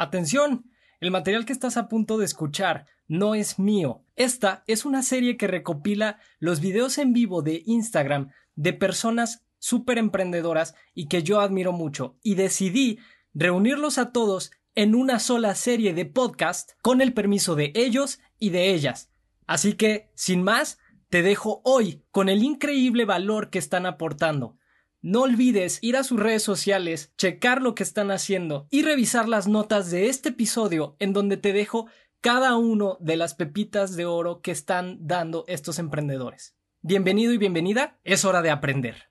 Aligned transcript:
Atención, 0.00 0.64
el 1.00 1.10
material 1.10 1.44
que 1.44 1.52
estás 1.52 1.76
a 1.76 1.86
punto 1.86 2.16
de 2.16 2.24
escuchar 2.24 2.86
no 3.06 3.34
es 3.34 3.58
mío. 3.58 4.02
Esta 4.16 4.64
es 4.66 4.86
una 4.86 5.02
serie 5.02 5.36
que 5.36 5.46
recopila 5.46 6.18
los 6.38 6.60
videos 6.60 6.96
en 6.96 7.12
vivo 7.12 7.42
de 7.42 7.62
Instagram 7.66 8.30
de 8.54 8.72
personas 8.72 9.44
súper 9.58 9.98
emprendedoras 9.98 10.74
y 10.94 11.08
que 11.08 11.22
yo 11.22 11.42
admiro 11.42 11.72
mucho 11.72 12.16
y 12.22 12.34
decidí 12.36 12.98
reunirlos 13.34 13.98
a 13.98 14.10
todos 14.10 14.52
en 14.74 14.94
una 14.94 15.18
sola 15.18 15.54
serie 15.54 15.92
de 15.92 16.06
podcast 16.06 16.70
con 16.80 17.02
el 17.02 17.12
permiso 17.12 17.54
de 17.54 17.70
ellos 17.74 18.20
y 18.38 18.48
de 18.48 18.72
ellas. 18.72 19.10
Así 19.46 19.74
que, 19.74 20.08
sin 20.14 20.42
más, 20.42 20.78
te 21.10 21.20
dejo 21.20 21.60
hoy 21.62 22.04
con 22.10 22.30
el 22.30 22.42
increíble 22.42 23.04
valor 23.04 23.50
que 23.50 23.58
están 23.58 23.84
aportando. 23.84 24.56
No 25.02 25.22
olvides 25.22 25.78
ir 25.80 25.96
a 25.96 26.04
sus 26.04 26.20
redes 26.20 26.42
sociales, 26.42 27.10
checar 27.16 27.62
lo 27.62 27.74
que 27.74 27.82
están 27.82 28.10
haciendo 28.10 28.66
y 28.68 28.82
revisar 28.82 29.30
las 29.30 29.48
notas 29.48 29.90
de 29.90 30.10
este 30.10 30.28
episodio 30.28 30.94
en 30.98 31.14
donde 31.14 31.38
te 31.38 31.54
dejo 31.54 31.86
cada 32.20 32.58
uno 32.58 32.98
de 33.00 33.16
las 33.16 33.32
pepitas 33.32 33.96
de 33.96 34.04
oro 34.04 34.42
que 34.42 34.50
están 34.50 34.98
dando 35.00 35.46
estos 35.48 35.78
emprendedores. 35.78 36.54
Bienvenido 36.82 37.32
y 37.32 37.38
bienvenida, 37.38 37.98
es 38.04 38.26
hora 38.26 38.42
de 38.42 38.50
aprender. 38.50 39.08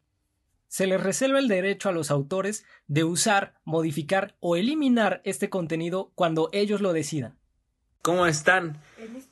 Se 0.68 0.86
les 0.86 1.02
reserva 1.02 1.40
el 1.40 1.48
derecho 1.48 1.90
a 1.90 1.92
los 1.92 2.12
autores 2.12 2.66
de 2.86 3.04
usar, 3.04 3.56
modificar 3.66 4.36
o 4.40 4.56
eliminar 4.56 5.22
este 5.26 5.50
contenido 5.50 6.12
cuando 6.14 6.50
ellos 6.52 6.82
lo 6.82 6.94
decidan. 6.94 7.40
¿Cómo 8.04 8.28
están? 8.28 8.78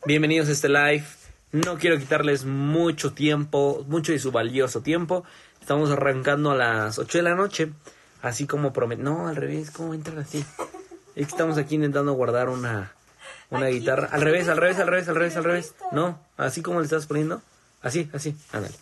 Bienvenidos 0.08 0.50
a 0.50 0.54
este 0.54 0.70
live. 0.70 1.06
No 1.52 1.78
quiero 1.78 2.00
quitarles 2.00 2.46
mucho 2.46 3.14
tiempo, 3.14 3.86
mucho 3.88 4.12
de 4.12 4.20
su 4.20 4.32
valioso 4.32 4.82
tiempo. 4.82 5.24
Estamos 5.68 5.92
arrancando 5.92 6.52
a 6.52 6.56
las 6.56 6.98
8 6.98 7.18
de 7.18 7.24
la 7.24 7.36
noche, 7.36 7.74
así 8.22 8.48
como 8.48 8.72
promet... 8.72 9.00
No, 9.00 9.28
al 9.28 9.36
revés, 9.36 9.70
¿cómo 9.70 9.94
entran 9.94 10.20
así? 10.20 10.46
Es 11.14 11.26
que 11.28 11.32
estamos 11.32 11.58
aquí 11.58 11.76
intentando 11.76 12.14
guardar 12.14 12.48
una, 12.48 12.94
una 13.50 13.68
guitarra. 13.68 14.08
Al 14.14 14.22
revés, 14.22 14.48
al 14.48 14.56
revés, 14.56 14.80
al 14.80 14.88
revés, 14.88 15.10
al 15.10 15.16
revés, 15.16 15.36
al 15.36 15.44
revés. 15.44 15.76
No, 15.92 16.22
así 16.38 16.62
como 16.62 16.80
le 16.80 16.86
estás 16.86 17.06
poniendo. 17.06 17.42
Así, 17.82 18.10
así, 18.14 18.34
ándale. 18.54 18.76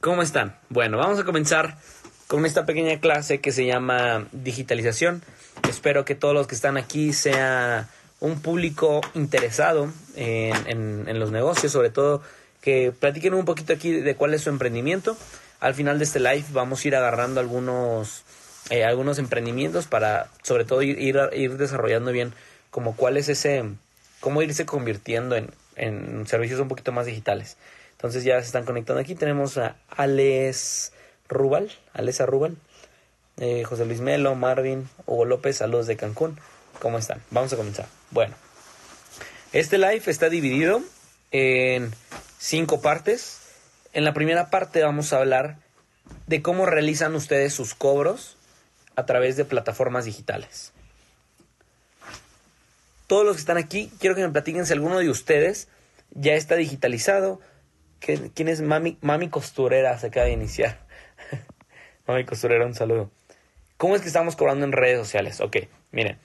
¿Cómo 0.00 0.22
están? 0.22 0.58
Bueno, 0.68 0.98
vamos 0.98 1.20
a 1.20 1.24
comenzar 1.24 1.78
con 2.26 2.44
esta 2.44 2.66
pequeña 2.66 2.98
clase 2.98 3.40
que 3.40 3.52
se 3.52 3.64
llama 3.64 4.26
digitalización. 4.32 5.22
Espero 5.68 6.04
que 6.04 6.16
todos 6.16 6.34
los 6.34 6.48
que 6.48 6.56
están 6.56 6.76
aquí 6.76 7.12
sea 7.12 7.88
un 8.18 8.42
público 8.42 9.00
interesado 9.14 9.92
en, 10.16 11.08
en 11.08 11.20
los 11.20 11.30
negocios, 11.30 11.70
sobre 11.70 11.90
todo 11.90 12.20
que 12.60 12.92
platiquen 12.98 13.34
un 13.34 13.44
poquito 13.44 13.72
aquí 13.72 13.92
de 13.92 14.16
cuál 14.16 14.34
es 14.34 14.42
su 14.42 14.50
emprendimiento 14.50 15.16
al 15.62 15.74
final 15.74 15.98
de 15.98 16.04
este 16.04 16.18
live 16.18 16.44
vamos 16.50 16.84
a 16.84 16.88
ir 16.88 16.96
agarrando 16.96 17.38
algunos, 17.38 18.24
eh, 18.70 18.84
algunos 18.84 19.20
emprendimientos 19.20 19.86
para 19.86 20.28
sobre 20.42 20.64
todo 20.64 20.82
ir, 20.82 20.98
ir, 20.98 21.56
desarrollando 21.56 22.10
bien 22.10 22.34
como 22.70 22.96
cuál 22.96 23.16
es 23.16 23.28
ese, 23.28 23.62
cómo 24.18 24.42
irse 24.42 24.66
convirtiendo 24.66 25.36
en, 25.36 25.50
en 25.76 26.26
servicios 26.26 26.58
un 26.58 26.66
poquito 26.66 26.90
más 26.90 27.06
digitales. 27.06 27.56
Entonces 27.92 28.24
ya 28.24 28.40
se 28.40 28.46
están 28.46 28.64
conectando 28.64 29.00
aquí. 29.00 29.14
Tenemos 29.14 29.56
a 29.56 29.76
Alex 29.88 30.92
Rubal, 31.28 31.70
Alesa 31.92 32.26
Rubal, 32.26 32.56
eh, 33.36 33.62
José 33.62 33.84
Luis 33.84 34.00
Melo, 34.00 34.34
Marvin, 34.34 34.88
Hugo 35.06 35.26
López, 35.26 35.58
saludos 35.58 35.86
de 35.86 35.96
Cancún. 35.96 36.40
¿Cómo 36.80 36.98
están? 36.98 37.22
Vamos 37.30 37.52
a 37.52 37.56
comenzar. 37.56 37.86
Bueno, 38.10 38.34
este 39.52 39.78
live 39.78 40.02
está 40.06 40.28
dividido 40.28 40.82
en 41.30 41.94
cinco 42.38 42.80
partes. 42.80 43.41
En 43.92 44.04
la 44.04 44.14
primera 44.14 44.48
parte 44.48 44.82
vamos 44.82 45.12
a 45.12 45.18
hablar 45.18 45.58
de 46.26 46.40
cómo 46.40 46.66
realizan 46.66 47.14
ustedes 47.14 47.52
sus 47.52 47.74
cobros 47.74 48.36
a 48.96 49.04
través 49.04 49.36
de 49.36 49.44
plataformas 49.44 50.04
digitales. 50.06 50.72
Todos 53.06 53.26
los 53.26 53.36
que 53.36 53.40
están 53.40 53.58
aquí, 53.58 53.92
quiero 54.00 54.14
que 54.14 54.22
me 54.22 54.30
platiquen 54.30 54.64
si 54.64 54.72
alguno 54.72 54.98
de 54.98 55.10
ustedes 55.10 55.68
ya 56.10 56.34
está 56.34 56.56
digitalizado. 56.56 57.40
¿Quién 58.00 58.48
es 58.48 58.62
Mami, 58.62 58.96
Mami 59.02 59.28
Costurera? 59.28 59.98
Se 59.98 60.06
acaba 60.06 60.26
de 60.26 60.32
iniciar. 60.32 60.78
Mami 62.06 62.24
Costurera, 62.24 62.64
un 62.64 62.74
saludo. 62.74 63.10
¿Cómo 63.76 63.94
es 63.94 64.00
que 64.00 64.08
estamos 64.08 64.36
cobrando 64.36 64.64
en 64.64 64.72
redes 64.72 64.98
sociales? 64.98 65.40
Ok, 65.40 65.58
miren. 65.90 66.16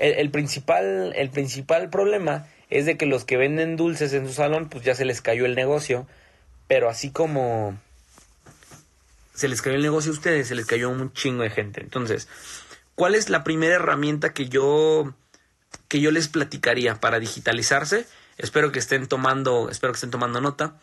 El, 0.00 0.30
principal, 0.32 1.12
el 1.14 1.30
principal 1.30 1.88
problema 1.88 2.48
es 2.70 2.84
de 2.86 2.96
que 2.96 3.06
los 3.06 3.24
que 3.24 3.36
venden 3.36 3.76
dulces 3.76 4.12
en 4.12 4.26
su 4.26 4.32
salón, 4.32 4.68
pues 4.68 4.84
ya 4.84 4.96
se 4.96 5.04
les 5.04 5.20
cayó 5.20 5.46
el 5.46 5.54
negocio 5.54 6.08
pero 6.66 6.88
así 6.88 7.10
como 7.10 7.78
se 9.34 9.48
les 9.48 9.62
cayó 9.62 9.76
el 9.76 9.82
negocio 9.82 10.12
a 10.12 10.14
ustedes, 10.14 10.48
se 10.48 10.54
les 10.54 10.66
cayó 10.66 10.90
un 10.90 11.12
chingo 11.12 11.42
de 11.42 11.50
gente. 11.50 11.80
Entonces, 11.80 12.28
¿cuál 12.94 13.14
es 13.14 13.28
la 13.28 13.44
primera 13.44 13.74
herramienta 13.74 14.32
que 14.32 14.48
yo 14.48 15.14
que 15.88 16.00
yo 16.00 16.10
les 16.10 16.28
platicaría 16.28 17.00
para 17.00 17.18
digitalizarse? 17.18 18.06
Espero 18.38 18.72
que 18.72 18.78
estén 18.78 19.06
tomando, 19.06 19.68
espero 19.70 19.92
que 19.92 19.96
estén 19.96 20.10
tomando 20.10 20.40
nota. 20.40 20.76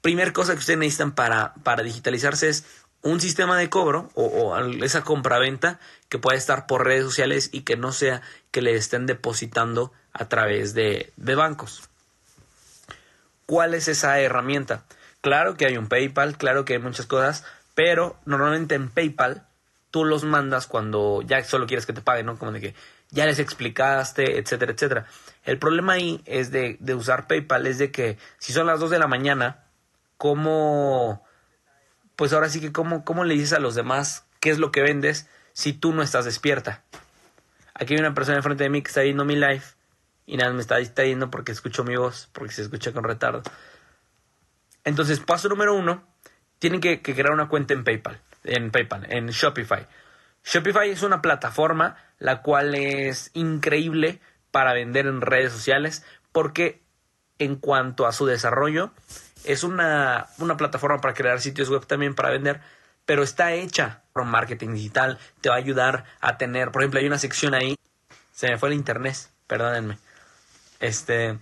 Primer 0.00 0.32
cosa 0.32 0.54
que 0.54 0.60
ustedes 0.60 0.78
necesitan 0.78 1.14
para, 1.14 1.54
para 1.62 1.82
digitalizarse 1.82 2.48
es 2.48 2.64
un 3.02 3.20
sistema 3.20 3.58
de 3.58 3.70
cobro 3.70 4.10
o, 4.14 4.24
o 4.24 4.58
esa 4.84 5.02
compraventa 5.02 5.78
que 6.08 6.18
pueda 6.18 6.36
estar 6.36 6.66
por 6.66 6.84
redes 6.84 7.04
sociales 7.04 7.50
y 7.52 7.62
que 7.62 7.76
no 7.76 7.92
sea 7.92 8.22
que 8.50 8.62
le 8.62 8.74
estén 8.74 9.06
depositando 9.06 9.92
a 10.12 10.28
través 10.28 10.74
de, 10.74 11.12
de 11.16 11.34
bancos. 11.34 11.88
¿Cuál 13.46 13.74
es 13.74 13.88
esa 13.88 14.18
herramienta? 14.18 14.84
Claro 15.26 15.56
que 15.56 15.66
hay 15.66 15.76
un 15.76 15.88
PayPal, 15.88 16.38
claro 16.38 16.64
que 16.64 16.74
hay 16.74 16.78
muchas 16.78 17.06
cosas, 17.06 17.44
pero 17.74 18.16
normalmente 18.26 18.76
en 18.76 18.88
PayPal 18.88 19.44
tú 19.90 20.04
los 20.04 20.22
mandas 20.22 20.68
cuando 20.68 21.20
ya 21.22 21.42
solo 21.42 21.66
quieres 21.66 21.84
que 21.84 21.92
te 21.92 22.00
paguen, 22.00 22.26
¿no? 22.26 22.38
Como 22.38 22.52
de 22.52 22.60
que 22.60 22.74
ya 23.10 23.26
les 23.26 23.40
explicaste, 23.40 24.38
etcétera, 24.38 24.70
etcétera. 24.70 25.06
El 25.42 25.58
problema 25.58 25.94
ahí 25.94 26.22
es 26.26 26.52
de, 26.52 26.76
de 26.78 26.94
usar 26.94 27.26
PayPal, 27.26 27.66
es 27.66 27.78
de 27.78 27.90
que 27.90 28.18
si 28.38 28.52
son 28.52 28.68
las 28.68 28.78
2 28.78 28.88
de 28.88 29.00
la 29.00 29.08
mañana, 29.08 29.64
¿cómo, 30.16 31.26
pues 32.14 32.32
ahora 32.32 32.48
sí 32.48 32.60
que 32.60 32.70
cómo, 32.70 33.04
cómo 33.04 33.24
le 33.24 33.34
dices 33.34 33.52
a 33.54 33.58
los 33.58 33.74
demás 33.74 34.26
qué 34.38 34.50
es 34.50 34.58
lo 34.60 34.70
que 34.70 34.82
vendes 34.82 35.28
si 35.52 35.72
tú 35.72 35.92
no 35.92 36.04
estás 36.04 36.24
despierta? 36.24 36.84
Aquí 37.74 37.94
hay 37.94 37.98
una 37.98 38.14
persona 38.14 38.36
enfrente 38.36 38.62
de 38.62 38.70
mí 38.70 38.80
que 38.80 38.90
está 38.90 39.00
viendo 39.00 39.24
mi 39.24 39.34
live 39.34 39.64
y 40.24 40.36
nada, 40.36 40.52
me 40.52 40.60
está 40.60 40.76
distrayendo 40.76 41.32
porque 41.32 41.50
escucho 41.50 41.82
mi 41.82 41.96
voz, 41.96 42.28
porque 42.32 42.54
se 42.54 42.62
escucha 42.62 42.92
con 42.92 43.02
retardo. 43.02 43.42
Entonces, 44.86 45.18
paso 45.18 45.48
número 45.48 45.74
uno, 45.74 46.04
tienen 46.60 46.80
que, 46.80 47.02
crear 47.02 47.32
una 47.32 47.48
cuenta 47.48 47.74
en 47.74 47.82
PayPal, 47.82 48.20
en 48.44 48.70
PayPal, 48.70 49.04
en 49.10 49.26
Shopify. 49.26 49.86
Shopify 50.44 50.88
es 50.88 51.02
una 51.02 51.20
plataforma 51.20 51.96
la 52.20 52.40
cual 52.40 52.74
es 52.76 53.32
increíble 53.34 54.20
para 54.52 54.72
vender 54.74 55.06
en 55.06 55.20
redes 55.20 55.52
sociales 55.52 56.04
porque 56.30 56.82
en 57.40 57.56
cuanto 57.56 58.06
a 58.06 58.12
su 58.12 58.26
desarrollo 58.26 58.92
es 59.44 59.64
una, 59.64 60.28
una 60.38 60.56
plataforma 60.56 61.00
para 61.00 61.14
crear 61.14 61.40
sitios 61.40 61.68
web 61.68 61.84
también 61.84 62.14
para 62.14 62.30
vender, 62.30 62.60
pero 63.04 63.24
está 63.24 63.54
hecha 63.54 64.04
por 64.12 64.24
marketing 64.24 64.74
digital, 64.74 65.18
te 65.40 65.48
va 65.48 65.56
a 65.56 65.58
ayudar 65.58 66.04
a 66.20 66.38
tener, 66.38 66.70
por 66.70 66.82
ejemplo, 66.82 67.00
hay 67.00 67.06
una 67.06 67.18
sección 67.18 67.54
ahí, 67.54 67.76
se 68.32 68.48
me 68.48 68.56
fue 68.56 68.68
el 68.68 68.76
internet, 68.76 69.16
perdónenme, 69.48 69.98
este, 70.78 71.38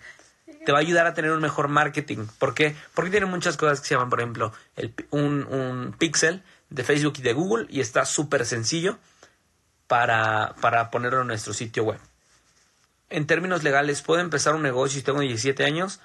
te 0.64 0.72
va 0.72 0.78
a 0.78 0.80
ayudar 0.80 1.06
a 1.06 1.14
tener 1.14 1.30
un 1.30 1.40
mejor 1.40 1.68
marketing. 1.68 2.26
¿Por 2.38 2.54
qué? 2.54 2.76
Porque 2.94 3.10
tiene 3.10 3.26
muchas 3.26 3.56
cosas 3.56 3.80
que 3.80 3.88
se 3.88 3.94
llaman, 3.94 4.10
por 4.10 4.20
ejemplo, 4.20 4.52
el, 4.76 4.94
un, 5.10 5.46
un 5.46 5.94
pixel 5.98 6.42
de 6.70 6.84
Facebook 6.84 7.14
y 7.18 7.22
de 7.22 7.32
Google 7.32 7.66
y 7.68 7.80
está 7.80 8.04
súper 8.04 8.44
sencillo 8.46 8.98
para, 9.86 10.54
para 10.60 10.90
ponerlo 10.90 11.22
en 11.22 11.28
nuestro 11.28 11.52
sitio 11.52 11.84
web. 11.84 12.00
En 13.10 13.26
términos 13.26 13.62
legales, 13.62 14.02
¿puedo 14.02 14.20
empezar 14.20 14.54
un 14.54 14.62
negocio 14.62 14.98
si 14.98 15.04
tengo 15.04 15.20
17 15.20 15.64
años? 15.64 16.00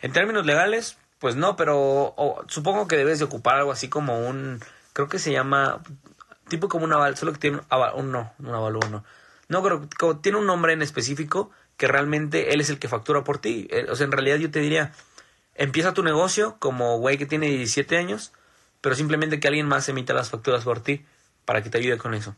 En 0.00 0.12
términos 0.12 0.46
legales, 0.46 0.96
pues 1.18 1.36
no, 1.36 1.56
pero 1.56 2.14
supongo 2.48 2.86
que 2.86 2.96
debes 2.96 3.18
de 3.18 3.24
ocupar 3.24 3.56
algo 3.56 3.72
así 3.72 3.88
como 3.88 4.26
un, 4.28 4.60
creo 4.92 5.08
que 5.08 5.18
se 5.18 5.32
llama, 5.32 5.82
tipo 6.48 6.68
como 6.68 6.84
un 6.84 6.92
aval, 6.92 7.16
solo 7.16 7.32
que 7.32 7.38
tiene 7.38 7.60
un, 7.96 8.12
no, 8.12 8.32
un 8.38 8.48
aval, 8.48 8.78
no. 8.90 9.04
No, 9.48 9.62
creo 9.62 9.88
que 9.88 10.20
tiene 10.22 10.38
un 10.38 10.46
nombre 10.46 10.72
en 10.72 10.82
específico 10.82 11.50
que 11.76 11.88
realmente 11.88 12.52
él 12.52 12.60
es 12.60 12.70
el 12.70 12.78
que 12.78 12.88
factura 12.88 13.24
por 13.24 13.38
ti. 13.38 13.68
Eh, 13.70 13.86
o 13.88 13.96
sea, 13.96 14.04
en 14.04 14.12
realidad 14.12 14.36
yo 14.36 14.50
te 14.50 14.60
diría, 14.60 14.92
empieza 15.54 15.94
tu 15.94 16.02
negocio 16.02 16.56
como 16.58 16.98
güey 16.98 17.18
que 17.18 17.26
tiene 17.26 17.48
17 17.48 17.96
años, 17.96 18.32
pero 18.80 18.94
simplemente 18.94 19.40
que 19.40 19.48
alguien 19.48 19.66
más 19.66 19.88
emita 19.88 20.14
las 20.14 20.30
facturas 20.30 20.64
por 20.64 20.80
ti 20.80 21.04
para 21.44 21.62
que 21.62 21.70
te 21.70 21.78
ayude 21.78 21.98
con 21.98 22.14
eso. 22.14 22.36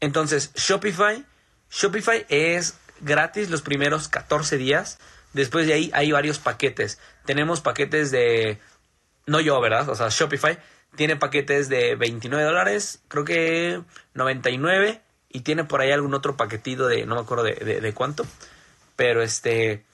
Entonces, 0.00 0.52
Shopify, 0.54 1.24
Shopify 1.70 2.26
es 2.28 2.78
gratis 3.00 3.50
los 3.50 3.62
primeros 3.62 4.08
14 4.08 4.56
días. 4.58 4.98
Después 5.32 5.66
de 5.66 5.74
ahí 5.74 5.90
hay 5.94 6.12
varios 6.12 6.38
paquetes. 6.38 6.98
Tenemos 7.24 7.60
paquetes 7.60 8.10
de... 8.10 8.58
No 9.26 9.40
yo, 9.40 9.60
¿verdad? 9.60 9.88
O 9.88 9.94
sea, 9.94 10.08
Shopify 10.10 10.58
tiene 10.96 11.16
paquetes 11.16 11.68
de 11.68 11.94
29 11.94 12.44
dólares, 12.44 13.02
creo 13.08 13.24
que 13.24 13.82
99 14.14 15.00
y 15.32 15.40
tiene 15.40 15.64
por 15.64 15.80
ahí 15.80 15.90
algún 15.90 16.14
otro 16.14 16.36
paquetito 16.36 16.86
de, 16.86 17.06
no 17.06 17.14
me 17.14 17.22
acuerdo 17.22 17.44
de, 17.44 17.80
de, 17.80 17.94
cuánto, 17.94 18.26
pero 18.96 19.22
este, 19.22 19.84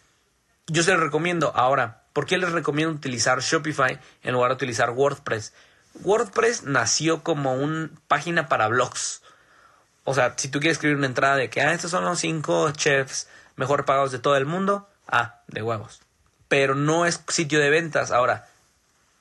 yo 0.67 0.83
se 0.83 0.93
lo 0.93 1.01
recomiendo. 1.01 1.53
Ahora, 1.55 2.03
¿por 2.13 2.27
qué 2.27 2.39
les 2.39 2.53
recomiendo 2.53 2.95
utilizar 2.95 3.41
Shopify 3.41 4.01
en 4.23 4.33
lugar 4.33 4.51
de 4.51 4.57
utilizar 4.57 4.91
WordPress? 4.91 5.53
WordPress 6.03 6.65
nació 6.65 7.23
como 7.23 7.55
una 7.55 7.91
página 8.09 8.49
para 8.49 8.69
blogs. 8.69 9.23
O 10.05 10.15
sea, 10.15 10.35
si 10.37 10.49
tú 10.49 10.61
quieres 10.61 10.77
escribir 10.77 10.97
una 10.97 11.07
entrada 11.07 11.37
de 11.37 11.51
que, 11.51 11.61
ah, 11.61 11.73
estos 11.73 11.91
son 11.91 12.05
los 12.05 12.19
cinco 12.19 12.71
chefs 12.73 13.29
mejor 13.57 13.85
pagados 13.85 14.13
de 14.13 14.19
todo 14.19 14.37
el 14.37 14.47
mundo, 14.47 14.89
ah, 15.07 15.43
de 15.49 15.63
huevos. 15.63 16.01
Pero 16.49 16.75
no 16.75 17.07
es 17.07 17.23
sitio 17.29 17.61
de 17.61 17.71
ventas. 17.71 18.11
Ahora, 18.11 18.49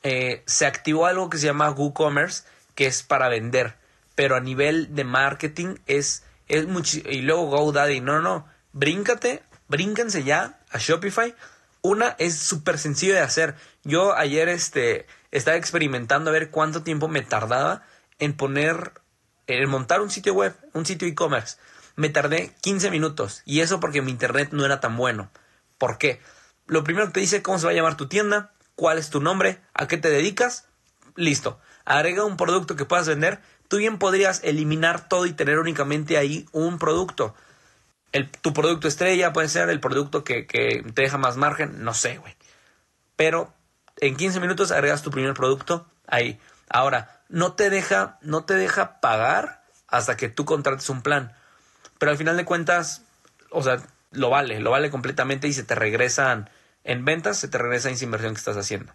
eh, 0.03 0.43
se 0.45 0.65
activó 0.65 1.05
algo 1.05 1.29
que 1.29 1.37
se 1.37 1.47
llama 1.47 1.71
WooCommerce, 1.71 2.43
que 2.75 2.85
es 2.85 3.03
para 3.03 3.27
vender. 3.27 3.75
Pero 4.17 4.35
a 4.35 4.39
nivel 4.39 4.95
de 4.95 5.03
marketing 5.03 5.75
es, 5.85 6.23
es 6.47 6.65
mucho. 6.65 6.97
Y 7.07 7.21
luego 7.21 7.45
GoDaddy, 7.45 8.01
no, 8.01 8.13
no, 8.13 8.21
no. 8.21 8.47
Bríncate, 8.73 9.43
brínquense 9.67 10.23
ya 10.23 10.59
a 10.71 10.79
Shopify. 10.79 11.35
Una 11.83 12.15
es 12.17 12.35
súper 12.39 12.79
sencillo 12.79 13.13
de 13.13 13.19
hacer. 13.19 13.53
Yo 13.83 14.15
ayer 14.15 14.49
este, 14.49 15.05
estaba 15.29 15.55
experimentando 15.55 16.31
a 16.31 16.33
ver 16.33 16.49
cuánto 16.49 16.81
tiempo 16.81 17.07
me 17.07 17.21
tardaba 17.21 17.83
en 18.17 18.33
poner, 18.33 18.93
en 19.45 19.69
montar 19.69 20.01
un 20.01 20.09
sitio 20.09 20.33
web, 20.33 20.55
un 20.73 20.87
sitio 20.87 21.07
e-commerce. 21.07 21.57
Me 21.95 22.09
tardé 22.09 22.55
15 22.61 22.89
minutos. 22.89 23.43
Y 23.45 23.59
eso 23.59 23.79
porque 23.79 24.01
mi 24.01 24.09
internet 24.09 24.49
no 24.51 24.65
era 24.65 24.79
tan 24.79 24.97
bueno. 24.97 25.29
¿Por 25.77 25.99
qué? 25.99 26.21
Lo 26.65 26.83
primero 26.83 27.05
que 27.05 27.13
te 27.13 27.19
dice 27.19 27.43
cómo 27.43 27.59
se 27.59 27.67
va 27.67 27.71
a 27.71 27.75
llamar 27.75 27.97
tu 27.97 28.07
tienda, 28.07 28.51
cuál 28.73 28.97
es 28.97 29.11
tu 29.11 29.21
nombre, 29.21 29.61
a 29.75 29.87
qué 29.87 29.97
te 29.97 30.09
dedicas, 30.09 30.65
listo. 31.15 31.59
Agrega 31.85 32.25
un 32.25 32.35
producto 32.35 32.75
que 32.75 32.83
puedas 32.83 33.07
vender. 33.07 33.39
Tú 33.67 33.77
bien 33.77 33.99
podrías 33.99 34.41
eliminar 34.43 35.09
todo 35.09 35.25
y 35.25 35.33
tener 35.33 35.59
únicamente 35.59 36.17
ahí 36.17 36.45
un 36.51 36.79
producto. 36.79 37.35
El, 38.11 38.29
tu 38.29 38.53
producto 38.53 38.87
estrella 38.87 39.33
puede 39.33 39.49
ser 39.49 39.69
el 39.69 39.79
producto 39.79 40.23
que, 40.23 40.43
te 40.43 41.01
deja 41.01 41.17
más 41.17 41.37
margen, 41.37 41.83
no 41.83 41.93
sé, 41.93 42.17
güey. 42.17 42.35
Pero 43.15 43.53
en 43.97 44.15
15 44.15 44.39
minutos 44.39 44.71
agregas 44.71 45.03
tu 45.03 45.11
primer 45.11 45.33
producto 45.33 45.87
ahí. 46.07 46.39
Ahora, 46.69 47.21
no 47.29 47.53
te 47.53 47.69
deja, 47.69 48.17
no 48.21 48.45
te 48.45 48.53
deja 48.53 49.01
pagar 49.01 49.63
hasta 49.87 50.15
que 50.17 50.29
tú 50.29 50.45
contrates 50.45 50.89
un 50.89 51.01
plan. 51.01 51.33
Pero 51.97 52.11
al 52.11 52.17
final 52.17 52.37
de 52.37 52.45
cuentas, 52.45 53.03
o 53.49 53.63
sea, 53.63 53.81
lo 54.11 54.29
vale, 54.29 54.59
lo 54.59 54.71
vale 54.71 54.89
completamente 54.89 55.47
y 55.47 55.53
se 55.53 55.63
te 55.63 55.75
regresan 55.75 56.49
en 56.83 57.03
ventas, 57.03 57.37
se 57.37 57.47
te 57.47 57.57
regresa 57.57 57.89
esa 57.89 58.03
inversión 58.03 58.33
que 58.33 58.39
estás 58.39 58.57
haciendo. 58.57 58.93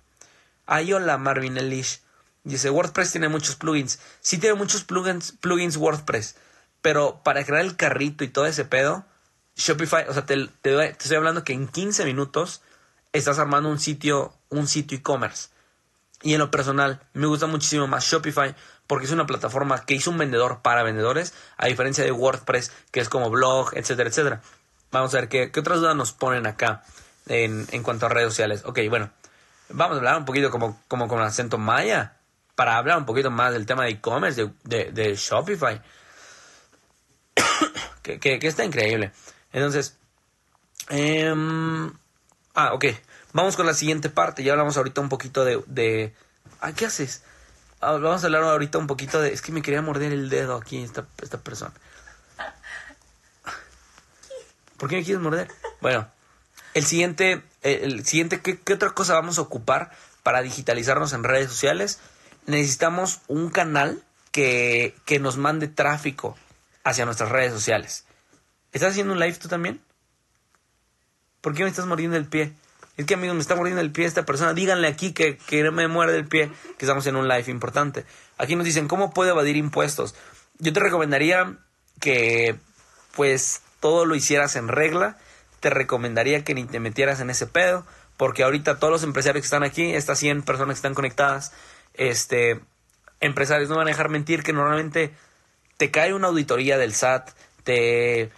Ay, 0.66 0.92
hola 0.92 1.18
Marvin 1.18 1.58
Elish. 1.58 2.00
Dice, 2.44 2.70
WordPress 2.70 3.12
tiene 3.12 3.28
muchos 3.28 3.56
plugins. 3.56 4.00
Sí 4.20 4.38
tiene 4.38 4.56
muchos 4.56 4.84
plugins, 4.84 5.32
plugins 5.32 5.76
WordPress. 5.76 6.36
Pero 6.80 7.20
para 7.22 7.44
crear 7.44 7.64
el 7.64 7.76
carrito 7.76 8.24
y 8.24 8.28
todo 8.28 8.46
ese 8.46 8.64
pedo, 8.64 9.04
Shopify, 9.56 10.06
o 10.08 10.12
sea, 10.12 10.26
te, 10.26 10.50
estoy 10.64 11.16
hablando 11.16 11.44
que 11.44 11.52
en 11.52 11.68
15 11.68 12.04
minutos 12.04 12.62
estás 13.12 13.38
armando 13.38 13.68
un 13.68 13.78
sitio, 13.78 14.34
un 14.48 14.66
sitio 14.66 14.98
e-commerce. 14.98 15.50
Y 16.22 16.34
en 16.34 16.38
lo 16.38 16.50
personal, 16.50 17.00
me 17.14 17.26
gusta 17.26 17.46
muchísimo 17.46 17.86
más 17.86 18.04
Shopify 18.04 18.54
porque 18.86 19.06
es 19.06 19.12
una 19.12 19.26
plataforma 19.26 19.84
que 19.84 19.94
hizo 19.94 20.10
un 20.10 20.18
vendedor 20.18 20.60
para 20.62 20.82
vendedores, 20.82 21.34
a 21.56 21.66
diferencia 21.66 22.04
de 22.04 22.12
WordPress, 22.12 22.72
que 22.90 23.00
es 23.00 23.08
como 23.08 23.30
blog, 23.30 23.70
etcétera, 23.74 24.08
etcétera. 24.08 24.40
Vamos 24.90 25.14
a 25.14 25.18
ver 25.18 25.28
qué, 25.28 25.50
qué 25.50 25.60
otras 25.60 25.80
dudas 25.80 25.96
nos 25.96 26.12
ponen 26.12 26.46
acá 26.46 26.82
en, 27.26 27.66
en, 27.70 27.82
cuanto 27.82 28.06
a 28.06 28.08
redes 28.08 28.28
sociales. 28.28 28.62
Ok, 28.64 28.80
bueno, 28.88 29.10
vamos 29.70 29.94
a 29.94 29.98
hablar 29.98 30.18
un 30.18 30.24
poquito 30.24 30.50
como, 30.50 30.80
como 30.88 31.08
con 31.08 31.20
acento 31.22 31.58
maya, 31.58 32.16
para 32.62 32.76
hablar 32.76 32.96
un 32.96 33.06
poquito 33.06 33.28
más 33.28 33.52
del 33.52 33.66
tema 33.66 33.82
de 33.82 33.90
e-commerce, 33.90 34.52
de, 34.62 35.16
Shopify, 35.16 35.82
que, 38.02 38.38
está 38.40 38.64
increíble. 38.64 39.10
Entonces, 39.52 39.96
em, 40.88 41.92
ah, 42.54 42.72
ok, 42.72 42.84
vamos 43.32 43.56
con 43.56 43.66
la 43.66 43.74
siguiente 43.74 44.10
parte, 44.10 44.44
ya 44.44 44.52
hablamos 44.52 44.76
ahorita 44.76 45.00
un 45.00 45.08
poquito 45.08 45.44
de... 45.44 45.60
de 45.66 46.14
ah, 46.60 46.70
¿qué 46.72 46.86
haces? 46.86 47.24
Ah, 47.80 47.94
vamos 47.94 48.22
a 48.22 48.26
hablar 48.26 48.44
ahorita 48.44 48.78
un 48.78 48.86
poquito 48.86 49.20
de... 49.20 49.32
Es 49.32 49.42
que 49.42 49.50
me 49.50 49.60
quería 49.60 49.82
morder 49.82 50.12
el 50.12 50.28
dedo 50.28 50.54
aquí 50.54 50.84
esta, 50.84 51.04
esta 51.20 51.38
persona. 51.38 51.74
¿Por 54.76 54.88
qué 54.88 54.94
me 54.94 55.02
quieres 55.02 55.20
morder? 55.20 55.48
Bueno, 55.80 56.06
el 56.74 56.84
siguiente, 56.84 57.42
el 57.62 58.06
siguiente 58.06 58.40
¿qué, 58.40 58.72
otra 58.72 58.90
cosa 58.90 59.14
vamos 59.14 59.38
a 59.38 59.42
ocupar 59.42 59.90
para 60.22 60.42
digitalizarnos 60.42 61.12
en 61.12 61.24
redes 61.24 61.50
sociales? 61.50 61.98
Necesitamos 62.46 63.20
un 63.28 63.50
canal 63.50 64.02
que, 64.30 64.94
que 65.04 65.18
nos 65.18 65.36
mande 65.36 65.68
tráfico 65.68 66.36
hacia 66.84 67.04
nuestras 67.04 67.30
redes 67.30 67.52
sociales. 67.52 68.04
¿Estás 68.72 68.90
haciendo 68.90 69.12
un 69.12 69.20
live 69.20 69.34
tú 69.34 69.48
también? 69.48 69.80
¿Por 71.40 71.54
qué 71.54 71.62
me 71.64 71.70
estás 71.70 71.86
mordiendo 71.86 72.16
el 72.16 72.26
pie? 72.26 72.52
Es 72.96 73.06
que, 73.06 73.14
amigo, 73.14 73.34
me 73.34 73.40
está 73.40 73.54
mordiendo 73.54 73.80
el 73.80 73.90
pie 73.90 74.06
esta 74.06 74.24
persona. 74.24 74.54
Díganle 74.54 74.88
aquí 74.88 75.12
que, 75.12 75.36
que 75.36 75.70
me 75.70 75.88
muerde 75.88 76.16
el 76.16 76.26
pie, 76.26 76.50
que 76.78 76.84
estamos 76.84 77.06
en 77.06 77.16
un 77.16 77.28
live 77.28 77.50
importante. 77.50 78.04
Aquí 78.38 78.56
nos 78.56 78.64
dicen, 78.64 78.88
¿cómo 78.88 79.12
puedo 79.12 79.30
evadir 79.30 79.56
impuestos? 79.56 80.14
Yo 80.58 80.72
te 80.72 80.80
recomendaría 80.80 81.56
que, 82.00 82.58
pues, 83.14 83.62
todo 83.80 84.04
lo 84.04 84.14
hicieras 84.14 84.56
en 84.56 84.68
regla 84.68 85.16
te 85.62 85.70
recomendaría 85.70 86.42
que 86.42 86.54
ni 86.54 86.64
te 86.64 86.80
metieras 86.80 87.20
en 87.20 87.30
ese 87.30 87.46
pedo, 87.46 87.86
porque 88.16 88.42
ahorita 88.42 88.80
todos 88.80 88.90
los 88.90 89.04
empresarios 89.04 89.42
que 89.42 89.46
están 89.46 89.62
aquí, 89.62 89.94
estas 89.94 90.18
100 90.18 90.42
personas 90.42 90.74
que 90.74 90.78
están 90.78 90.94
conectadas, 90.94 91.52
este, 91.94 92.60
empresarios 93.20 93.68
no 93.68 93.76
van 93.76 93.86
a 93.86 93.90
dejar 93.90 94.08
mentir 94.08 94.42
que 94.42 94.52
normalmente 94.52 95.12
te 95.76 95.90
cae 95.90 96.14
una 96.14 96.28
auditoría 96.28 96.78
del 96.78 96.94
SAT, 96.94 97.30
te, 97.64 98.30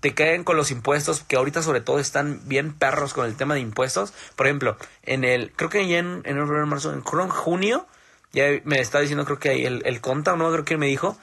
te 0.00 0.14
caen 0.14 0.44
con 0.44 0.56
los 0.56 0.70
impuestos, 0.70 1.22
que 1.22 1.36
ahorita 1.36 1.62
sobre 1.62 1.80
todo 1.80 1.98
están 1.98 2.40
bien 2.48 2.72
perros 2.72 3.14
con 3.14 3.26
el 3.26 3.36
tema 3.36 3.54
de 3.54 3.60
impuestos. 3.60 4.12
Por 4.36 4.46
ejemplo, 4.46 4.76
en 5.02 5.24
el, 5.24 5.52
creo 5.52 5.70
que 5.70 5.86
ya 5.86 5.98
en, 5.98 6.22
en 6.24 6.38
el 6.38 6.46
marzo, 6.66 6.92
en 6.92 7.02
junio, 7.02 7.86
ya 8.32 8.46
me 8.64 8.80
está 8.80 9.00
diciendo 9.00 9.24
creo 9.24 9.38
que 9.38 9.50
ahí 9.50 9.64
el, 9.64 9.82
el 9.84 10.00
conta, 10.00 10.34
no 10.36 10.50
creo 10.50 10.64
que 10.64 10.76
me 10.76 10.86
dijo, 10.86 11.16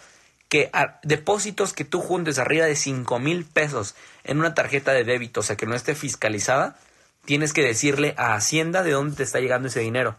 que 0.50 0.72
depósitos 1.04 1.74
que 1.74 1.86
tú 1.86 2.02
juntes 2.02 2.40
arriba 2.40 2.66
de 2.66 2.76
5 2.76 3.20
mil 3.20 3.46
pesos 3.46 3.96
en 4.24 4.40
una 4.40 4.56
tarjeta 4.56 4.94
de 4.94 5.04
débito, 5.04 5.42
o 5.42 5.44
sea 5.44 5.56
que 5.56 5.68
no 5.68 5.76
esté 5.76 5.94
fiscalizada, 5.94 6.78
tienes 7.26 7.54
que 7.54 7.64
decirle 7.64 8.16
a 8.18 8.34
Hacienda 8.34 8.82
de 8.84 8.92
dónde 8.92 9.18
te 9.18 9.24
está 9.24 9.40
llegando 9.40 9.68
ese 9.68 9.82
dinero. 9.82 10.18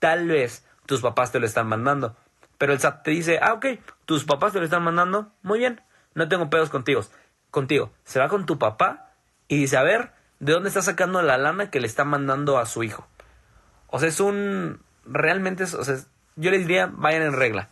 Tal 0.00 0.26
vez 0.26 0.66
tus 0.86 1.00
papás 1.00 1.30
te 1.30 1.38
lo 1.38 1.46
están 1.46 1.68
mandando, 1.68 2.16
pero 2.58 2.72
el 2.72 2.80
SAT 2.80 3.04
te 3.04 3.12
dice, 3.12 3.38
ah, 3.40 3.52
ok, 3.52 3.66
tus 4.04 4.24
papás 4.24 4.52
te 4.52 4.58
lo 4.58 4.64
están 4.64 4.82
mandando, 4.82 5.32
muy 5.42 5.60
bien, 5.60 5.80
no 6.14 6.28
tengo 6.28 6.50
pedos 6.50 6.68
contigo. 6.68 7.04
Contigo, 7.52 7.92
se 8.02 8.18
va 8.18 8.28
con 8.28 8.46
tu 8.46 8.58
papá 8.58 9.12
y 9.46 9.56
dice, 9.56 9.76
a 9.76 9.84
ver, 9.84 10.10
¿de 10.40 10.52
dónde 10.52 10.68
está 10.68 10.82
sacando 10.82 11.22
la 11.22 11.38
lana 11.38 11.70
que 11.70 11.78
le 11.78 11.86
está 11.86 12.04
mandando 12.04 12.58
a 12.58 12.66
su 12.66 12.82
hijo? 12.82 13.06
O 13.86 14.00
sea, 14.00 14.08
es 14.08 14.18
un, 14.18 14.80
realmente, 15.04 15.62
o 15.62 15.84
sea, 15.84 15.96
yo 16.34 16.50
les 16.50 16.62
diría, 16.62 16.90
vayan 16.92 17.22
en 17.22 17.32
regla 17.32 17.68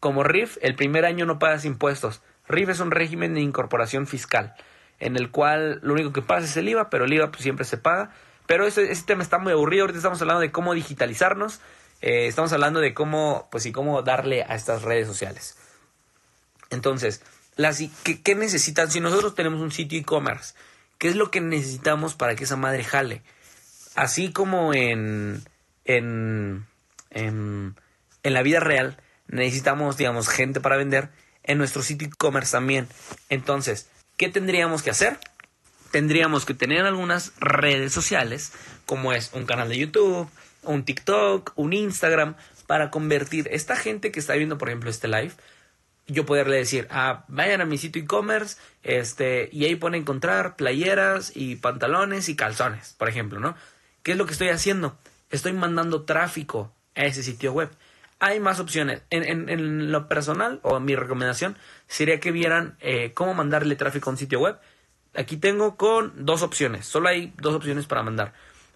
como 0.00 0.24
RIF, 0.24 0.56
el 0.62 0.74
primer 0.74 1.04
año 1.04 1.26
no 1.26 1.38
pagas 1.38 1.66
impuestos. 1.66 2.22
RIF 2.48 2.70
es 2.70 2.80
un 2.80 2.90
régimen 2.90 3.34
de 3.34 3.42
incorporación 3.42 4.06
fiscal, 4.06 4.54
en 4.98 5.16
el 5.16 5.30
cual 5.30 5.78
lo 5.82 5.92
único 5.92 6.12
que 6.12 6.22
pasa 6.22 6.46
es 6.46 6.56
el 6.56 6.70
IVA, 6.70 6.90
pero 6.90 7.04
el 7.04 7.12
IVA 7.12 7.30
pues, 7.30 7.42
siempre 7.42 7.66
se 7.66 7.76
paga. 7.76 8.10
Pero 8.50 8.66
ese, 8.66 8.92
tema 9.06 9.22
está 9.22 9.38
muy 9.38 9.52
aburrido. 9.52 9.84
Ahorita 9.84 9.98
estamos 9.98 10.20
hablando 10.20 10.40
de 10.40 10.50
cómo 10.50 10.74
digitalizarnos. 10.74 11.60
Eh, 12.00 12.26
estamos 12.26 12.52
hablando 12.52 12.80
de 12.80 12.94
cómo, 12.94 13.46
pues 13.48 13.64
y 13.64 13.70
cómo 13.70 14.02
darle 14.02 14.42
a 14.42 14.56
estas 14.56 14.82
redes 14.82 15.06
sociales. 15.06 15.56
Entonces, 16.70 17.22
las, 17.54 17.80
¿qué, 18.02 18.20
¿qué, 18.20 18.34
necesitan? 18.34 18.90
Si 18.90 18.98
nosotros 18.98 19.36
tenemos 19.36 19.60
un 19.60 19.70
sitio 19.70 20.00
e-commerce, 20.00 20.54
¿qué 20.98 21.06
es 21.06 21.14
lo 21.14 21.30
que 21.30 21.40
necesitamos 21.40 22.16
para 22.16 22.34
que 22.34 22.42
esa 22.42 22.56
madre 22.56 22.82
jale? 22.82 23.22
Así 23.94 24.32
como 24.32 24.74
en, 24.74 25.44
en, 25.84 26.66
en, 27.10 27.76
en 28.24 28.34
la 28.34 28.42
vida 28.42 28.58
real, 28.58 28.96
necesitamos, 29.28 29.96
digamos, 29.96 30.28
gente 30.28 30.60
para 30.60 30.76
vender 30.76 31.10
en 31.44 31.56
nuestro 31.56 31.84
sitio 31.84 32.08
e-commerce 32.08 32.50
también. 32.50 32.88
Entonces, 33.28 33.88
¿qué 34.16 34.28
tendríamos 34.28 34.82
que 34.82 34.90
hacer? 34.90 35.20
Tendríamos 35.90 36.44
que 36.44 36.54
tener 36.54 36.84
algunas 36.86 37.32
redes 37.38 37.92
sociales, 37.92 38.52
como 38.86 39.12
es 39.12 39.30
un 39.32 39.44
canal 39.46 39.68
de 39.68 39.78
YouTube, 39.78 40.28
un 40.62 40.84
TikTok, 40.84 41.52
un 41.56 41.72
Instagram, 41.72 42.36
para 42.66 42.90
convertir 42.90 43.48
esta 43.50 43.76
gente 43.76 44.12
que 44.12 44.20
está 44.20 44.34
viendo, 44.34 44.58
por 44.58 44.68
ejemplo, 44.68 44.90
este 44.90 45.08
live, 45.08 45.32
yo 46.06 46.26
poderle 46.26 46.56
decir, 46.56 46.86
ah, 46.90 47.24
vayan 47.28 47.60
a 47.60 47.64
mi 47.64 47.78
sitio 47.78 48.02
e-commerce, 48.02 48.56
este, 48.82 49.48
y 49.52 49.64
ahí 49.64 49.76
pueden 49.76 50.00
encontrar 50.00 50.56
playeras 50.56 51.32
y 51.34 51.56
pantalones 51.56 52.28
y 52.28 52.36
calzones, 52.36 52.94
por 52.98 53.08
ejemplo, 53.08 53.40
¿no? 53.40 53.56
¿Qué 54.02 54.12
es 54.12 54.18
lo 54.18 54.26
que 54.26 54.32
estoy 54.32 54.48
haciendo? 54.48 54.96
Estoy 55.30 55.52
mandando 55.52 56.02
tráfico 56.02 56.72
a 56.94 57.04
ese 57.04 57.22
sitio 57.22 57.52
web 57.52 57.70
hay 58.20 58.38
más 58.38 58.60
opciones. 58.60 59.02
En, 59.08 59.90
lo 59.90 60.06
personal, 60.06 60.60
o 60.62 60.78
mi 60.78 60.94
recomendación, 60.94 61.56
sería 61.88 62.20
que 62.20 62.30
vieran 62.30 62.76
eh, 62.80 63.12
cómo 63.14 63.34
mandarle 63.34 63.74
tráfico 63.76 64.10
a 64.10 64.12
un 64.12 64.18
sitio 64.18 64.40
web. 64.40 64.58
Aquí 65.14 65.36
tengo 65.36 65.76
con 65.76 66.24
dos 66.24 66.42
opciones. 66.42 66.86
Solo 66.86 67.08
hay 67.08 67.32
dos 67.40 67.54
opciones 67.54 67.86
para 67.86 68.02
mandar. 68.02 68.32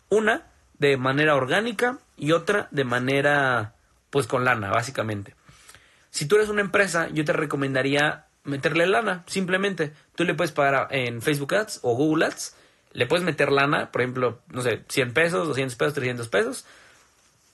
Una 0.08 0.46
de 0.78 0.96
manera 0.96 1.36
orgánica 1.36 1.98
y 2.16 2.32
otra 2.32 2.68
de 2.70 2.84
manera, 2.84 3.74
pues 4.10 4.26
con 4.26 4.44
lana, 4.44 4.70
básicamente. 4.70 5.34
Si 6.10 6.26
tú 6.26 6.36
eres 6.36 6.48
una 6.48 6.60
empresa, 6.60 7.08
yo 7.08 7.24
te 7.24 7.32
recomendaría 7.32 8.26
meterle 8.44 8.86
lana, 8.86 9.24
simplemente. 9.26 9.92
Tú 10.14 10.24
le 10.24 10.34
puedes 10.34 10.52
pagar 10.52 10.88
en 10.90 11.22
Facebook 11.22 11.54
Ads 11.54 11.80
o 11.82 11.94
Google 11.94 12.26
Ads. 12.26 12.56
Le 12.92 13.06
puedes 13.06 13.24
meter 13.24 13.50
lana, 13.50 13.90
por 13.90 14.02
ejemplo, 14.02 14.40
no 14.48 14.62
sé, 14.62 14.84
100 14.88 15.12
pesos, 15.12 15.48
200 15.48 15.76
pesos, 15.76 15.94
300 15.94 16.28
pesos 16.28 16.64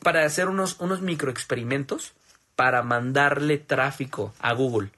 para 0.02 0.24
hacer 0.24 0.48
unos, 0.48 0.76
unos 0.80 1.00
microexperimentos 1.00 2.12
para 2.56 2.82
mandarle 2.82 3.58
tráfico 3.58 4.34
a 4.40 4.52
Google. 4.52 4.90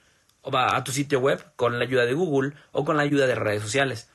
Va 0.51 0.77
a 0.77 0.85
tu 0.85 0.93
sitio 0.93 1.21
web 1.21 1.45
con 1.57 1.79
la 1.79 1.85
ayuda 1.85 2.05
de 2.05 2.15
Google 2.15 2.55
o 2.73 2.85
con 2.85 2.97
la 2.97 3.03
ayuda 3.03 3.27
de 3.27 3.35
redes 3.35 3.63
sociales. 3.63 4.09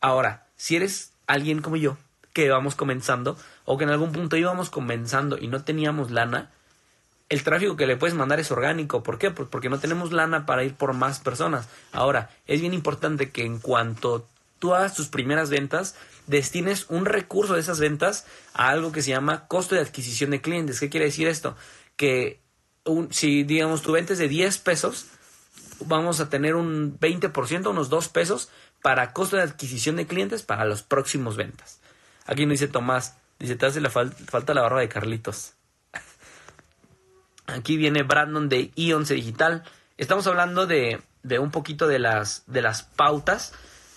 Ahora, 0.00 0.46
si 0.56 0.76
eres 0.76 1.12
alguien 1.26 1.62
como 1.62 1.76
yo, 1.76 1.96
que 2.32 2.50
vamos 2.50 2.74
comenzando, 2.74 3.36
o 3.64 3.78
que 3.78 3.84
en 3.84 3.90
algún 3.90 4.12
punto 4.12 4.36
íbamos 4.36 4.70
comenzando 4.70 5.38
y 5.38 5.48
no 5.48 5.64
teníamos 5.64 6.10
lana, 6.10 6.50
el 7.28 7.44
tráfico 7.44 7.76
que 7.76 7.86
le 7.86 7.96
puedes 7.96 8.14
mandar 8.14 8.40
es 8.40 8.50
orgánico. 8.50 9.02
¿Por 9.02 9.18
qué? 9.18 9.30
Pues 9.30 9.48
porque 9.48 9.70
no 9.70 9.78
tenemos 9.78 10.12
lana 10.12 10.44
para 10.44 10.64
ir 10.64 10.74
por 10.74 10.92
más 10.92 11.20
personas. 11.20 11.68
Ahora, 11.90 12.30
es 12.46 12.60
bien 12.60 12.74
importante 12.74 13.30
que 13.30 13.44
en 13.44 13.58
cuanto 13.58 14.28
tú 14.58 14.74
hagas 14.74 14.94
tus 14.94 15.08
primeras 15.08 15.48
ventas, 15.48 15.96
destines 16.26 16.86
un 16.88 17.06
recurso 17.06 17.54
de 17.54 17.60
esas 17.60 17.80
ventas 17.80 18.26
a 18.52 18.68
algo 18.68 18.92
que 18.92 19.02
se 19.02 19.10
llama 19.10 19.46
costo 19.48 19.74
de 19.74 19.80
adquisición 19.80 20.30
de 20.30 20.40
clientes. 20.40 20.78
¿Qué 20.78 20.90
quiere 20.90 21.06
decir 21.06 21.26
esto? 21.26 21.56
Que 21.96 22.40
si 23.10 23.44
digamos 23.44 23.82
tu 23.82 23.92
venta 23.92 24.12
es 24.12 24.18
de 24.18 24.28
10 24.28 24.58
pesos, 24.58 25.06
vamos 25.86 26.20
a 26.20 26.28
tener 26.28 26.54
un 26.54 26.98
20%, 26.98 27.70
unos 27.70 27.88
2 27.88 28.08
pesos 28.08 28.48
para 28.82 29.12
costo 29.12 29.36
de 29.36 29.42
adquisición 29.42 29.96
de 29.96 30.06
clientes 30.06 30.42
para 30.42 30.64
los 30.64 30.82
próximos 30.82 31.36
ventas. 31.36 31.80
Aquí 32.26 32.46
nos 32.46 32.60
dice 32.60 32.68
Tomás, 32.68 33.16
dice, 33.38 33.56
te 33.56 33.66
hace 33.66 33.80
la 33.80 33.90
falta 33.90 34.54
la 34.54 34.62
barba 34.62 34.80
de 34.80 34.88
Carlitos. 34.88 35.54
Aquí 37.46 37.76
viene 37.76 38.02
Brandon 38.02 38.48
de 38.48 38.70
Ionce 38.74 39.14
Digital. 39.14 39.64
Estamos 39.98 40.26
hablando 40.26 40.66
de, 40.66 41.00
de, 41.22 41.38
un 41.38 41.50
poquito 41.50 41.86
de 41.86 41.98
las, 41.98 42.44
de 42.46 42.62
las 42.62 42.82
pautas, 42.82 43.52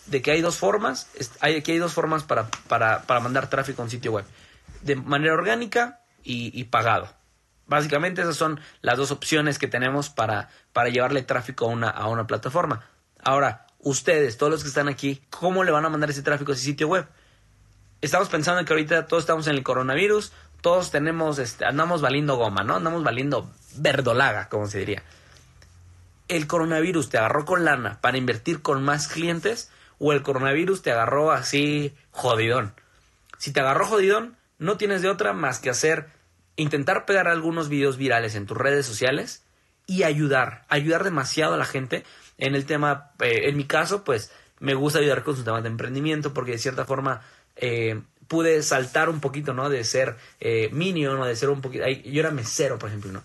de 0.08 0.22
que 0.22 0.32
hay 0.32 0.42
dos 0.42 0.58
formas, 0.58 1.10
aquí 1.42 1.72
hay 1.72 1.78
dos 1.80 1.94
formas 1.94 2.24
para, 2.24 2.48
para, 2.68 3.04
para 3.04 3.20
mandar 3.20 3.50
tráfico 3.50 3.82
a 3.82 3.86
un 3.86 3.92
sitio 3.92 4.12
web. 4.12 4.26
De 4.82 4.96
manera 4.96 5.34
orgánica 5.34 6.02
y, 6.24 6.60
y 6.60 6.66
pagado. 6.66 7.10
Básicamente 7.68 8.22
esas 8.22 8.36
son 8.36 8.60
las 8.82 8.98
dos 8.98 9.12
opciones 9.12 9.58
que 9.58 9.68
tenemos 9.68 10.10
para, 10.10 10.50
para 10.72 10.90
llevarle 10.90 11.24
tráfico 11.24 11.66
a 11.66 11.70
una, 11.70 11.90
a 11.90 12.08
una 12.08 12.28
plataforma. 12.28 12.86
Ahora, 13.24 13.66
ustedes, 13.80 14.38
todos 14.38 14.52
los 14.52 14.62
que 14.64 14.70
están 14.70 14.88
aquí, 14.88 15.24
¿cómo 15.30 15.64
le 15.64 15.72
van 15.72 15.86
a 15.86 15.90
mandar 15.90 16.10
ese 16.10 16.22
tráfico 16.22 16.52
a 16.52 16.56
ese 16.56 16.64
sitio 16.64 16.88
web? 16.88 17.08
Estamos 18.02 18.30
pensando 18.30 18.64
que 18.66 18.74
ahorita 18.74 19.08
todos 19.08 19.24
estamos 19.24 19.48
en 19.48 19.56
el 19.56 19.64
coronavirus, 19.64 20.32
todos 20.62 20.92
tenemos, 20.92 21.40
este, 21.40 21.66
andamos 21.66 22.02
valiendo 22.02 22.38
goma, 22.38 22.64
¿no? 22.64 22.76
Andamos 22.76 23.04
valiendo 23.04 23.52
verdolaga, 23.78 24.50
como 24.50 24.68
se 24.68 24.80
diría. 24.80 25.04
¿El 26.28 26.48
coronavirus 26.48 27.10
te 27.10 27.18
agarró 27.18 27.46
con 27.46 27.66
lana 27.66 28.00
para 28.02 28.18
invertir 28.18 28.62
con 28.62 28.84
más 28.84 29.08
clientes 29.08 29.72
o 30.00 30.12
el 30.12 30.24
coronavirus 30.24 30.82
te 30.82 30.92
agarró 30.92 31.32
así 31.32 31.96
jodidón? 32.12 32.74
Si 33.38 33.54
te 33.54 33.60
agarró 33.60 33.86
jodidón, 33.86 34.38
no 34.58 34.78
tienes 34.78 35.02
de 35.02 35.10
otra 35.10 35.34
más 35.34 35.60
que 35.60 35.70
hacer 35.70 36.10
intentar 36.56 37.06
pegar 37.06 37.28
algunos 37.28 37.70
videos 37.70 37.98
virales 37.98 38.36
en 38.36 38.46
tus 38.46 38.58
redes 38.58 38.86
sociales 38.86 39.44
y 39.88 40.04
ayudar, 40.04 40.66
ayudar 40.70 41.04
demasiado 41.04 41.54
a 41.54 41.58
la 41.58 41.66
gente 41.66 42.04
en 42.38 42.56
el 42.56 42.66
tema, 42.66 43.12
eh, 43.20 43.50
en 43.50 43.58
mi 43.58 43.66
caso, 43.66 44.04
pues 44.04 44.32
me 44.60 44.74
gusta 44.74 45.00
ayudar 45.00 45.24
con 45.24 45.36
sus 45.36 45.46
temas 45.46 45.64
de 45.64 45.70
emprendimiento 45.70 46.34
porque 46.34 46.52
de 46.52 46.58
cierta 46.58 46.86
forma 46.86 47.22
eh, 47.56 48.02
pude 48.28 48.62
saltar 48.64 49.10
un 49.10 49.20
poquito, 49.20 49.54
¿no? 49.54 49.70
De 49.70 49.84
ser 49.84 50.16
eh, 50.40 50.70
minion 50.72 51.20
o 51.20 51.26
de 51.26 51.36
ser 51.36 51.50
un 51.50 51.62
poquito, 51.62 51.86
yo 51.88 52.20
era 52.20 52.32
mesero, 52.32 52.80
por 52.80 52.90
ejemplo, 52.90 53.12
¿no? 53.12 53.24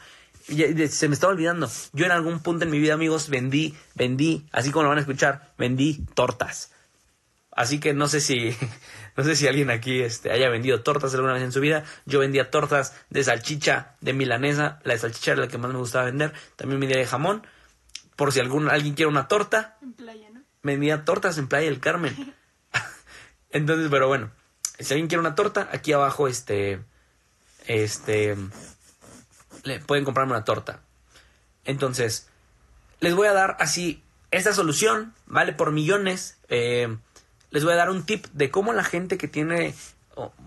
Se 0.89 1.09
me 1.09 1.15
estaba 1.15 1.33
olvidando. 1.33 1.71
Yo 1.93 2.07
en 2.07 2.11
algún 2.11 2.41
punto 2.41 2.65
en 2.65 2.71
mi 2.71 2.79
vida, 2.79 2.95
amigos, 2.95 3.29
vendí, 3.29 3.77
vendí, 3.95 4.47
así 4.53 4.71
como 4.71 4.85
lo 4.85 4.89
van 4.89 4.99
a 4.99 5.03
escuchar, 5.03 5.53
vendí 5.59 6.05
tortas. 6.15 6.73
Así 7.61 7.79
que 7.79 7.93
no 7.93 8.09
sé 8.09 8.23
si, 8.23 8.57
no 9.19 9.23
sé 9.23 9.37
si 9.37 9.47
alguien 9.47 9.69
aquí 9.69 10.01
este, 10.01 10.33
haya 10.33 10.49
vendido 10.49 10.83
tortas 10.83 11.13
alguna 11.13 11.35
vez 11.35 11.43
en 11.43 11.53
su 11.53 11.61
vida. 11.61 11.85
Yo 12.07 12.19
vendía 12.19 12.51
tortas 12.51 12.97
de 13.11 13.23
salchicha, 13.23 13.97
de 14.01 14.15
milanesa. 14.15 14.81
La 14.83 14.95
de 14.95 15.01
salchicha 15.01 15.33
era 15.33 15.43
la 15.43 15.49
que 15.49 15.59
más 15.59 15.71
me 15.71 15.79
gustaba 15.79 16.07
vender. 16.07 16.33
También 16.57 16.81
vendía 16.81 16.97
de 16.99 17.05
jamón. 17.05 17.47
Por 18.17 18.33
si 18.33 18.41
algún, 18.41 18.71
alguien 18.71 18.95
quiere 18.95 19.11
una 19.11 19.29
torta. 19.29 19.77
En 19.83 19.93
playa, 19.93 20.31
¿no? 20.33 20.41
Vendía 20.63 21.05
tortas 21.05 21.37
en 21.37 21.49
Playa 21.49 21.69
del 21.69 21.81
Carmen. 21.81 22.35
Entonces, 23.51 23.89
pero 23.91 24.09
bueno. 24.09 24.31
Si 24.79 24.95
alguien 24.95 25.09
quiere 25.09 25.21
una 25.21 25.35
torta, 25.35 25.69
aquí 25.71 25.93
abajo, 25.93 26.29
este. 26.29 26.81
Este. 27.67 28.39
Le 29.65 29.81
pueden 29.81 30.07
comprarme 30.07 30.33
una 30.33 30.45
torta. 30.45 30.81
Entonces, 31.67 32.31
les 33.01 33.15
voy 33.15 33.29
a 33.29 33.35
dar 33.35 33.59
así 33.61 34.03
esta 34.31 34.55
solución, 34.55 35.13
¿vale? 35.27 35.53
Por 35.53 35.73
millones. 35.73 36.39
Eh, 36.49 36.97
les 37.51 37.65
voy 37.65 37.73
a 37.73 37.77
dar 37.77 37.91
un 37.91 38.05
tip 38.05 38.27
de 38.33 38.51
cómo 38.51 38.73
la 38.73 38.85
gente 38.85 39.19
que 39.19 39.29
tiene, 39.29 39.75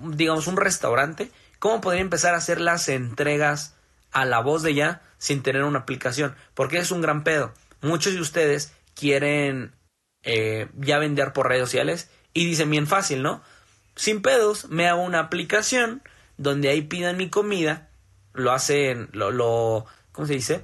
digamos, 0.01 0.47
un 0.47 0.57
restaurante, 0.57 1.29
cómo 1.59 1.81
podría 1.81 2.01
empezar 2.01 2.33
a 2.33 2.37
hacer 2.37 2.61
las 2.61 2.89
entregas 2.89 3.75
a 4.11 4.25
la 4.25 4.39
voz 4.39 4.63
de 4.63 4.73
ya 4.73 5.01
sin 5.17 5.43
tener 5.43 5.63
una 5.63 5.79
aplicación. 5.79 6.35
Porque 6.53 6.77
es 6.77 6.91
un 6.91 7.01
gran 7.01 7.23
pedo. 7.23 7.53
Muchos 7.81 8.13
de 8.13 8.21
ustedes 8.21 8.73
quieren 8.95 9.73
eh, 10.23 10.67
ya 10.77 10.99
vender 10.99 11.33
por 11.33 11.49
redes 11.49 11.63
sociales 11.63 12.09
y 12.33 12.45
dicen 12.45 12.69
bien 12.69 12.87
fácil, 12.87 13.21
¿no? 13.21 13.41
Sin 13.95 14.21
pedos, 14.21 14.69
me 14.69 14.87
hago 14.87 15.01
una 15.01 15.19
aplicación 15.19 16.01
donde 16.37 16.69
ahí 16.69 16.81
pidan 16.81 17.17
mi 17.17 17.29
comida, 17.29 17.89
lo 18.33 18.51
hacen, 18.51 19.09
lo, 19.11 19.29
lo 19.31 19.85
¿cómo 20.11 20.27
se 20.27 20.33
dice? 20.33 20.61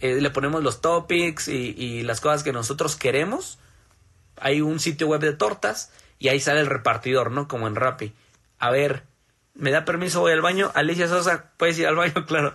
Eh, 0.00 0.20
le 0.20 0.30
ponemos 0.30 0.62
los 0.62 0.80
topics 0.80 1.48
y, 1.48 1.74
y 1.76 2.02
las 2.02 2.20
cosas 2.20 2.42
que 2.42 2.52
nosotros 2.52 2.96
queremos 2.96 3.58
hay 4.36 4.60
un 4.60 4.80
sitio 4.80 5.06
web 5.08 5.20
de 5.20 5.32
tortas 5.32 5.90
y 6.18 6.28
ahí 6.28 6.40
sale 6.40 6.60
el 6.60 6.66
repartidor, 6.66 7.30
¿no? 7.30 7.48
Como 7.48 7.66
en 7.66 7.74
Rappi. 7.74 8.12
A 8.58 8.70
ver, 8.70 9.04
¿me 9.54 9.70
da 9.70 9.84
permiso? 9.84 10.20
Voy 10.20 10.32
al 10.32 10.40
baño. 10.40 10.70
Alicia 10.74 11.08
Sosa, 11.08 11.50
¿puedes 11.56 11.78
ir 11.78 11.86
al 11.86 11.96
baño? 11.96 12.14
Claro. 12.26 12.54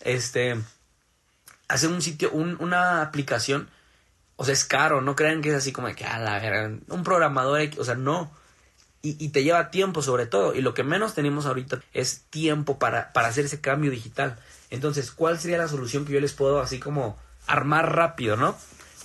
Este, 0.00 0.60
hacer 1.68 1.88
un 1.88 2.02
sitio, 2.02 2.32
una 2.32 3.02
aplicación, 3.02 3.68
o 4.36 4.44
sea, 4.44 4.52
es 4.52 4.64
caro, 4.64 5.00
no 5.00 5.14
crean 5.14 5.42
que 5.42 5.50
es 5.50 5.54
así 5.54 5.72
como 5.72 5.94
que, 5.94 6.04
a 6.04 6.18
la 6.18 6.70
un 6.88 7.04
programador, 7.04 7.70
o 7.78 7.84
sea, 7.84 7.94
no. 7.94 8.32
Y, 9.00 9.24
y, 9.24 9.30
te 9.30 9.42
lleva 9.42 9.70
tiempo 9.70 10.00
sobre 10.00 10.26
todo. 10.26 10.54
Y 10.54 10.60
lo 10.60 10.74
que 10.74 10.84
menos 10.84 11.14
tenemos 11.14 11.46
ahorita 11.46 11.80
es 11.92 12.22
tiempo 12.30 12.78
para, 12.78 13.12
para 13.12 13.28
hacer 13.28 13.46
ese 13.46 13.60
cambio 13.60 13.90
digital. 13.90 14.38
Entonces, 14.70 15.10
¿cuál 15.10 15.40
sería 15.40 15.58
la 15.58 15.66
solución 15.66 16.04
que 16.04 16.12
yo 16.12 16.20
les 16.20 16.32
puedo 16.32 16.60
así 16.60 16.78
como 16.78 17.18
armar 17.46 17.94
rápido, 17.94 18.36
no? 18.36 18.56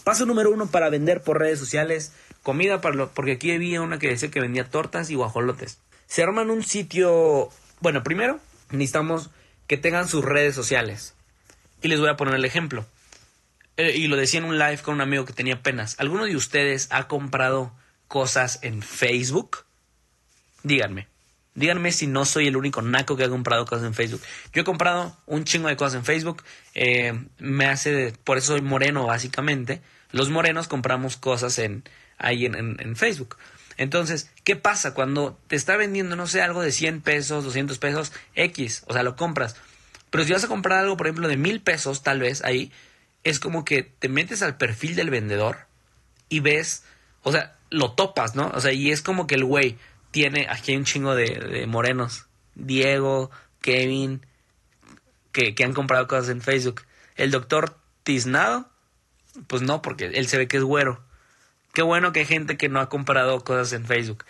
Paso 0.08 0.26
número 0.26 0.52
uno 0.52 0.68
para 0.68 0.90
vender 0.90 1.22
por 1.22 1.38
redes 1.38 1.60
sociales. 1.60 2.14
Comida 2.42 2.80
para 2.80 2.96
lo, 2.96 3.10
porque 3.10 3.34
aquí 3.34 3.52
había 3.52 3.82
una 3.82 4.00
que 4.00 4.08
decía 4.08 4.32
que 4.32 4.40
vendía 4.40 4.70
tortas 4.70 5.10
y 5.10 5.16
guajolotes. 5.16 5.80
Se 6.06 6.24
arman 6.24 6.50
un 6.50 6.64
sitio. 6.64 7.50
Bueno, 7.82 8.04
primero 8.04 8.40
necesitamos 8.70 9.32
que 9.68 9.76
tengan 9.76 10.08
sus 10.08 10.24
redes 10.24 10.56
sociales. 10.56 11.14
Y 11.82 11.90
les 11.90 12.00
voy 12.00 12.08
a 12.08 12.16
poner 12.16 12.36
el 12.36 12.46
ejemplo. 12.46 12.86
Eh, 13.76 13.98
y 13.98 14.08
lo 14.08 14.16
decía 14.16 14.40
en 14.40 14.46
un 14.46 14.58
live 14.58 14.78
con 14.78 14.94
un 14.94 15.02
amigo 15.02 15.26
que 15.26 15.34
tenía 15.34 15.62
penas. 15.62 15.98
¿Alguno 16.00 16.24
de 16.24 16.38
ustedes 16.38 16.88
ha 16.90 17.10
comprado 17.10 17.74
cosas 18.08 18.60
en 18.62 18.82
Facebook? 18.82 19.66
Díganme. 20.64 21.10
Díganme 21.54 21.92
si 21.92 22.08
no 22.08 22.24
soy 22.24 22.48
el 22.48 22.56
único 22.56 22.82
naco 22.82 23.18
que 23.18 23.26
ha 23.26 23.30
comprado 23.30 23.66
cosas 23.66 23.86
en 23.86 23.94
Facebook. 23.94 24.22
Yo 24.54 24.62
he 24.62 24.64
comprado 24.64 25.18
un 25.26 25.44
chingo 25.44 25.68
de 25.68 25.76
cosas 25.76 25.96
en 25.96 26.06
Facebook. 26.06 26.44
Eh, 26.76 27.20
me 27.40 27.66
hace. 27.66 28.14
Por 28.24 28.38
eso 28.38 28.54
soy 28.54 28.62
moreno, 28.62 29.08
básicamente. 29.08 29.82
Los 30.12 30.30
morenos 30.30 30.68
compramos 30.68 31.18
cosas 31.18 31.60
en, 31.60 31.84
ahí 32.18 32.46
en, 32.46 32.96
Facebook. 32.96 33.38
Entonces, 33.78 34.32
¿qué 34.44 34.56
pasa 34.56 34.94
cuando 34.94 35.38
te 35.48 35.56
está 35.56 35.78
vendiendo, 35.78 36.16
no 36.16 36.28
sé, 36.28 36.42
algo 36.42 36.62
de 36.62 36.72
100 36.72 37.02
pesos, 37.02 37.44
200 37.44 37.78
pesos, 37.78 38.12
X? 38.36 38.84
O 38.88 38.94
sea, 38.94 39.04
lo 39.04 39.16
compras. 39.16 39.56
Pero 40.10 40.24
si 40.24 40.34
vas 40.34 40.44
a 40.44 40.48
comprar 40.48 40.80
algo, 40.80 40.98
por 40.98 41.08
ejemplo, 41.08 41.28
de 41.28 41.38
mil 41.38 41.62
pesos, 41.62 42.04
tal 42.04 42.20
vez, 42.20 42.44
ahí, 42.44 42.72
es 43.24 43.40
como 43.40 43.66
que 43.66 43.84
te 43.84 44.10
metes 44.10 44.42
al 44.42 44.58
perfil 44.58 44.96
del 44.96 45.10
vendedor 45.10 45.68
y 46.30 46.40
ves, 46.40 46.84
o 47.24 47.32
sea, 47.32 47.58
lo 47.70 47.92
topas, 47.92 48.36
¿no? 48.36 48.50
O 48.54 48.62
sea, 48.62 48.72
y 48.72 48.92
es 48.92 49.02
como 49.02 49.28
que 49.28 49.36
el 49.36 49.44
güey 49.44 49.78
tiene, 50.12 50.48
aquí 50.50 50.72
hay 50.72 50.78
un 50.78 50.86
chingo 50.86 51.14
de, 51.14 51.66
morenos, 51.68 52.26
Diego, 52.56 53.30
Kevin, 53.62 54.26
que 55.32 55.64
han 55.64 55.74
comprado 55.74 56.08
cosas 56.08 56.30
en 56.30 56.42
Facebook. 56.42 56.82
El 57.16 57.30
doctor 57.30 57.78
Tiznado 58.04 58.72
pues 59.48 59.62
no, 59.62 59.82
porque 59.82 60.06
él 60.06 60.27
se 60.27 60.38
ve 60.38 60.48
que 60.48 60.58
es 60.58 60.63
güero. 60.63 61.01
Qué 61.74 61.82
bueno 61.82 62.12
que 62.12 62.22
hay 62.22 62.25
gente 62.25 62.58
que 62.58 62.70
no 62.70 62.79
ha 62.79 62.89
comprado 62.89 63.41
cosas 63.41 63.74
en 63.74 63.86
Facebook. 63.86 64.25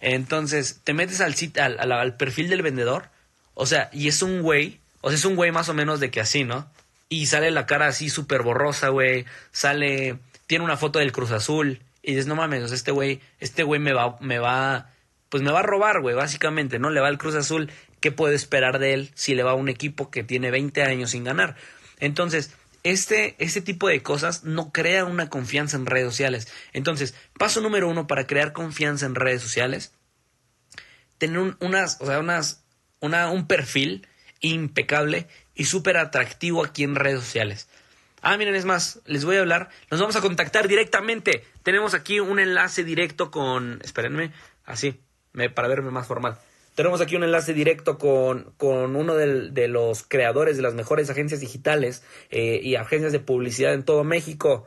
Entonces, 0.00 0.80
te 0.84 0.94
metes 0.94 1.20
al, 1.20 1.34
al, 1.78 1.92
al, 1.92 2.16
perfil 2.16 2.48
del 2.48 2.62
vendedor, 2.62 3.08
o 3.54 3.66
sea, 3.66 3.90
y 3.92 4.08
es 4.08 4.22
un 4.22 4.42
güey, 4.42 4.80
o 5.00 5.08
sea, 5.08 5.16
es 5.16 5.24
un 5.24 5.36
güey 5.36 5.50
más 5.50 5.68
o 5.68 5.74
menos 5.74 6.00
de 6.00 6.10
que 6.10 6.20
así, 6.20 6.44
¿no? 6.44 6.70
Y 7.08 7.26
sale 7.26 7.50
la 7.50 7.66
cara 7.66 7.86
así 7.86 8.10
súper 8.10 8.42
borrosa, 8.42 8.88
güey, 8.88 9.24
sale, 9.50 10.18
tiene 10.46 10.64
una 10.64 10.76
foto 10.76 11.00
del 11.00 11.12
Cruz 11.12 11.32
Azul, 11.32 11.80
y 12.02 12.12
dices, 12.12 12.26
no 12.26 12.36
mames, 12.36 12.62
o 12.62 12.68
sea, 12.68 12.76
este 12.76 12.92
güey, 12.92 13.20
este 13.40 13.64
güey 13.64 13.80
me 13.80 13.92
va, 13.92 14.16
me 14.20 14.38
va, 14.38 14.90
pues 15.28 15.42
me 15.42 15.50
va 15.50 15.60
a 15.60 15.64
robar, 15.64 16.00
güey, 16.00 16.14
básicamente, 16.14 16.78
¿no? 16.78 16.90
Le 16.90 17.00
va 17.00 17.08
al 17.08 17.18
Cruz 17.18 17.34
Azul, 17.34 17.70
¿qué 18.00 18.12
puede 18.12 18.36
esperar 18.36 18.78
de 18.78 18.94
él 18.94 19.10
si 19.14 19.34
le 19.34 19.42
va 19.42 19.50
a 19.50 19.54
un 19.54 19.68
equipo 19.68 20.10
que 20.10 20.22
tiene 20.22 20.50
20 20.50 20.82
años 20.84 21.10
sin 21.10 21.24
ganar? 21.24 21.56
Entonces, 21.98 22.54
este, 22.82 23.36
este 23.38 23.60
tipo 23.60 23.88
de 23.88 24.02
cosas 24.02 24.44
no 24.44 24.72
crea 24.72 25.04
una 25.04 25.28
confianza 25.28 25.76
en 25.76 25.86
redes 25.86 26.06
sociales. 26.10 26.52
Entonces, 26.72 27.14
paso 27.38 27.60
número 27.60 27.88
uno 27.88 28.06
para 28.06 28.26
crear 28.26 28.52
confianza 28.52 29.06
en 29.06 29.14
redes 29.14 29.42
sociales, 29.42 29.92
tener 31.18 31.38
un, 31.38 31.56
unas, 31.60 32.00
o 32.00 32.06
sea, 32.06 32.18
unas, 32.18 32.64
una, 33.00 33.30
un 33.30 33.46
perfil 33.46 34.06
impecable 34.40 35.26
y 35.54 35.64
súper 35.64 35.96
atractivo 35.96 36.64
aquí 36.64 36.84
en 36.84 36.94
redes 36.94 37.20
sociales. 37.20 37.68
Ah, 38.20 38.36
miren, 38.36 38.54
es 38.54 38.64
más, 38.64 39.00
les 39.06 39.24
voy 39.24 39.36
a 39.36 39.40
hablar. 39.40 39.68
Nos 39.90 40.00
vamos 40.00 40.16
a 40.16 40.20
contactar 40.20 40.66
directamente. 40.66 41.44
Tenemos 41.62 41.94
aquí 41.94 42.20
un 42.20 42.38
enlace 42.40 42.82
directo 42.82 43.30
con. 43.30 43.80
Espérenme, 43.84 44.32
así, 44.64 45.00
para 45.54 45.68
verme 45.68 45.90
más 45.90 46.06
formal. 46.06 46.38
Tenemos 46.78 47.00
aquí 47.00 47.16
un 47.16 47.24
enlace 47.24 47.54
directo 47.54 47.98
con, 47.98 48.52
con 48.56 48.94
uno 48.94 49.16
de 49.16 49.66
los 49.66 50.04
creadores 50.04 50.56
de 50.56 50.62
las 50.62 50.74
mejores 50.74 51.10
agencias 51.10 51.40
digitales 51.40 52.04
eh, 52.30 52.60
y 52.62 52.76
agencias 52.76 53.10
de 53.10 53.18
publicidad 53.18 53.74
en 53.74 53.84
todo 53.84 54.04
México. 54.04 54.64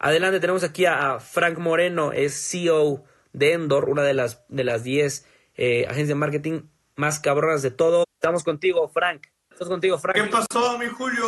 Adelante, 0.00 0.40
tenemos 0.40 0.64
aquí 0.64 0.86
a, 0.86 1.20
Frank 1.20 1.58
Moreno, 1.58 2.10
es 2.10 2.34
CEO 2.34 3.04
de 3.32 3.52
Endor, 3.52 3.88
una 3.88 4.02
de 4.02 4.12
las 4.12 4.44
de 4.48 4.64
las 4.64 4.82
10 4.82 5.24
eh, 5.54 5.84
agencias 5.84 6.08
de 6.08 6.14
marketing 6.16 6.62
más 6.96 7.20
cabronas 7.20 7.62
de 7.62 7.70
todo. 7.70 8.06
Estamos 8.14 8.42
contigo, 8.42 8.88
Frank. 8.88 9.28
Estamos 9.48 9.70
contigo, 9.70 9.98
Frank. 9.98 10.16
¿Qué 10.16 10.24
pasó, 10.24 10.76
mi 10.78 10.86
Julio? 10.86 11.24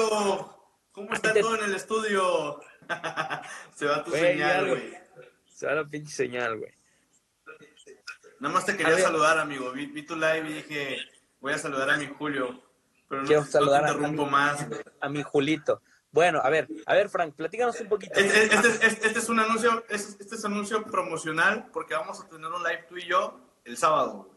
¿Cómo 0.90 1.14
está 1.14 1.32
todo 1.32 1.54
en 1.54 1.62
el 1.62 1.76
estudio? 1.76 2.60
Se 3.76 3.86
va 3.86 4.02
tu 4.02 4.10
señal, 4.10 4.68
güey. 4.68 4.94
Se 5.46 5.66
va 5.66 5.74
la 5.74 5.84
pinche 5.84 6.12
señal, 6.12 6.58
güey. 6.58 6.72
Nada 8.40 8.54
más 8.54 8.66
te 8.66 8.76
quería 8.76 8.98
saludar, 8.98 9.38
amigo. 9.38 9.70
Vi, 9.72 10.02
tu 10.02 10.16
live 10.16 10.48
y 10.48 10.52
dije, 10.54 10.98
voy 11.40 11.52
a 11.52 11.58
saludar 11.58 11.90
a 11.90 11.96
mi 11.96 12.06
Julio. 12.06 12.62
Pero 13.08 13.22
no, 13.22 13.26
Quiero 13.26 13.44
saludar 13.44 13.82
no 13.82 13.88
te 13.88 13.94
interrumpo 13.94 14.26
más. 14.26 14.66
A 15.00 15.08
mi 15.08 15.22
Julito. 15.22 15.80
Bueno, 16.10 16.40
a 16.42 16.48
ver, 16.48 16.68
a 16.86 16.94
ver, 16.94 17.08
Frank, 17.08 17.34
platícanos 17.34 17.80
un 17.80 17.88
poquito. 17.88 18.12
Este, 18.14 18.44
este, 18.44 18.86
este, 18.86 19.18
es 19.18 19.28
un 19.28 19.40
anuncio, 19.40 19.84
este, 19.88 20.32
es 20.32 20.44
anuncio 20.44 20.84
promocional 20.84 21.66
porque 21.72 21.94
vamos 21.94 22.20
a 22.20 22.28
tener 22.28 22.52
un 22.52 22.62
live 22.62 22.86
tú 22.88 22.96
y 22.96 23.06
yo 23.06 23.40
el 23.64 23.76
sábado. 23.76 24.30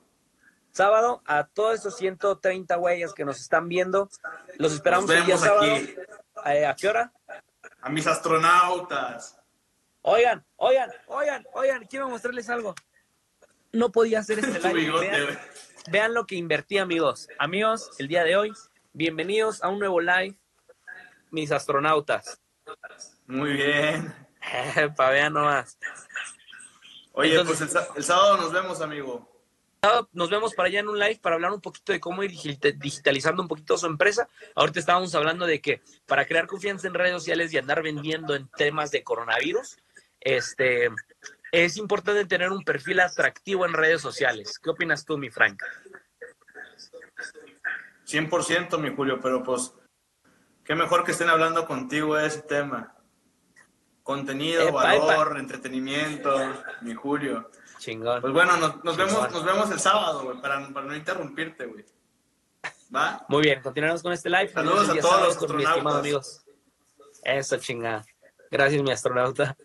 Sábado, 0.71 1.21
a 1.25 1.43
todos 1.43 1.79
esos 1.79 1.95
130 1.97 2.75
güeyes 2.77 3.13
que 3.13 3.25
nos 3.25 3.39
están 3.39 3.67
viendo, 3.67 4.09
los 4.57 4.73
esperamos 4.73 5.09
el 5.11 5.25
día 5.25 5.37
sábado. 5.37 5.71
Aquí. 5.75 5.95
Eh, 6.45 6.65
¿A 6.65 6.75
qué 6.75 6.87
hora? 6.87 7.11
A 7.81 7.89
mis 7.89 8.07
astronautas. 8.07 9.37
Oigan, 10.01 10.45
oigan, 10.55 10.89
oigan, 11.07 11.45
oigan, 11.53 11.85
quiero 11.85 12.09
mostrarles 12.09 12.49
algo. 12.49 12.73
No 13.71 13.91
podía 13.91 14.19
hacer 14.19 14.39
este 14.39 14.59
live. 14.73 15.39
Vean, 15.89 16.13
lo 16.13 16.25
que 16.25 16.35
invertí, 16.35 16.77
amigos. 16.77 17.27
Amigos, 17.39 17.91
el 17.97 18.07
día 18.07 18.23
de 18.23 18.35
hoy, 18.35 18.53
bienvenidos 18.93 19.63
a 19.63 19.69
un 19.69 19.79
nuevo 19.79 20.01
live, 20.01 20.35
mis 21.31 21.51
astronautas. 21.51 22.41
Muy 23.25 23.53
bien. 23.53 24.13
Para 24.95 25.11
vean 25.11 25.33
nomás. 25.33 25.77
Oye, 27.13 27.43
pues 27.43 27.61
el 27.61 28.03
sábado 28.03 28.37
nos 28.37 28.51
vemos, 28.51 28.81
amigo 28.81 29.37
nos 30.11 30.29
vemos 30.29 30.53
para 30.53 30.67
allá 30.67 30.79
en 30.79 30.89
un 30.89 30.99
live 30.99 31.19
para 31.21 31.35
hablar 31.35 31.51
un 31.51 31.61
poquito 31.61 31.91
de 31.91 31.99
cómo 31.99 32.23
ir 32.23 32.31
digitalizando 32.31 33.41
un 33.41 33.47
poquito 33.47 33.77
su 33.77 33.85
empresa. 33.85 34.27
Ahorita 34.55 34.79
estábamos 34.79 35.13
hablando 35.15 35.45
de 35.45 35.61
que 35.61 35.81
para 36.05 36.25
crear 36.25 36.47
confianza 36.47 36.87
en 36.87 36.93
redes 36.93 37.13
sociales 37.13 37.53
y 37.53 37.57
andar 37.57 37.81
vendiendo 37.81 38.35
en 38.35 38.47
temas 38.49 38.91
de 38.91 39.03
coronavirus, 39.03 39.77
este, 40.19 40.89
es 41.51 41.77
importante 41.77 42.25
tener 42.25 42.51
un 42.51 42.63
perfil 42.63 42.99
atractivo 42.99 43.65
en 43.65 43.73
redes 43.73 44.01
sociales. 44.01 44.59
¿Qué 44.59 44.69
opinas 44.69 45.05
tú, 45.05 45.17
mi 45.17 45.29
Frank? 45.29 45.61
100%, 48.05 48.79
mi 48.79 48.95
Julio, 48.95 49.19
pero 49.21 49.43
pues, 49.43 49.73
qué 50.63 50.75
mejor 50.75 51.03
que 51.03 51.11
estén 51.11 51.29
hablando 51.29 51.65
contigo 51.65 52.15
de 52.15 52.27
ese 52.27 52.41
tema. 52.41 52.95
Contenido, 54.03 54.71
valor, 54.71 55.37
entretenimiento, 55.37 56.33
mi 56.81 56.93
Julio. 56.93 57.51
Chingón. 57.79 58.21
Pues 58.21 58.33
bueno, 58.33 58.57
nos, 58.57 58.97
vemos, 58.97 59.31
nos 59.31 59.43
vemos 59.43 59.69
el 59.71 59.79
sábado, 59.79 60.23
güey, 60.23 60.41
para, 60.41 60.59
no 60.59 60.95
interrumpirte, 60.95 61.65
güey. 61.65 61.85
¿Va? 62.95 63.25
Muy 63.27 63.43
bien, 63.43 63.61
continuamos 63.61 64.01
con 64.01 64.13
este 64.13 64.29
live. 64.29 64.47
Saludos 64.47 64.89
a 64.89 64.99
todos 64.99 65.21
los 65.21 65.51
estimados 65.51 65.95
amigos. 65.95 66.45
Eso, 67.23 67.57
chingada. 67.57 68.05
Gracias, 68.49 68.81
mi 68.81 68.91
astronauta. 68.91 69.57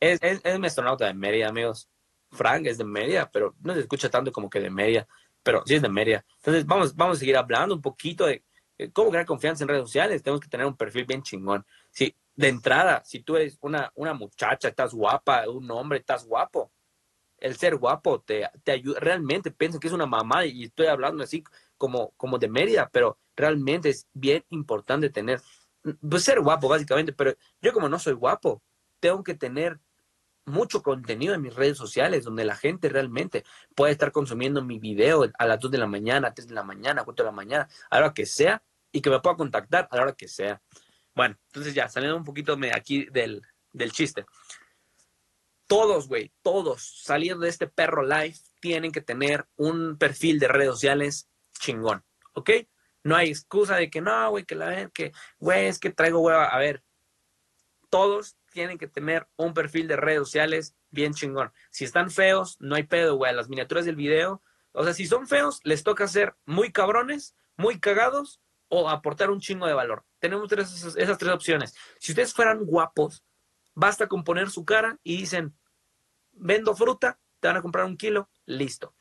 Es, 0.00 0.20
es, 0.22 0.58
mi 0.58 0.66
astronauta 0.66 1.06
de 1.06 1.14
Mérida, 1.14 1.48
amigos. 1.48 1.88
Frank 2.30 2.66
es 2.66 2.78
de 2.78 2.84
Mérida, 2.84 3.30
pero 3.30 3.54
no 3.60 3.74
se 3.74 3.80
escucha 3.80 4.10
tanto 4.10 4.30
como 4.32 4.50
que 4.50 4.60
de 4.60 4.70
Mérida, 4.70 5.06
pero 5.42 5.62
sí 5.66 5.74
es 5.74 5.82
de 5.82 5.88
Mérida. 5.88 6.24
Entonces, 6.36 6.66
vamos, 6.66 6.94
vamos 6.94 7.16
a 7.16 7.20
seguir 7.20 7.36
hablando 7.36 7.74
un 7.74 7.82
poquito 7.82 8.26
de 8.26 8.44
cómo 8.92 9.10
crear 9.10 9.26
confianza 9.26 9.64
en 9.64 9.68
redes 9.68 9.82
sociales. 9.82 10.22
Tenemos 10.22 10.40
que 10.40 10.48
tener 10.48 10.66
un 10.66 10.76
perfil 10.76 11.04
bien 11.04 11.22
chingón. 11.22 11.64
Sí, 11.90 12.14
de 12.36 12.48
entrada, 12.48 13.02
si 13.04 13.20
tú 13.20 13.36
eres 13.36 13.58
una, 13.60 13.90
una 13.96 14.14
muchacha, 14.14 14.68
estás 14.68 14.94
guapa, 14.94 15.48
un 15.48 15.68
hombre, 15.70 15.98
estás 15.98 16.24
guapo, 16.24 16.70
el 17.38 17.56
ser 17.56 17.76
guapo 17.76 18.20
te, 18.20 18.48
te 18.62 18.72
ayuda, 18.72 19.00
realmente 19.00 19.50
piensa 19.50 19.80
que 19.80 19.88
es 19.88 19.92
una 19.92 20.06
mamá 20.06 20.44
y 20.44 20.64
estoy 20.64 20.86
hablando 20.86 21.24
así 21.24 21.42
como, 21.76 22.12
como 22.16 22.38
de 22.38 22.48
Mérida, 22.48 22.88
pero 22.92 23.18
realmente 23.36 23.88
es 23.88 24.06
bien 24.12 24.44
importante 24.50 25.10
tener, 25.10 25.40
pues 26.08 26.24
ser 26.24 26.40
guapo 26.40 26.68
básicamente, 26.68 27.12
pero 27.12 27.34
yo 27.60 27.72
como 27.72 27.88
no 27.88 27.98
soy 27.98 28.14
guapo, 28.14 28.62
tengo 29.00 29.22
que 29.24 29.34
tener 29.34 29.80
mucho 30.48 30.82
contenido 30.82 31.34
en 31.34 31.42
mis 31.42 31.54
redes 31.54 31.76
sociales 31.76 32.24
donde 32.24 32.44
la 32.44 32.56
gente 32.56 32.88
realmente 32.88 33.44
puede 33.74 33.92
estar 33.92 34.12
consumiendo 34.12 34.62
mi 34.62 34.78
video 34.78 35.24
a 35.38 35.46
las 35.46 35.60
2 35.60 35.70
de 35.70 35.78
la 35.78 35.86
mañana, 35.86 36.34
3 36.34 36.48
de 36.48 36.54
la 36.54 36.62
mañana, 36.62 37.04
4 37.04 37.24
de 37.24 37.30
la 37.30 37.36
mañana, 37.36 37.68
a 37.90 38.00
la 38.00 38.06
hora 38.06 38.14
que 38.14 38.26
sea, 38.26 38.62
y 38.92 39.00
que 39.00 39.10
me 39.10 39.20
pueda 39.20 39.36
contactar 39.36 39.88
a 39.90 39.96
la 39.96 40.02
hora 40.02 40.12
que 40.12 40.28
sea. 40.28 40.60
Bueno, 41.14 41.36
entonces 41.48 41.74
ya, 41.74 41.88
saliendo 41.88 42.16
un 42.16 42.24
poquito 42.24 42.56
aquí 42.72 43.06
del, 43.06 43.42
del 43.72 43.92
chiste. 43.92 44.24
Todos, 45.66 46.08
güey, 46.08 46.32
todos 46.42 47.02
saliendo 47.02 47.44
de 47.44 47.50
este 47.50 47.66
perro 47.66 48.02
live 48.02 48.36
tienen 48.60 48.90
que 48.90 49.02
tener 49.02 49.46
un 49.56 49.98
perfil 49.98 50.38
de 50.38 50.48
redes 50.48 50.70
sociales 50.70 51.28
chingón, 51.60 52.04
¿ok? 52.32 52.50
No 53.04 53.16
hay 53.16 53.28
excusa 53.28 53.76
de 53.76 53.90
que 53.90 54.00
no, 54.00 54.30
güey, 54.30 54.44
que 54.44 54.54
la 54.54 54.88
que, 54.90 55.12
güey, 55.38 55.66
es 55.66 55.78
que 55.78 55.90
traigo 55.90 56.20
hueva. 56.20 56.46
A 56.46 56.58
ver, 56.58 56.82
todos 57.90 58.36
tienen 58.52 58.78
que 58.78 58.88
tener 58.88 59.28
un 59.36 59.54
perfil 59.54 59.88
de 59.88 59.96
redes 59.96 60.20
sociales 60.20 60.76
bien 60.90 61.14
chingón. 61.14 61.52
Si 61.70 61.84
están 61.84 62.10
feos, 62.10 62.56
no 62.60 62.74
hay 62.74 62.84
pedo, 62.84 63.16
güey. 63.16 63.34
Las 63.34 63.48
miniaturas 63.48 63.84
del 63.84 63.96
video, 63.96 64.42
o 64.72 64.84
sea, 64.84 64.94
si 64.94 65.06
son 65.06 65.26
feos, 65.26 65.60
les 65.64 65.82
toca 65.82 66.06
ser 66.08 66.36
muy 66.44 66.72
cabrones, 66.72 67.34
muy 67.56 67.80
cagados 67.80 68.40
o 68.68 68.88
aportar 68.88 69.30
un 69.30 69.40
chingo 69.40 69.66
de 69.66 69.74
valor. 69.74 70.04
Tenemos 70.18 70.50
esas, 70.52 70.94
tres 70.94 71.32
opciones. 71.32 71.74
Si 71.98 72.12
ustedes 72.12 72.32
fueran 72.32 72.64
guapos, 72.64 73.24
basta 73.74 74.08
con 74.08 74.24
poner 74.24 74.50
su 74.50 74.64
cara 74.64 74.98
y 75.02 75.16
dicen, 75.16 75.56
vendo 76.32 76.74
fruta, 76.74 77.18
te 77.40 77.48
van 77.48 77.56
a 77.56 77.62
comprar 77.62 77.84
un 77.84 77.96
kilo, 77.96 78.28
listo. 78.46 78.94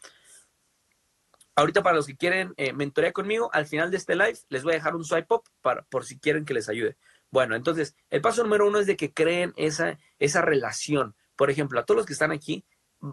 Ahorita 1.56 1.82
para 1.82 1.96
los 1.96 2.06
que 2.06 2.16
quieren 2.16 2.54
eh, 2.58 2.72
mentorear 2.72 3.14
conmigo, 3.14 3.50
al 3.52 3.66
final 3.66 3.90
de 3.90 3.98
este 3.98 4.16
live 4.16 4.38
les 4.50 4.64
voy 4.64 4.74
a 4.74 4.76
dejar 4.76 4.96
un 4.96 5.04
swipe 5.04 5.34
up 5.34 5.44
para, 5.62 5.82
por 5.84 6.06
si 6.06 6.20
quieren 6.20 6.46
que 6.46 6.54
les 6.54 6.70
ayude. 6.70 6.98
Bueno, 7.38 7.54
entonces, 7.54 7.96
el 8.10 8.20
paso 8.22 8.42
número 8.42 8.68
uno 8.68 8.80
es 8.80 8.88
de 8.88 8.98
que 8.98 9.14
creen 9.14 9.54
esa, 9.58 10.00
esa 10.18 10.42
relación. 10.42 11.16
Por 11.36 11.52
ejemplo, 11.52 11.80
a 11.80 11.86
todos 11.86 11.98
los 11.98 12.06
que 12.08 12.14
están 12.14 12.32
aquí, 12.32 12.66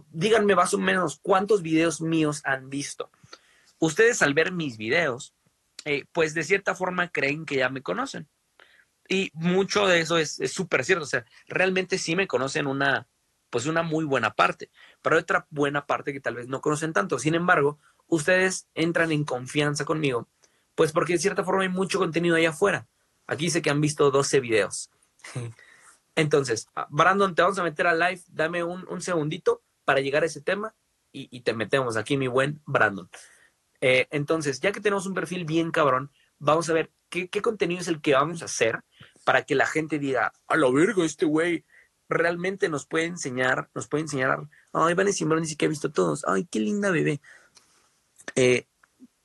díganme 0.09 0.55
más 0.55 0.73
o 0.73 0.79
menos 0.79 1.19
cuántos 1.21 1.61
videos 1.61 2.01
míos 2.01 2.41
han 2.47 2.71
visto. 2.71 3.11
Ustedes 3.79 4.23
al 4.23 4.33
ver 4.33 4.51
mis 4.51 4.79
videos, 4.79 5.35
eh, 5.85 6.07
pues 6.11 6.33
de 6.33 6.43
cierta 6.43 6.75
forma 6.75 7.11
creen 7.11 7.45
que 7.45 7.57
ya 7.57 7.69
me 7.69 7.83
conocen. 7.83 8.27
Y 9.11 9.31
mucho 9.35 9.87
de 9.87 10.01
eso 10.01 10.17
es 10.17 10.41
súper 10.51 10.87
cierto. 10.87 11.05
O 11.05 11.07
sea, 11.07 11.27
realmente 11.47 11.99
sí 11.99 12.17
me 12.17 12.27
conocen 12.27 12.67
una, 12.67 13.07
pues 13.51 13.67
una 13.67 13.83
muy 13.83 14.07
buena 14.07 14.33
parte, 14.33 14.71
pero 15.03 15.19
otra 15.19 15.47
buena 15.51 15.85
parte 15.85 16.15
que 16.15 16.21
tal 16.21 16.37
vez 16.37 16.49
no 16.49 16.63
conocen 16.63 16.95
tanto. 16.95 17.19
Sin 17.19 17.35
embargo, 17.35 17.79
ustedes 18.07 18.69
entran 18.73 19.13
en 19.13 19.25
confianza 19.25 19.85
conmigo, 19.85 20.31
pues 20.75 20.93
porque 20.93 21.13
de 21.13 21.19
cierta 21.19 21.45
forma 21.45 21.65
hay 21.65 21.69
mucho 21.69 21.99
contenido 21.99 22.37
allá 22.37 22.49
afuera. 22.49 22.89
Aquí 23.27 23.47
dice 23.47 23.63
que 23.63 23.71
han 23.71 23.81
visto 23.81 24.11
12 24.11 24.41
videos. 24.41 24.91
Entonces, 26.17 26.69
ah, 26.75 26.87
Brandon, 26.91 27.35
te 27.35 27.43
vamos 27.43 27.59
a 27.59 27.63
meter 27.63 27.87
a 27.87 27.95
live. 27.95 28.23
Dame 28.29 28.63
un, 28.63 29.01
segundito 29.01 29.63
para 29.85 30.01
llegar 30.01 30.23
a 30.23 30.27
ese 30.27 30.41
tema 30.41 30.75
y, 31.13 31.29
y, 31.31 31.41
te 31.41 31.55
metemos 31.55 31.97
aquí, 31.97 32.17
mi 32.17 32.29
buen 32.29 32.61
Brandon. 32.67 33.09
Eh, 33.81 34.07
entonces, 34.11 34.61
ya 34.61 34.73
que 34.73 34.81
tenemos 34.81 35.07
un 35.07 35.15
perfil 35.15 35.45
bien 35.45 35.71
cabrón, 35.71 36.11
vamos 36.39 36.69
a 36.71 36.73
ver 36.73 36.91
qué, 37.09 37.43
contenido 37.43 37.81
es 37.81 37.89
el 37.89 38.01
que 38.01 38.15
vamos 38.15 38.43
a 38.43 38.47
hacer 38.47 38.83
para 39.25 39.45
que 39.45 39.55
la 39.55 39.67
gente 39.67 39.99
diga, 39.99 40.33
a 40.47 40.57
la 40.57 40.71
verga, 40.71 41.05
este 41.05 41.27
güey 41.27 41.65
realmente 42.09 42.69
nos 42.69 42.87
puede 42.87 43.07
enseñar, 43.07 43.71
nos 43.75 43.89
puede 43.89 44.03
enseñar, 44.03 44.49
ay, 44.73 44.95
Van 44.95 45.13
Simbrón 45.13 45.43
dice 45.43 45.57
que 45.57 45.67
ha 45.67 45.69
visto 45.69 45.91
todos, 45.91 46.25
ay, 46.27 46.47
qué 46.51 46.61
linda 46.61 46.91
bebé. 46.91 47.21
Eh, 48.37 48.67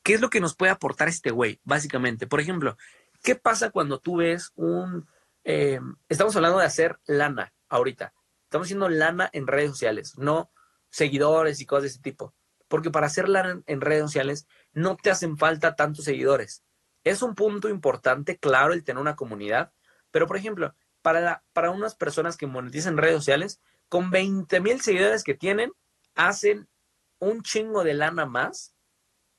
¿Qué 0.03 0.13
es 0.15 0.21
lo 0.21 0.29
que 0.29 0.39
nos 0.39 0.55
puede 0.55 0.71
aportar 0.71 1.07
este 1.07 1.31
güey, 1.31 1.59
básicamente? 1.63 2.25
Por 2.25 2.39
ejemplo, 2.39 2.77
¿qué 3.23 3.35
pasa 3.35 3.71
cuando 3.71 3.99
tú 3.99 4.17
ves 4.17 4.51
un... 4.55 5.07
Eh, 5.43 5.79
estamos 6.07 6.35
hablando 6.35 6.59
de 6.59 6.65
hacer 6.65 6.99
lana 7.05 7.53
ahorita. 7.69 8.13
Estamos 8.43 8.67
haciendo 8.67 8.89
lana 8.89 9.29
en 9.31 9.47
redes 9.47 9.71
sociales, 9.71 10.17
no 10.17 10.51
seguidores 10.89 11.61
y 11.61 11.65
cosas 11.65 11.83
de 11.83 11.87
ese 11.89 12.01
tipo 12.01 12.33
porque 12.69 12.91
para 12.91 13.07
hacerla 13.07 13.61
en, 13.65 13.81
redes 13.81 14.03
sociales 14.03 14.47
no 14.71 14.95
te 14.95 15.09
hacen 15.11 15.37
falta 15.37 15.75
tantos 15.75 16.05
seguidores. 16.05 16.63
Es 17.03 17.21
un 17.21 17.35
punto 17.35 17.67
importante, 17.67 18.37
claro, 18.37 18.73
el 18.73 18.83
tener 18.83 19.01
una 19.01 19.15
comunidad, 19.15 19.73
pero 20.11 20.27
por 20.27 20.37
ejemplo, 20.37 20.73
para, 21.01 21.43
para 21.51 21.71
unas 21.71 21.95
personas 21.95 22.37
que 22.37 22.47
monetizan 22.47 22.97
redes 22.97 23.17
sociales, 23.17 23.59
con 23.89 24.11
20 24.11 24.61
mil 24.61 24.79
seguidores 24.81 25.23
que 25.23 25.33
tienen, 25.33 25.73
hacen 26.15 26.69
un 27.17 27.41
chingo 27.41 27.83
de 27.83 27.95
lana 27.95 28.25
más 28.25 28.75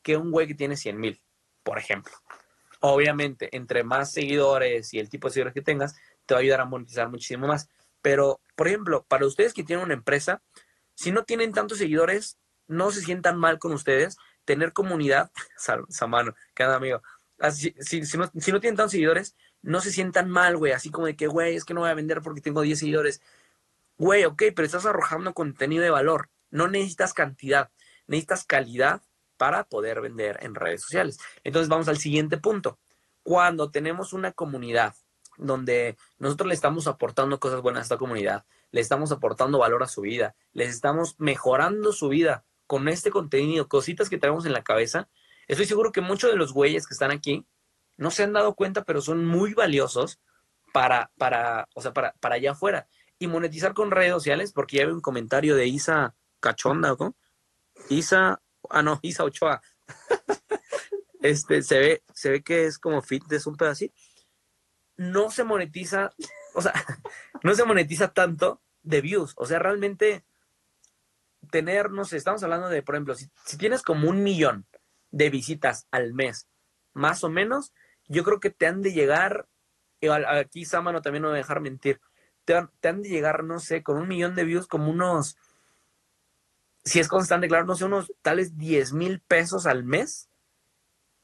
que 0.03 0.16
un 0.16 0.33
güey 0.33 0.49
que 0.49 0.55
tiene 0.55 0.77
100 0.77 0.99
mil, 0.99 1.23
por 1.62 1.79
ejemplo. 1.79 2.12
Obviamente, 2.81 3.55
entre 3.55 3.85
más 3.85 4.12
seguidores 4.12 4.93
y 4.95 4.99
el 4.99 5.09
tipo 5.09 5.29
de 5.29 5.35
seguidores 5.35 5.55
que 5.55 5.62
tengas, 5.62 5.95
te 6.27 6.35
va 6.35 6.40
a 6.40 6.43
ayudar 6.43 6.61
a 6.61 6.64
monetizar 6.64 7.09
muchísimo 7.09 7.47
más. 7.47 7.69
Pero, 8.03 8.40
por 8.57 8.69
ejemplo, 8.69 9.05
para 9.09 9.27
ustedes 9.27 9.53
que 9.53 9.64
tienen 9.64 9.85
una 9.85 9.95
empresa, 9.95 10.43
si 10.95 11.12
no 11.12 11.25
tienen 11.25 11.53
tantos 11.53 11.79
seguidores, 11.79 12.38
no 12.66 12.90
se 12.90 13.03
sientan 13.03 13.38
mal 13.38 13.59
con 13.59 13.73
ustedes. 13.73 14.16
Tener 14.45 14.73
comunidad, 14.73 15.31
Samano, 15.88 16.35
cada 16.55 16.77
amigo. 16.77 17.03
Así, 17.38 17.75
si, 17.81 18.05
si, 18.05 18.19
no, 18.19 18.31
si 18.38 18.53
no 18.53 18.61
tienen 18.61 18.77
tantos 18.77 18.93
seguidores, 18.93 19.35
no 19.62 19.81
se 19.81 19.93
sientan 19.93 20.31
mal, 20.31 20.57
güey. 20.57 20.73
Así 20.73 20.90
como 20.90 21.07
de 21.07 21.16
que, 21.16 21.27
güey, 21.27 21.57
es 21.57 21.64
que 21.64 21.75
no 21.75 21.81
voy 21.81 21.90
a 21.90 21.95
vender 21.95 22.23
porque 22.23 22.40
tengo 22.40 22.62
10 22.62 22.79
seguidores. 22.79 23.21
Güey, 23.99 24.25
ok, 24.25 24.43
pero 24.55 24.64
estás 24.64 24.87
arrojando 24.87 25.35
contenido 25.35 25.83
de 25.83 25.90
valor. 25.90 26.31
No 26.51 26.69
necesitas 26.69 27.12
cantidad, 27.12 27.71
necesitas 28.07 28.45
calidad 28.45 29.03
para 29.40 29.64
poder 29.64 30.03
vender 30.03 30.38
en 30.42 30.55
redes 30.55 30.83
sociales. 30.83 31.18
Entonces 31.44 31.70
vamos 31.70 31.88
al 31.88 31.96
siguiente 31.96 32.37
punto. 32.37 32.79
Cuando 33.22 33.70
tenemos 33.70 34.12
una 34.12 34.33
comunidad 34.33 34.94
donde 35.38 35.96
nosotros 36.18 36.46
le 36.48 36.55
estamos 36.55 36.87
aportando 36.87 37.40
cosas 37.40 37.62
buenas 37.62 37.81
a 37.81 37.83
esta 37.85 37.96
comunidad, 37.96 38.44
le 38.70 38.83
estamos 38.83 39.12
aportando 39.12 39.57
valor 39.59 39.83
a 39.83 39.88
su 39.88 40.03
vida, 40.03 40.35
les 40.53 40.68
estamos 40.68 41.18
mejorando 41.18 41.94
su 41.94 42.11
vida 42.11 42.44
con 42.66 42.87
este 42.87 43.11
contenido, 43.11 43.66
cositas 43.66 44.11
que 44.11 44.18
tenemos 44.18 44.44
en 44.44 44.53
la 44.53 44.62
cabeza, 44.62 45.09
estoy 45.48 45.64
seguro 45.64 45.90
que 45.90 46.03
muchos 46.03 46.31
de 46.31 46.37
los 46.37 46.53
güeyes 46.53 46.87
que 46.87 46.92
están 46.92 47.11
aquí 47.11 47.46
no 47.96 48.11
se 48.11 48.24
han 48.24 48.35
dado 48.35 48.55
cuenta, 48.55 48.85
pero 48.85 49.00
son 49.00 49.24
muy 49.24 49.55
valiosos 49.55 50.20
para, 50.74 51.12
para, 51.16 51.66
o 51.74 51.81
sea, 51.81 51.94
para, 51.94 52.12
para 52.20 52.35
allá 52.35 52.50
afuera. 52.50 52.88
Y 53.18 53.26
monetizar 53.26 53.72
con 53.72 53.90
redes 53.90 54.12
sociales, 54.12 54.53
porque 54.53 54.76
ya 54.76 54.85
veo 54.85 54.94
un 54.94 55.00
comentario 55.00 55.57
de 55.57 55.66
Isa 55.66 56.14
Cachonda, 56.40 56.94
¿no? 57.00 57.16
Isa 57.88 58.42
Ah, 58.68 58.83
no, 58.83 58.99
Isa 59.03 59.25
Ochoa. 59.25 59.62
este, 61.23 61.62
se 61.62 61.79
ve, 61.79 62.03
se 62.12 62.31
ve 62.31 62.42
que 62.42 62.66
es 62.66 62.79
como 62.79 63.03
fitness 63.03 63.46
un 63.46 63.57
pedacito. 63.57 63.94
No 64.96 65.31
se 65.31 65.44
monetiza, 65.44 66.11
o 66.55 66.62
sea, 66.62 66.75
no 67.42 67.55
se 67.55 67.64
monetiza 67.64 68.12
tanto 68.12 68.61
de 68.83 69.01
views. 69.01 69.35
O 69.37 69.46
sea, 69.46 69.59
realmente 69.59 70.25
tener, 71.51 71.90
no 71.90 72.05
sé, 72.05 72.16
estamos 72.16 72.42
hablando 72.42 72.68
de, 72.68 72.83
por 72.83 72.94
ejemplo, 72.94 73.14
si, 73.14 73.29
tienes 73.59 73.83
como 73.83 74.09
un 74.09 74.23
millón 74.23 74.66
de 75.11 75.31
visitas 75.31 75.87
al 75.90 76.14
mes, 76.14 76.49
más 76.92 77.25
o 77.25 77.29
menos, 77.29 77.73
yo 78.07 78.25
creo 78.25 78.40
que 78.40 78.51
te 78.51 78.66
han 78.66 78.83
de 78.83 78.92
llegar, 78.92 79.49
aquí 80.29 80.64
Samano 80.64 81.03
también 81.03 81.23
no 81.23 81.29
va 81.29 81.35
a 81.35 81.38
dejar 81.38 81.61
mentir, 81.61 82.01
te, 82.44 82.55
te 82.81 82.88
han 82.88 83.03
de 83.03 83.09
llegar, 83.09 83.42
no 83.42 83.59
sé, 83.59 83.83
con 83.83 83.96
un 83.96 84.07
millón 84.07 84.35
de 84.37 84.44
views 84.44 84.68
como 84.68 84.90
unos 84.90 85.37
si 86.85 87.01
es 87.01 87.09
constante, 87.09 87.49
claro, 87.49 87.66
no 87.66 87.75
sé, 87.75 87.85
unos 87.85 88.12
tales 88.23 88.57
10 88.57 88.93
mil 88.93 89.21
pesos 89.21 89.66
al 89.66 89.85
mes. 89.85 90.29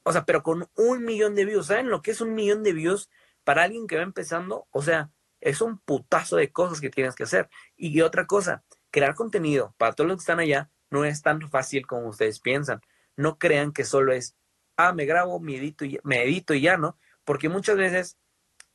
O 0.03 0.11
sea, 0.11 0.25
pero 0.25 0.43
con 0.43 0.69
un 0.75 1.03
millón 1.03 1.35
de 1.35 1.45
views. 1.45 1.67
¿Saben 1.67 1.89
lo 1.89 2.01
que 2.01 2.11
es 2.11 2.21
un 2.21 2.33
millón 2.33 2.63
de 2.63 2.73
views 2.73 3.09
para 3.43 3.63
alguien 3.63 3.87
que 3.87 3.97
va 3.97 4.03
empezando? 4.03 4.67
O 4.71 4.81
sea, 4.81 5.11
es 5.41 5.61
un 5.61 5.79
putazo 5.79 6.37
de 6.37 6.51
cosas 6.51 6.79
que 6.79 6.89
tienes 6.89 7.15
que 7.15 7.23
hacer. 7.23 7.49
Y 7.75 8.01
otra 8.01 8.25
cosa, 8.25 8.63
crear 8.91 9.15
contenido 9.15 9.75
para 9.77 9.93
todos 9.93 10.07
los 10.07 10.17
que 10.17 10.21
están 10.21 10.39
allá 10.39 10.69
no 10.89 11.03
es 11.05 11.21
tan 11.21 11.41
fácil 11.49 11.85
como 11.85 12.07
ustedes 12.07 12.39
piensan. 12.39 12.81
No 13.15 13.37
crean 13.37 13.73
que 13.73 13.83
solo 13.83 14.13
es, 14.13 14.35
ah, 14.77 14.93
me 14.93 15.05
grabo, 15.05 15.39
me 15.39 15.57
edito 15.57 15.85
y, 15.85 15.99
me 16.03 16.23
edito 16.23 16.53
y 16.53 16.61
ya, 16.61 16.77
¿no? 16.77 16.97
Porque 17.25 17.49
muchas 17.49 17.77
veces 17.77 18.17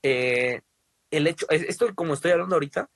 eh, 0.02 0.62
el 1.10 1.26
hecho, 1.26 1.46
esto 1.48 1.94
como 1.94 2.14
estoy 2.14 2.32
hablando 2.32 2.56
ahorita, 2.56 2.90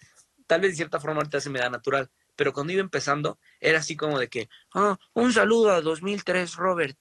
tal 0.47 0.61
vez 0.61 0.73
de 0.73 0.77
cierta 0.77 1.01
forma 1.01 1.19
ahorita 1.19 1.41
se 1.41 1.51
me 1.51 1.61
da 1.61 1.71
natural, 1.71 2.11
pero 2.37 2.53
cuando 2.53 2.73
iba 2.73 2.83
empezando 2.83 3.39
era 3.61 3.79
así 3.79 3.97
como 3.97 4.19
de 4.19 4.29
que, 4.29 4.49
ah, 4.75 4.99
un 5.15 5.33
saludo 5.33 5.73
a 5.73 5.81
2003, 5.81 6.55
Robert, 6.55 6.97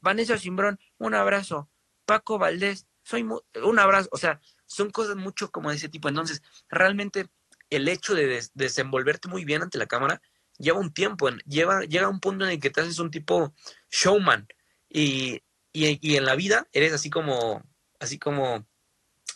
Vanessa 0.00 0.38
Simbrón, 0.38 0.78
un 0.98 1.14
abrazo, 1.14 1.68
Paco 2.06 2.38
Valdés, 2.38 2.86
soy 3.02 3.22
un 3.22 3.78
abrazo, 3.78 4.08
o 4.12 4.16
sea, 4.16 4.40
son 4.66 4.90
cosas 4.90 5.16
mucho 5.16 5.50
como 5.50 5.70
de 5.70 5.76
ese 5.76 5.88
tipo. 5.88 6.08
Entonces, 6.08 6.42
realmente 6.68 7.28
el 7.70 7.88
hecho 7.88 8.14
de 8.14 8.42
desenvolverte 8.54 9.28
muy 9.28 9.44
bien 9.44 9.62
ante 9.62 9.78
la 9.78 9.86
cámara 9.86 10.22
lleva 10.58 10.78
un 10.78 10.92
tiempo, 10.92 11.28
lleva, 11.46 11.80
llega 11.82 12.08
un 12.08 12.20
punto 12.20 12.44
en 12.44 12.52
el 12.52 12.60
que 12.60 12.70
te 12.70 12.80
haces 12.80 12.98
un 12.98 13.10
tipo 13.10 13.54
showman 13.90 14.46
y, 14.88 15.42
y, 15.72 15.98
y 16.00 16.16
en 16.16 16.24
la 16.24 16.36
vida 16.36 16.68
eres 16.72 16.92
así 16.92 17.10
como, 17.10 17.62
así 17.98 18.18
como, 18.18 18.66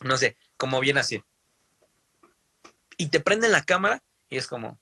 no 0.02 0.16
sé, 0.16 0.36
como 0.56 0.80
bien 0.80 0.98
así. 0.98 1.22
Y 2.98 3.08
te 3.08 3.20
prenden 3.20 3.52
la 3.52 3.64
cámara 3.64 4.02
y 4.28 4.36
es 4.36 4.46
como, 4.46 4.78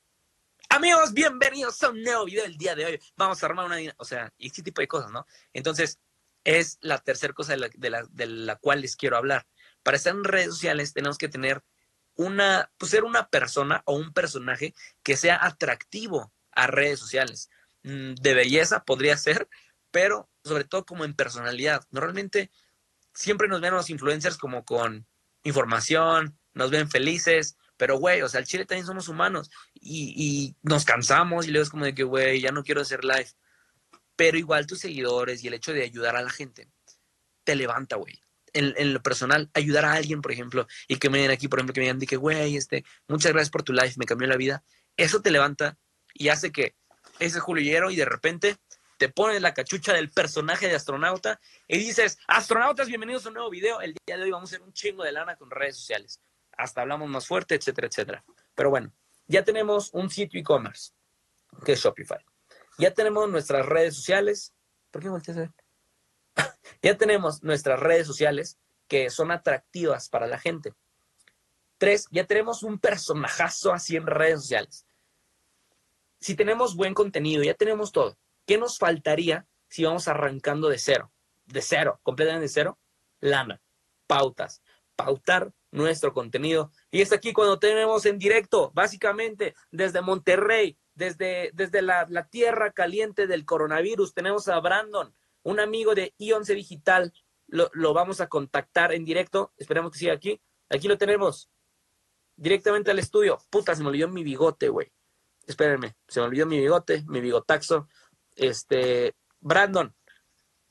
Amigos, 0.74 1.12
bienvenidos 1.12 1.80
a 1.84 1.90
un 1.90 2.02
nuevo 2.02 2.24
video 2.24 2.42
del 2.42 2.56
día 2.56 2.74
de 2.74 2.84
hoy. 2.84 3.00
Vamos 3.16 3.40
a 3.40 3.46
armar 3.46 3.66
una, 3.66 3.76
o 3.96 4.04
sea, 4.04 4.32
y 4.37 4.48
ese 4.48 4.60
tipo 4.60 4.80
de 4.80 4.88
cosas, 4.88 5.12
¿no? 5.12 5.24
Entonces, 5.52 6.00
es 6.42 6.78
la 6.80 6.98
tercera 6.98 7.32
cosa 7.32 7.52
de 7.52 7.58
la, 7.90 8.02
de, 8.10 8.26
la, 8.26 8.56
cual 8.56 8.80
les 8.80 8.96
quiero 8.96 9.16
hablar. 9.16 9.46
Para 9.84 9.96
estar 9.96 10.12
en 10.12 10.24
redes 10.24 10.48
sociales 10.48 10.92
tenemos 10.92 11.16
que 11.16 11.28
tener 11.28 11.62
una, 12.16 12.72
pues 12.76 12.90
ser 12.90 13.04
una 13.04 13.28
persona 13.28 13.82
o 13.84 13.94
un 13.94 14.12
personaje 14.12 14.74
que 15.04 15.16
sea 15.16 15.38
atractivo 15.46 16.32
a 16.50 16.66
redes 16.66 16.98
sociales. 16.98 17.50
Mm, 17.84 18.14
de 18.14 18.34
belleza 18.34 18.82
podría 18.84 19.16
ser, 19.16 19.48
pero 19.92 20.28
sobre 20.42 20.64
todo 20.64 20.84
como 20.84 21.04
en 21.04 21.14
personalidad. 21.14 21.84
Normalmente 21.92 22.50
siempre 23.12 23.46
nos 23.46 23.60
ven 23.60 23.74
los 23.74 23.90
influencers 23.90 24.37
como 24.37 24.64
con 24.64 25.06
información, 25.44 26.37
nos 26.52 26.72
ven 26.72 26.90
felices, 26.90 27.56
pero, 27.76 27.98
güey, 27.98 28.22
o 28.22 28.28
sea, 28.28 28.40
el 28.40 28.46
chile 28.46 28.64
también 28.64 28.87
somos 28.87 29.08
humanos 29.08 29.50
y, 29.84 30.56
nos 30.62 30.84
cansamos 30.84 31.46
y 31.46 31.50
luego 31.50 31.64
es 31.64 31.70
como 31.70 31.84
de 31.84 31.94
que, 31.94 32.04
güey, 32.04 32.40
ya 32.40 32.52
no 32.52 32.64
quiero 32.64 32.80
hacer 32.80 33.04
live. 33.04 33.28
Pero 34.16 34.38
igual 34.38 34.66
tus 34.66 34.80
seguidores 34.80 35.42
y 35.42 35.48
el 35.48 35.54
hecho 35.54 35.72
de 35.72 35.82
ayudar 35.82 36.16
a 36.16 36.22
la 36.22 36.30
gente 36.30 36.68
te 37.44 37.56
levanta, 37.56 37.96
güey. 37.96 38.20
En, 38.52 38.94
lo 38.94 39.02
personal, 39.02 39.50
ayudar 39.52 39.84
a 39.84 39.94
alguien, 39.94 40.22
por 40.22 40.30
ejemplo, 40.30 40.68
y 40.86 40.96
que 40.96 41.10
me 41.10 41.18
den 41.18 41.32
aquí, 41.32 41.48
por 41.48 41.58
ejemplo, 41.58 41.74
que 41.74 41.80
me 41.80 41.86
digan, 41.86 41.98
de 41.98 42.06
que, 42.06 42.16
güey, 42.16 42.56
este, 42.56 42.84
muchas 43.08 43.32
gracias 43.32 43.50
por 43.50 43.64
tu 43.64 43.72
live, 43.72 43.92
me 43.96 44.06
cambió 44.06 44.28
la 44.28 44.36
vida. 44.36 44.62
Eso 44.96 45.20
te 45.20 45.32
levanta 45.32 45.76
y 46.12 46.28
hace 46.28 46.52
que 46.52 46.76
ese 47.18 47.40
Juliero 47.40 47.90
y 47.90 47.96
de 47.96 48.04
repente 48.04 48.56
te 48.96 49.08
pones 49.08 49.42
la 49.42 49.54
cachucha 49.54 49.92
del 49.92 50.10
personaje 50.10 50.68
de 50.68 50.76
astronauta 50.76 51.40
y 51.66 51.78
dices, 51.78 52.16
astronautas, 52.28 52.86
bienvenidos 52.86 53.26
a 53.26 53.28
un 53.30 53.34
nuevo 53.34 53.50
video. 53.50 53.80
El 53.80 53.96
día 54.06 54.16
de 54.16 54.22
hoy 54.22 54.30
vamos 54.30 54.52
a 54.52 54.54
hacer 54.54 54.64
un 54.64 54.72
chingo 54.72 55.02
de 55.02 55.10
lana 55.10 55.34
con 55.34 55.50
redes 55.50 55.76
sociales 55.76 56.20
hasta 56.56 56.82
hablamos 56.82 57.08
más 57.08 57.26
fuerte, 57.26 57.54
etcétera, 57.54 57.88
etcétera. 57.88 58.24
Pero 58.54 58.70
bueno, 58.70 58.92
ya 59.26 59.44
tenemos 59.44 59.90
un 59.92 60.10
sitio 60.10 60.40
e-commerce, 60.40 60.92
que 61.64 61.72
es 61.72 61.80
Shopify. 61.80 62.24
Ya 62.78 62.92
tenemos 62.92 63.28
nuestras 63.28 63.64
redes 63.66 63.94
sociales. 63.94 64.52
¿Por 64.90 65.02
qué 65.02 65.08
volteas 65.08 65.37
a 65.37 65.40
ver? 65.40 65.52
ya 66.82 66.96
tenemos 66.96 67.42
nuestras 67.42 67.78
redes 67.80 68.06
sociales 68.06 68.58
que 68.88 69.10
son 69.10 69.30
atractivas 69.30 70.08
para 70.08 70.26
la 70.26 70.38
gente. 70.38 70.74
Tres, 71.78 72.06
ya 72.10 72.24
tenemos 72.24 72.62
un 72.62 72.78
personajazo 72.78 73.72
así 73.72 73.96
en 73.96 74.06
redes 74.06 74.40
sociales. 74.42 74.87
Si 76.20 76.34
tenemos 76.34 76.76
buen 76.76 76.94
contenido, 76.94 77.42
ya 77.42 77.54
tenemos 77.54 77.92
todo. 77.92 78.16
¿Qué 78.46 78.58
nos 78.58 78.78
faltaría 78.78 79.46
si 79.68 79.84
vamos 79.84 80.08
arrancando 80.08 80.68
de 80.68 80.78
cero? 80.78 81.12
De 81.46 81.60
cero, 81.60 82.00
completamente 82.02 82.42
de 82.42 82.48
cero. 82.48 82.78
Lana, 83.20 83.60
pautas, 84.06 84.62
pautar 84.96 85.52
nuestro 85.70 86.12
contenido. 86.12 86.70
Y 86.90 87.00
es 87.00 87.12
aquí 87.12 87.33
cuando 87.33 87.59
tenemos 87.59 88.07
en 88.07 88.18
directo, 88.18 88.70
básicamente 88.74 89.54
desde 89.70 90.02
Monterrey, 90.02 90.78
desde, 90.94 91.50
desde 91.54 91.83
la, 91.83 92.28
tierra 92.30 92.72
caliente 92.72 93.26
del 93.26 93.44
coronavirus, 93.44 94.14
tenemos 94.14 94.48
a 94.48 94.61
Brandon, 94.61 95.14
un 95.42 95.61
amigo 95.61 95.94
de 95.94 96.14
I11 96.18 96.54
Digital. 96.54 97.12
Lo, 97.48 97.70
lo 97.74 97.92
vamos 97.92 98.20
a 98.20 98.28
contactar 98.28 98.92
en 98.92 99.04
directo. 99.04 99.52
Esperemos 99.57 99.92
que 99.92 99.98
siga 99.98 100.14
aquí. 100.14 100.40
Aquí 100.70 100.88
lo 100.88 100.96
tenemos. 100.96 101.50
Directamente 102.37 102.90
al 102.90 102.98
estudio. 102.98 103.38
Puta, 103.50 103.74
se 103.74 103.83
me 103.83 103.88
olvidó 103.88 104.09
mi 104.09 104.24
bigote, 104.24 104.68
güey. 104.68 104.90
Espérenme, 105.46 105.94
se 106.09 106.20
me 106.20 106.26
olvidó 106.26 106.46
mi 106.46 106.59
bigote, 106.59 107.04
mi 107.07 107.20
bigotaxo. 107.20 107.88
Este, 108.35 109.14
Brandon, 109.40 109.94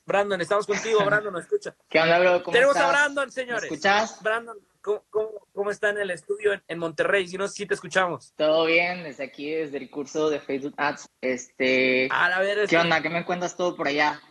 Brandon, 0.05 0.41
estamos 0.41 0.67
contigo, 0.67 0.99
Brandon, 1.05 1.33
¿nos 1.33 1.43
escucha? 1.43 1.75
¿Qué 1.89 1.99
onda, 1.99 2.19
bro? 2.19 2.43
Tenemos 2.43 2.75
a 2.75 2.87
Brandon, 2.87 3.31
señores. 3.31 3.63
¿Me 3.63 3.67
escuchas? 3.67 4.21
Brandon, 4.21 4.57
¿cómo, 4.81 5.71
está 5.71 5.89
en 5.89 5.99
el 5.99 6.11
estudio 6.11 6.61
en, 6.67 6.79
Monterrey? 6.79 7.27
Si 7.27 7.37
no, 7.37 7.47
si 7.47 7.65
te 7.65 7.73
escuchamos. 7.73 8.33
Todo 8.35 8.65
bien, 8.65 9.03
desde 9.03 9.23
aquí, 9.23 9.51
desde 9.51 9.77
el 9.77 9.89
curso 9.89 10.29
de 10.29 10.39
Facebook 10.39 10.73
Ads. 10.77 11.09
Este, 11.21 12.09
a 12.11 12.39
ver, 12.39 12.57
¿Qué 12.57 12.63
este 12.63 12.77
onda? 12.77 13.01
¿Qué 13.01 13.09
me 13.09 13.25
cuentas 13.25 13.55
todo 13.55 13.75
por 13.75 13.87
allá? 13.87 14.21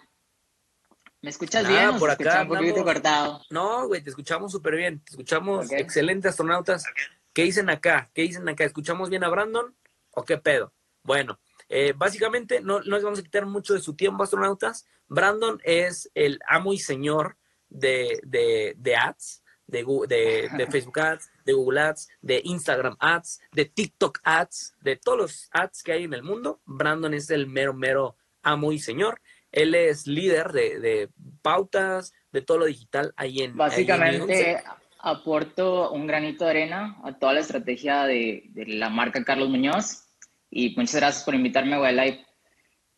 ¿Me 1.22 1.30
escuchas 1.30 1.66
bien? 1.66 1.98
Por 1.98 2.10
acá. 2.10 2.42
Un 2.42 2.48
poquito 2.48 2.84
cortado. 2.84 3.40
No, 3.48 3.86
güey, 3.86 4.02
te 4.02 4.10
escuchamos 4.10 4.50
súper 4.50 4.76
bien. 4.76 5.00
Te 5.04 5.12
escuchamos 5.12 5.70
excelente, 5.70 6.28
astronautas. 6.28 6.84
¿Qué 7.32 7.44
dicen 7.44 7.70
acá? 7.70 8.10
¿Qué 8.12 8.22
dicen 8.22 8.48
acá? 8.48 8.64
¿Escuchamos 8.64 9.08
bien 9.08 9.24
a 9.24 9.28
Brandon 9.28 9.74
o 10.10 10.24
qué 10.24 10.36
pedo? 10.36 10.72
Bueno, 11.04 11.38
eh, 11.68 11.94
básicamente, 11.96 12.60
no, 12.60 12.80
no, 12.80 12.96
les 12.96 13.04
vamos 13.04 13.20
a 13.20 13.22
quitar 13.22 13.46
mucho 13.46 13.72
de 13.72 13.80
su 13.80 13.94
tiempo, 13.94 14.22
astronautas. 14.22 14.86
Brandon 15.12 15.60
es 15.62 16.10
el 16.14 16.40
amo 16.48 16.72
y 16.72 16.78
señor 16.78 17.36
de, 17.68 18.18
de, 18.24 18.96
ads, 18.96 19.42
de, 19.66 19.84
de, 20.08 20.48
de, 20.56 20.66
Facebook 20.70 20.98
Ads, 20.98 21.30
de 21.44 21.52
Google 21.52 21.80
Ads, 21.80 22.08
de 22.22 22.40
Instagram 22.44 22.96
Ads, 22.98 23.40
de 23.52 23.66
TikTok 23.66 24.20
Ads, 24.24 24.74
de 24.80 24.96
todos 24.96 25.18
los 25.18 25.48
ads 25.52 25.82
que 25.82 25.92
hay 25.92 26.04
en 26.04 26.14
el 26.14 26.22
mundo. 26.22 26.60
Brandon 26.64 27.12
es 27.12 27.28
el 27.30 27.46
mero, 27.46 27.74
mero 27.74 28.16
amo 28.42 28.72
y 28.72 28.78
señor. 28.78 29.20
Él 29.50 29.74
es 29.74 30.06
líder 30.06 30.52
de, 30.52 31.10
pautas, 31.42 32.14
de 32.32 32.40
todo 32.40 32.58
lo 32.58 32.64
digital 32.64 33.12
ahí 33.16 33.40
en... 33.40 33.54
Básicamente 33.54 34.62
aporto 34.98 35.90
un 35.90 36.06
granito 36.06 36.44
de 36.44 36.50
arena 36.50 36.96
a 37.02 37.18
toda 37.18 37.34
la 37.34 37.40
estrategia 37.40 38.04
de, 38.04 38.44
de 38.50 38.66
la 38.66 38.88
marca 38.88 39.24
Carlos 39.24 39.50
Muñoz 39.50 40.04
y 40.48 40.74
muchas 40.76 40.94
gracias 40.94 41.24
por 41.24 41.34
invitarme 41.34 41.74
a 41.74 41.92
Live. 41.92 42.24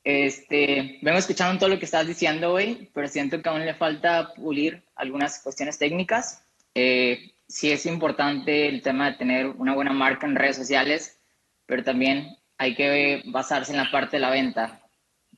Este, 0.04 0.98
vengo 1.02 1.18
escuchando 1.18 1.58
todo 1.58 1.70
lo 1.70 1.78
que 1.78 1.86
estás 1.86 2.06
diciendo, 2.06 2.52
güey, 2.52 2.90
pero 2.92 3.08
siento 3.08 3.40
que 3.40 3.48
aún 3.48 3.64
le 3.64 3.74
falta 3.74 4.34
pulir 4.34 4.82
algunas 4.94 5.42
cuestiones 5.42 5.78
técnicas. 5.78 6.44
Eh, 6.74 7.32
sí 7.48 7.72
es 7.72 7.86
importante 7.86 8.68
el 8.68 8.82
tema 8.82 9.10
de 9.10 9.16
tener 9.16 9.46
una 9.46 9.74
buena 9.74 9.92
marca 9.92 10.26
en 10.26 10.36
redes 10.36 10.56
sociales, 10.56 11.18
pero 11.66 11.82
también 11.82 12.36
hay 12.58 12.74
que 12.74 13.22
basarse 13.26 13.72
en 13.72 13.78
la 13.78 13.90
parte 13.90 14.16
de 14.16 14.20
la 14.20 14.30
venta. 14.30 14.80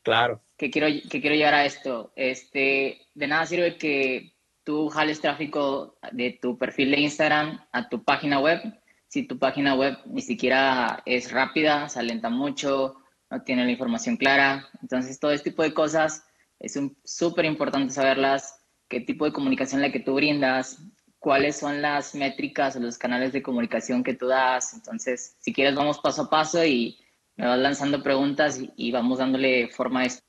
Claro. 0.02 0.42
Que 0.56 0.70
quiero, 0.70 0.88
que 1.08 1.20
quiero 1.20 1.36
llegar 1.36 1.54
a 1.54 1.64
esto. 1.64 2.12
Este, 2.16 3.06
de 3.14 3.26
nada 3.26 3.46
sirve 3.46 3.76
que 3.76 4.32
tú 4.64 4.88
jales 4.88 5.20
tráfico 5.20 5.96
de 6.12 6.38
tu 6.42 6.58
perfil 6.58 6.90
de 6.90 7.00
Instagram 7.00 7.64
a 7.70 7.88
tu 7.88 8.02
página 8.02 8.40
web 8.40 8.60
si 9.08 9.22
tu 9.22 9.38
página 9.38 9.74
web 9.74 9.96
ni 10.06 10.20
siquiera 10.20 11.02
es 11.06 11.32
rápida, 11.32 11.88
se 11.88 12.00
alenta 12.00 12.28
mucho, 12.28 12.96
no 13.30 13.42
tiene 13.42 13.64
la 13.64 13.70
información 13.70 14.16
clara. 14.16 14.68
Entonces, 14.82 15.18
todo 15.18 15.30
este 15.30 15.50
tipo 15.50 15.62
de 15.62 15.74
cosas 15.74 16.24
es 16.58 16.78
súper 17.04 17.44
importante 17.44 17.92
saberlas, 17.92 18.64
qué 18.88 19.00
tipo 19.00 19.24
de 19.24 19.32
comunicación 19.32 19.82
la 19.82 19.92
que 19.92 20.00
tú 20.00 20.14
brindas, 20.14 20.82
cuáles 21.18 21.56
son 21.56 21.82
las 21.82 22.14
métricas 22.14 22.76
o 22.76 22.80
los 22.80 22.98
canales 22.98 23.32
de 23.32 23.42
comunicación 23.42 24.02
que 24.04 24.14
tú 24.14 24.26
das. 24.26 24.74
Entonces, 24.74 25.36
si 25.40 25.52
quieres, 25.52 25.74
vamos 25.74 25.98
paso 25.98 26.22
a 26.22 26.30
paso 26.30 26.64
y 26.64 26.98
me 27.36 27.46
vas 27.46 27.58
lanzando 27.58 28.02
preguntas 28.02 28.60
y, 28.76 28.92
vamos 28.92 29.18
dándole 29.18 29.68
forma 29.68 30.00
a 30.00 30.04
esto. 30.04 30.22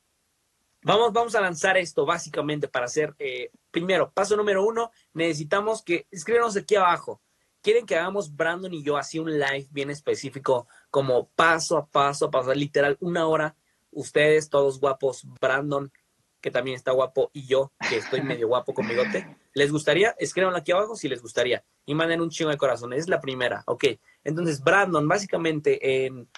Vamos, 0.82 1.12
vamos 1.12 1.34
a 1.34 1.40
lanzar 1.40 1.76
esto 1.76 2.06
básicamente 2.06 2.68
para 2.68 2.84
hacer, 2.84 3.14
eh, 3.18 3.50
primero, 3.70 4.12
paso 4.12 4.36
número 4.36 4.64
uno, 4.64 4.90
necesitamos 5.12 5.82
que 5.82 6.06
escríbanos 6.10 6.56
aquí 6.56 6.76
abajo 6.76 7.20
quieren 7.62 7.86
que 7.86 7.96
hagamos 7.96 8.34
Brandon 8.34 8.72
y 8.72 8.82
yo 8.82 8.96
así 8.96 9.18
un 9.18 9.30
live 9.30 9.66
bien 9.70 9.90
específico, 9.90 10.68
como 10.90 11.28
paso 11.28 11.76
a 11.76 11.86
paso, 11.86 12.26
a 12.26 12.30
pasar 12.30 12.56
literal 12.56 12.96
una 13.00 13.26
hora, 13.26 13.56
ustedes 13.90 14.48
todos 14.48 14.80
guapos, 14.80 15.24
Brandon, 15.40 15.92
que 16.40 16.50
también 16.50 16.76
está 16.76 16.92
guapo, 16.92 17.30
y 17.32 17.46
yo, 17.46 17.72
que 17.88 17.96
estoy 17.96 18.22
medio 18.22 18.48
guapo 18.48 18.72
con 18.72 18.88
bigote. 18.88 19.36
¿Les 19.54 19.72
gustaría? 19.72 20.14
Escríbanlo 20.18 20.58
aquí 20.58 20.72
abajo 20.72 20.94
si 20.94 21.08
les 21.08 21.20
gustaría. 21.20 21.64
Y 21.84 21.94
manden 21.94 22.20
un 22.20 22.30
chingo 22.30 22.50
de 22.50 22.56
corazón. 22.56 22.92
Es 22.92 23.08
la 23.08 23.20
primera. 23.20 23.64
Ok. 23.66 23.84
Entonces, 24.22 24.62
Brandon, 24.62 25.08
básicamente 25.08 26.06
en, 26.06 26.28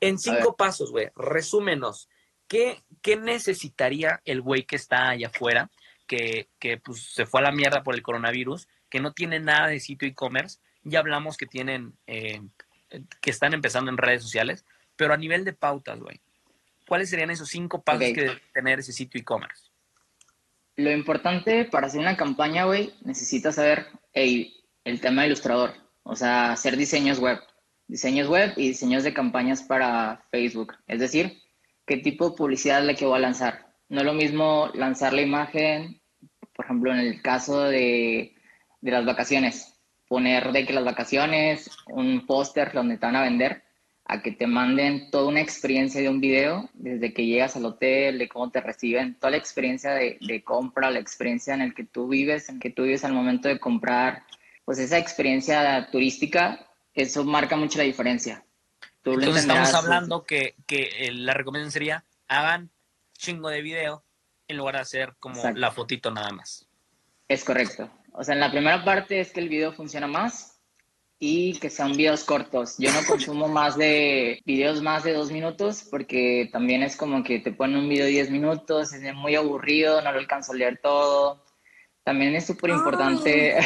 en 0.00 0.18
cinco 0.18 0.56
pasos, 0.56 0.90
güey, 0.90 1.10
resúmenos. 1.16 2.08
¿Qué, 2.48 2.82
¿Qué 3.02 3.16
necesitaría 3.16 4.20
el 4.24 4.42
güey 4.42 4.64
que 4.64 4.76
está 4.76 5.08
allá 5.08 5.28
afuera, 5.28 5.70
que, 6.06 6.48
que 6.58 6.76
pues, 6.78 7.12
se 7.12 7.26
fue 7.26 7.40
a 7.40 7.44
la 7.44 7.52
mierda 7.52 7.82
por 7.82 7.94
el 7.94 8.02
coronavirus, 8.02 8.68
que 8.88 9.00
no 9.00 9.12
tiene 9.12 9.40
nada 9.40 9.68
de 9.68 9.80
sitio 9.80 10.06
e-commerce, 10.06 10.60
ya 10.82 11.00
hablamos 11.00 11.36
que 11.36 11.46
tienen, 11.46 11.94
eh, 12.06 12.40
que 13.20 13.30
están 13.30 13.54
empezando 13.54 13.90
en 13.90 13.96
redes 13.96 14.22
sociales, 14.22 14.64
pero 14.96 15.14
a 15.14 15.16
nivel 15.16 15.44
de 15.44 15.52
pautas, 15.52 16.00
güey, 16.00 16.20
¿cuáles 16.86 17.10
serían 17.10 17.30
esos 17.30 17.48
cinco 17.48 17.82
pasos 17.82 18.12
que 18.14 18.22
debe 18.22 18.42
tener 18.52 18.78
ese 18.78 18.92
sitio 18.92 19.20
e-commerce? 19.20 19.70
Lo 20.76 20.90
importante 20.90 21.64
para 21.64 21.86
hacer 21.86 22.00
una 22.00 22.16
campaña, 22.16 22.64
güey, 22.64 22.92
necesitas 23.02 23.54
saber 23.54 23.86
el 24.12 25.00
tema 25.00 25.26
ilustrador, 25.26 25.74
o 26.02 26.14
sea, 26.16 26.52
hacer 26.52 26.76
diseños 26.76 27.18
web, 27.18 27.40
diseños 27.88 28.28
web 28.28 28.52
y 28.56 28.68
diseños 28.68 29.02
de 29.04 29.14
campañas 29.14 29.62
para 29.62 30.24
Facebook, 30.30 30.74
es 30.86 31.00
decir, 31.00 31.42
qué 31.86 31.96
tipo 31.98 32.30
de 32.30 32.36
publicidad 32.36 32.80
es 32.80 32.86
la 32.86 32.94
que 32.94 33.06
voy 33.06 33.16
a 33.16 33.20
lanzar. 33.20 33.74
No 33.88 34.00
es 34.00 34.06
lo 34.06 34.14
mismo 34.14 34.70
lanzar 34.74 35.12
la 35.12 35.22
imagen, 35.22 36.00
por 36.54 36.64
ejemplo, 36.64 36.92
en 36.92 36.98
el 36.98 37.22
caso 37.22 37.62
de, 37.62 38.34
de 38.80 38.90
las 38.90 39.04
vacaciones, 39.04 39.75
poner 40.08 40.52
de 40.52 40.66
que 40.66 40.72
las 40.72 40.84
vacaciones, 40.84 41.70
un 41.86 42.26
póster 42.26 42.72
donde 42.72 42.98
te 42.98 43.06
van 43.06 43.16
a 43.16 43.22
vender, 43.22 43.62
a 44.04 44.22
que 44.22 44.30
te 44.30 44.46
manden 44.46 45.10
toda 45.10 45.28
una 45.28 45.40
experiencia 45.40 46.00
de 46.00 46.08
un 46.08 46.20
video, 46.20 46.70
desde 46.74 47.12
que 47.12 47.26
llegas 47.26 47.56
al 47.56 47.64
hotel, 47.64 48.18
de 48.18 48.28
cómo 48.28 48.50
te 48.50 48.60
reciben, 48.60 49.16
toda 49.18 49.32
la 49.32 49.36
experiencia 49.36 49.92
de, 49.92 50.18
de 50.20 50.44
compra, 50.44 50.90
la 50.90 51.00
experiencia 51.00 51.54
en 51.54 51.62
el 51.62 51.74
que 51.74 51.84
tú 51.84 52.06
vives, 52.06 52.48
en 52.48 52.60
que 52.60 52.70
tú 52.70 52.84
vives 52.84 53.04
al 53.04 53.12
momento 53.12 53.48
de 53.48 53.58
comprar, 53.58 54.22
pues 54.64 54.78
esa 54.78 54.98
experiencia 54.98 55.88
turística, 55.90 56.68
eso 56.94 57.24
marca 57.24 57.56
mucho 57.56 57.78
la 57.78 57.84
diferencia. 57.84 58.44
Entonces 59.04 59.42
estamos 59.42 59.74
hablando 59.74 60.24
que, 60.24 60.56
que 60.66 60.88
eh, 60.98 61.12
la 61.12 61.34
recomendación 61.34 61.70
sería 61.70 62.04
hagan 62.28 62.70
chingo 63.16 63.48
de 63.48 63.62
video 63.62 64.04
en 64.48 64.56
lugar 64.56 64.76
de 64.76 64.80
hacer 64.82 65.14
como 65.18 65.40
la 65.54 65.70
fotito 65.70 66.10
nada 66.10 66.30
más. 66.30 66.66
Es 67.28 67.44
correcto. 67.44 67.90
O 68.18 68.24
sea, 68.24 68.34
en 68.34 68.40
la 68.40 68.50
primera 68.50 68.82
parte 68.82 69.20
es 69.20 69.30
que 69.30 69.40
el 69.40 69.50
video 69.50 69.72
funciona 69.72 70.06
más 70.06 70.58
y 71.18 71.58
que 71.58 71.68
sean 71.68 71.96
videos 71.96 72.24
cortos. 72.24 72.76
Yo 72.78 72.90
no 72.90 73.06
consumo 73.06 73.46
más 73.46 73.76
de 73.76 74.40
videos 74.46 74.80
más 74.80 75.04
de 75.04 75.12
dos 75.12 75.30
minutos 75.30 75.86
porque 75.90 76.48
también 76.50 76.82
es 76.82 76.96
como 76.96 77.22
que 77.22 77.40
te 77.40 77.52
ponen 77.52 77.78
un 77.78 77.88
video 77.88 78.06
de 78.06 78.12
diez 78.12 78.30
minutos, 78.30 78.92
es 78.94 79.14
muy 79.14 79.34
aburrido, 79.34 80.00
no 80.00 80.12
lo 80.12 80.18
alcanzo 80.18 80.52
a 80.52 80.56
leer 80.56 80.80
todo. 80.82 81.44
También 82.04 82.34
es 82.34 82.46
súper 82.46 82.70
importante, 82.70 83.56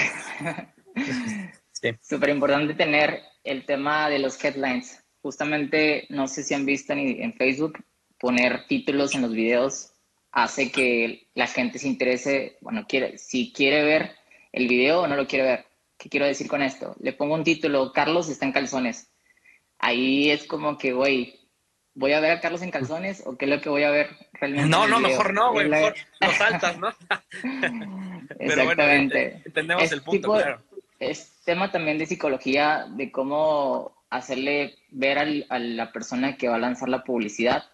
súper 2.00 2.30
importante 2.30 2.74
tener 2.74 3.22
el 3.44 3.64
tema 3.64 4.08
de 4.08 4.18
los 4.18 4.42
headlines. 4.42 5.04
Justamente, 5.22 6.06
no 6.08 6.26
sé 6.26 6.42
si 6.42 6.54
han 6.54 6.66
visto 6.66 6.92
en, 6.92 7.22
en 7.22 7.34
Facebook, 7.34 7.84
poner 8.18 8.66
títulos 8.66 9.14
en 9.14 9.22
los 9.22 9.32
videos 9.32 9.92
hace 10.32 10.70
que 10.70 11.28
la 11.34 11.46
gente 11.46 11.78
se 11.78 11.88
interese, 11.88 12.56
bueno, 12.60 12.86
quiere, 12.88 13.18
si 13.18 13.52
quiere 13.52 13.82
ver 13.82 14.19
el 14.52 14.68
video 14.68 15.02
o 15.02 15.06
no 15.06 15.16
lo 15.16 15.26
quiere 15.26 15.44
ver. 15.44 15.66
¿Qué 15.96 16.08
quiero 16.08 16.26
decir 16.26 16.48
con 16.48 16.62
esto? 16.62 16.96
Le 17.00 17.12
pongo 17.12 17.34
un 17.34 17.44
título, 17.44 17.92
Carlos 17.92 18.28
está 18.28 18.46
en 18.46 18.52
calzones. 18.52 19.10
Ahí 19.78 20.30
es 20.30 20.46
como 20.46 20.78
que, 20.78 20.92
güey, 20.92 21.38
¿voy 21.94 22.12
a 22.12 22.20
ver 22.20 22.32
a 22.32 22.40
Carlos 22.40 22.62
en 22.62 22.70
calzones 22.70 23.22
o 23.26 23.36
qué 23.36 23.44
es 23.44 23.50
lo 23.50 23.60
que 23.60 23.68
voy 23.68 23.82
a 23.82 23.90
ver 23.90 24.08
realmente? 24.32 24.68
No, 24.68 24.86
no, 24.86 24.98
mejor 25.00 25.34
no, 25.34 25.52
güey, 25.52 25.68
mejor 25.68 25.94
lo 26.20 26.32
saltas, 26.32 26.78
¿no? 26.78 26.88
Exactamente. 28.38 29.42
entendemos 29.44 29.92
el 29.92 30.02
punto, 30.02 30.32
claro. 30.32 30.62
Es 30.98 31.40
tema 31.44 31.70
también 31.70 31.98
de 31.98 32.06
psicología, 32.06 32.86
de 32.90 33.10
cómo 33.10 34.04
hacerle 34.10 34.76
ver 34.90 35.18
a 35.18 35.58
la 35.58 35.92
persona 35.92 36.36
que 36.36 36.48
va 36.48 36.56
a 36.56 36.60
lanzar 36.60 36.88
la 36.88 37.04
publicidad 37.04 37.64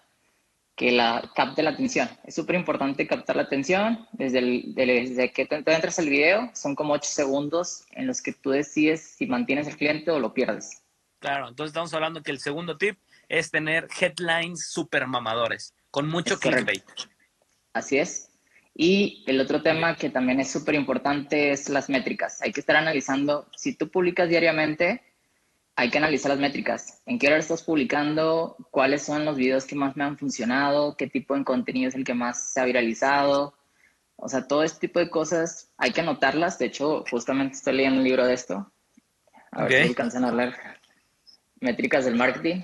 que 0.76 0.92
la 0.92 1.32
capte 1.34 1.62
la 1.62 1.70
atención. 1.70 2.08
Es 2.24 2.34
súper 2.34 2.54
importante 2.54 3.06
captar 3.06 3.36
la 3.36 3.42
atención 3.42 4.06
desde, 4.12 4.38
el, 4.40 4.74
desde 4.74 5.32
que 5.32 5.46
tú 5.46 5.54
entras 5.54 5.98
al 5.98 6.08
video. 6.08 6.50
Son 6.54 6.74
como 6.74 6.92
ocho 6.92 7.08
segundos 7.10 7.84
en 7.92 8.06
los 8.06 8.22
que 8.22 8.34
tú 8.34 8.50
decides 8.50 9.14
si 9.16 9.26
mantienes 9.26 9.66
el 9.66 9.76
cliente 9.76 10.10
o 10.10 10.20
lo 10.20 10.34
pierdes. 10.34 10.82
Claro, 11.18 11.48
entonces 11.48 11.70
estamos 11.70 11.94
hablando 11.94 12.22
que 12.22 12.30
el 12.30 12.38
segundo 12.38 12.76
tip 12.76 12.98
es 13.28 13.50
tener 13.50 13.88
headlines 13.98 14.68
súper 14.68 15.06
mamadores, 15.06 15.74
con 15.90 16.08
mucho 16.08 16.38
clickbait. 16.38 16.84
Así 17.72 17.98
es. 17.98 18.30
Y 18.74 19.24
el 19.26 19.40
otro 19.40 19.62
tema 19.62 19.96
que 19.96 20.10
también 20.10 20.40
es 20.40 20.50
súper 20.50 20.74
importante 20.74 21.50
es 21.50 21.70
las 21.70 21.88
métricas. 21.88 22.42
Hay 22.42 22.52
que 22.52 22.60
estar 22.60 22.76
analizando, 22.76 23.48
si 23.56 23.74
tú 23.74 23.90
publicas 23.90 24.28
diariamente, 24.28 25.02
hay 25.76 25.90
que 25.90 25.98
analizar 25.98 26.30
las 26.30 26.40
métricas. 26.40 27.02
¿En 27.04 27.18
qué 27.18 27.28
hora 27.28 27.36
estás 27.36 27.62
publicando? 27.62 28.56
¿Cuáles 28.70 29.02
son 29.04 29.26
los 29.26 29.36
videos 29.36 29.66
que 29.66 29.76
más 29.76 29.94
me 29.94 30.04
han 30.04 30.16
funcionado? 30.16 30.96
¿Qué 30.96 31.06
tipo 31.06 31.36
de 31.36 31.44
contenido 31.44 31.90
es 31.90 31.94
el 31.94 32.04
que 32.04 32.14
más 32.14 32.52
se 32.52 32.60
ha 32.60 32.64
viralizado? 32.64 33.54
O 34.16 34.28
sea, 34.28 34.48
todo 34.48 34.62
este 34.62 34.88
tipo 34.88 35.00
de 35.00 35.10
cosas 35.10 35.70
hay 35.76 35.92
que 35.92 36.00
anotarlas. 36.00 36.58
De 36.58 36.66
hecho, 36.66 37.04
justamente 37.10 37.56
estoy 37.56 37.74
leyendo 37.74 37.98
un 37.98 38.04
libro 38.04 38.26
de 38.26 38.32
esto. 38.32 38.72
A 39.52 39.64
ver 39.64 39.82
si 39.82 39.88
alcanzan 39.88 40.24
a 40.24 40.32
leer. 40.32 40.54
Métricas 41.60 42.06
del 42.06 42.16
marketing, 42.16 42.62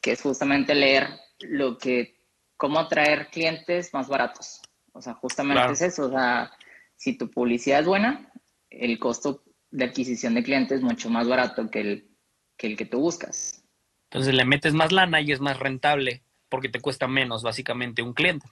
que 0.00 0.12
es 0.12 0.22
justamente 0.22 0.74
leer 0.74 1.08
lo 1.40 1.78
que, 1.78 2.16
cómo 2.56 2.78
atraer 2.78 3.28
clientes 3.28 3.92
más 3.92 4.08
baratos. 4.08 4.62
O 4.92 5.02
sea, 5.02 5.14
justamente 5.14 5.72
es 5.72 5.82
eso. 5.82 6.06
O 6.06 6.10
sea, 6.10 6.52
si 6.96 7.18
tu 7.18 7.28
publicidad 7.28 7.80
es 7.80 7.86
buena, 7.86 8.32
el 8.70 8.98
costo 9.00 9.43
de 9.74 9.84
adquisición 9.84 10.34
de 10.34 10.44
clientes 10.44 10.82
mucho 10.82 11.10
más 11.10 11.26
barato 11.26 11.68
que 11.68 11.80
el, 11.80 12.08
que 12.56 12.68
el 12.68 12.76
que 12.76 12.86
tú 12.86 13.00
buscas. 13.00 13.64
Entonces 14.04 14.32
le 14.32 14.44
metes 14.44 14.72
más 14.72 14.92
lana 14.92 15.20
y 15.20 15.32
es 15.32 15.40
más 15.40 15.58
rentable 15.58 16.22
porque 16.48 16.68
te 16.68 16.80
cuesta 16.80 17.08
menos 17.08 17.42
básicamente 17.42 18.00
un 18.00 18.14
cliente. 18.14 18.46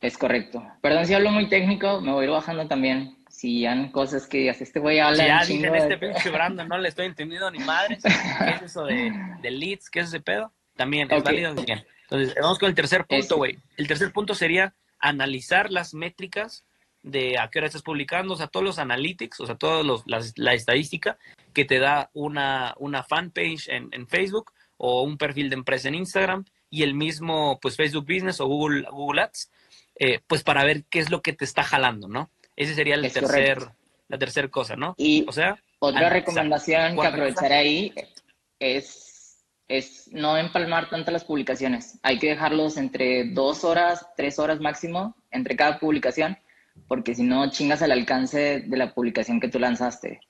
Es 0.00 0.16
correcto. 0.16 0.64
Perdón 0.80 1.06
si 1.06 1.14
hablo 1.14 1.30
muy 1.32 1.48
técnico, 1.48 2.00
me 2.00 2.12
voy 2.12 2.22
a 2.22 2.28
ir 2.28 2.30
bajando 2.30 2.68
también. 2.68 3.16
Si 3.28 3.66
han 3.66 3.90
cosas 3.90 4.28
que 4.28 4.38
digas, 4.38 4.60
este 4.60 4.78
güey 4.78 5.00
habla. 5.00 5.26
ya 5.26 5.44
dicen 5.44 5.74
este 5.74 5.98
pinche 5.98 6.30
Brandon, 6.30 6.68
no 6.68 6.78
le 6.78 6.88
estoy 6.88 7.06
entendiendo 7.06 7.50
ni 7.50 7.58
madres. 7.58 8.02
¿Qué 8.38 8.50
es 8.50 8.62
eso 8.62 8.84
de, 8.84 9.50
leads? 9.50 9.90
¿Qué 9.90 10.00
es 10.00 10.08
ese 10.08 10.20
pedo? 10.20 10.52
También 10.76 11.10
es 11.10 11.24
válido. 11.24 11.50
Entonces, 11.50 12.36
vamos 12.40 12.60
con 12.60 12.68
el 12.68 12.74
tercer 12.76 13.04
punto, 13.04 13.36
güey. 13.36 13.58
El 13.76 13.88
tercer 13.88 14.12
punto 14.12 14.34
sería 14.36 14.74
analizar 15.00 15.72
las 15.72 15.92
métricas 15.92 16.64
de 17.02 17.38
a 17.38 17.48
qué 17.50 17.58
hora 17.58 17.66
estás 17.66 17.82
publicando, 17.82 18.34
o 18.34 18.36
sea, 18.36 18.46
todos 18.46 18.64
los 18.64 18.78
analytics, 18.78 19.40
o 19.40 19.46
sea, 19.46 19.56
toda 19.56 19.82
la, 20.06 20.54
estadística 20.54 21.18
que 21.52 21.64
te 21.64 21.78
da 21.78 22.10
una, 22.12 22.74
una 22.78 23.02
fanpage 23.02 23.68
en, 23.68 23.88
en, 23.92 24.06
Facebook 24.06 24.52
o 24.76 25.02
un 25.02 25.18
perfil 25.18 25.50
de 25.50 25.56
empresa 25.56 25.88
en 25.88 25.96
Instagram 25.96 26.44
y 26.70 26.82
el 26.84 26.94
mismo, 26.94 27.58
pues, 27.60 27.76
Facebook 27.76 28.06
Business 28.06 28.40
o 28.40 28.46
Google, 28.46 28.86
Google 28.90 29.22
Ads, 29.22 29.50
eh, 29.96 30.20
pues 30.26 30.42
para 30.42 30.64
ver 30.64 30.84
qué 30.88 31.00
es 31.00 31.10
lo 31.10 31.22
que 31.22 31.32
te 31.32 31.44
está 31.44 31.62
jalando, 31.62 32.08
¿no? 32.08 32.30
Ese 32.56 32.74
sería 32.74 32.94
el 32.94 33.12
tercer, 33.12 33.58
la 34.08 34.18
tercera 34.18 34.48
cosa, 34.48 34.76
¿no? 34.76 34.94
Y 34.96 35.24
o 35.28 35.32
sea, 35.32 35.58
otra 35.78 36.08
recomendación 36.08 36.96
que 36.96 37.06
aprovechar 37.06 37.52
ahí 37.52 37.92
es, 38.58 39.44
es 39.68 40.08
no 40.12 40.36
empalmar 40.36 40.88
tanto 40.88 41.10
las 41.10 41.24
publicaciones. 41.24 41.98
Hay 42.02 42.18
que 42.18 42.28
dejarlos 42.28 42.76
entre 42.76 43.30
dos 43.32 43.64
horas, 43.64 44.06
tres 44.16 44.38
horas 44.38 44.60
máximo 44.60 45.16
entre 45.30 45.56
cada 45.56 45.78
publicación, 45.78 46.38
porque 46.88 47.14
si 47.14 47.22
no 47.22 47.50
chingas 47.50 47.82
el 47.82 47.92
alcance 47.92 48.64
de 48.66 48.76
la 48.76 48.94
publicación 48.94 49.40
que 49.40 49.48
tú 49.48 49.58
lanzaste. 49.58 50.20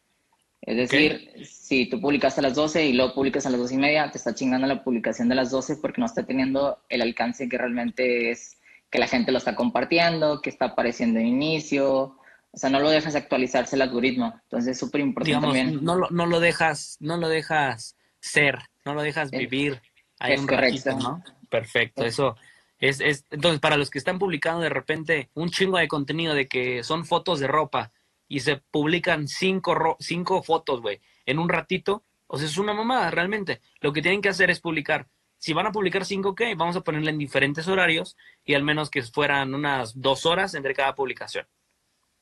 Es 0.61 0.77
decir, 0.77 1.33
si 1.45 1.87
tú 1.87 2.01
publicaste 2.01 2.41
a 2.41 2.45
las 2.45 2.55
12 2.55 2.87
y 2.87 2.93
luego 2.93 3.15
publicas 3.15 3.47
a 3.47 3.51
las 3.51 3.59
2 3.59 3.73
y 3.73 3.77
media, 3.79 4.11
te 4.11 4.19
está 4.19 4.33
chingando 4.33 4.69
la 4.69 4.85
publicación 4.85 5.29
de 5.29 5.35
las 5.35 5.51
12 5.51 5.79
porque 5.79 6.01
no 6.01 6.07
está 6.07 6.25
teniendo 6.25 6.79
el 6.89 7.03
alcance 7.03 7.49
que 7.49 7.59
realmente 7.59 8.31
es 8.31 8.59
que 8.89 9.01
la 9.01 9.09
gente 9.09 9.33
lo 9.33 9.39
está 9.39 9.57
compartiendo, 9.57 10.41
que 10.41 10.51
está 10.51 10.67
apareciendo 10.67 11.19
en 11.19 11.27
inicio. 11.27 12.17
O 12.53 12.57
sea, 12.57 12.71
no 12.71 12.79
lo 12.79 12.91
dejas 12.91 13.17
actualizarse 13.17 13.75
el 13.75 13.83
algoritmo. 13.83 14.39
Entonces 14.45 14.73
es 14.73 14.79
súper 14.79 15.01
importante 15.01 15.45
también. 15.45 15.83
No 15.83 15.97
lo, 15.97 16.11
no 16.11 16.27
lo 16.27 16.39
dejas, 16.39 16.97
no 17.01 17.17
lo 17.17 17.29
dejas 17.29 17.97
ser, 18.21 18.59
no 18.85 18.95
lo 18.95 19.03
dejas 19.03 19.33
vivir. 19.33 19.81
Hay 20.21 20.39
un 20.39 20.47
correcto. 20.47 20.97
¿no? 20.97 21.25
Perfecto, 21.49 22.05
eso 22.05 22.37
es, 22.83 23.01
es, 23.01 23.25
entonces 23.31 23.61
para 23.61 23.77
los 23.77 23.91
que 23.91 23.99
están 23.99 24.19
publicando 24.19 24.61
de 24.61 24.69
repente 24.69 25.31
un 25.35 25.51
chingo 25.51 25.79
de 25.79 25.87
contenido 25.87 26.35
de 26.35 26.49
que 26.49 26.83
son 26.83 27.07
fotos 27.07 27.39
de 27.39 27.47
ropa 27.47 27.93
y 28.27 28.41
se 28.41 28.57
publican 28.57 29.29
cinco, 29.29 29.97
cinco 30.01 30.43
fotos, 30.43 30.81
güey, 30.81 31.01
en 31.25 31.39
un 31.39 31.49
ratito, 31.49 32.03
o 32.27 32.39
sea, 32.39 32.49
es 32.49 32.59
una 32.59 32.75
mamada 32.75 33.11
realmente. 33.13 33.61
Lo 33.81 33.93
que 33.93 34.03
tienen 34.03 34.21
que 34.21 34.31
hacer 34.31 34.51
es 34.51 34.59
publicar. 34.59 35.07
Si 35.39 35.53
van 35.53 35.67
a 35.67 35.73
publicar 35.73 36.05
cinco, 36.05 36.35
¿qué? 36.35 36.57
Vamos 36.57 36.75
a 36.75 36.81
ponerle 36.81 37.11
en 37.11 37.19
diferentes 37.19 37.69
horarios 37.69 38.17
y 38.45 38.55
al 38.55 38.65
menos 38.65 38.91
que 38.91 39.03
fueran 39.03 39.55
unas 39.55 40.01
dos 40.01 40.27
horas 40.27 40.55
entre 40.55 40.75
cada 40.75 40.97
publicación. 40.97 41.47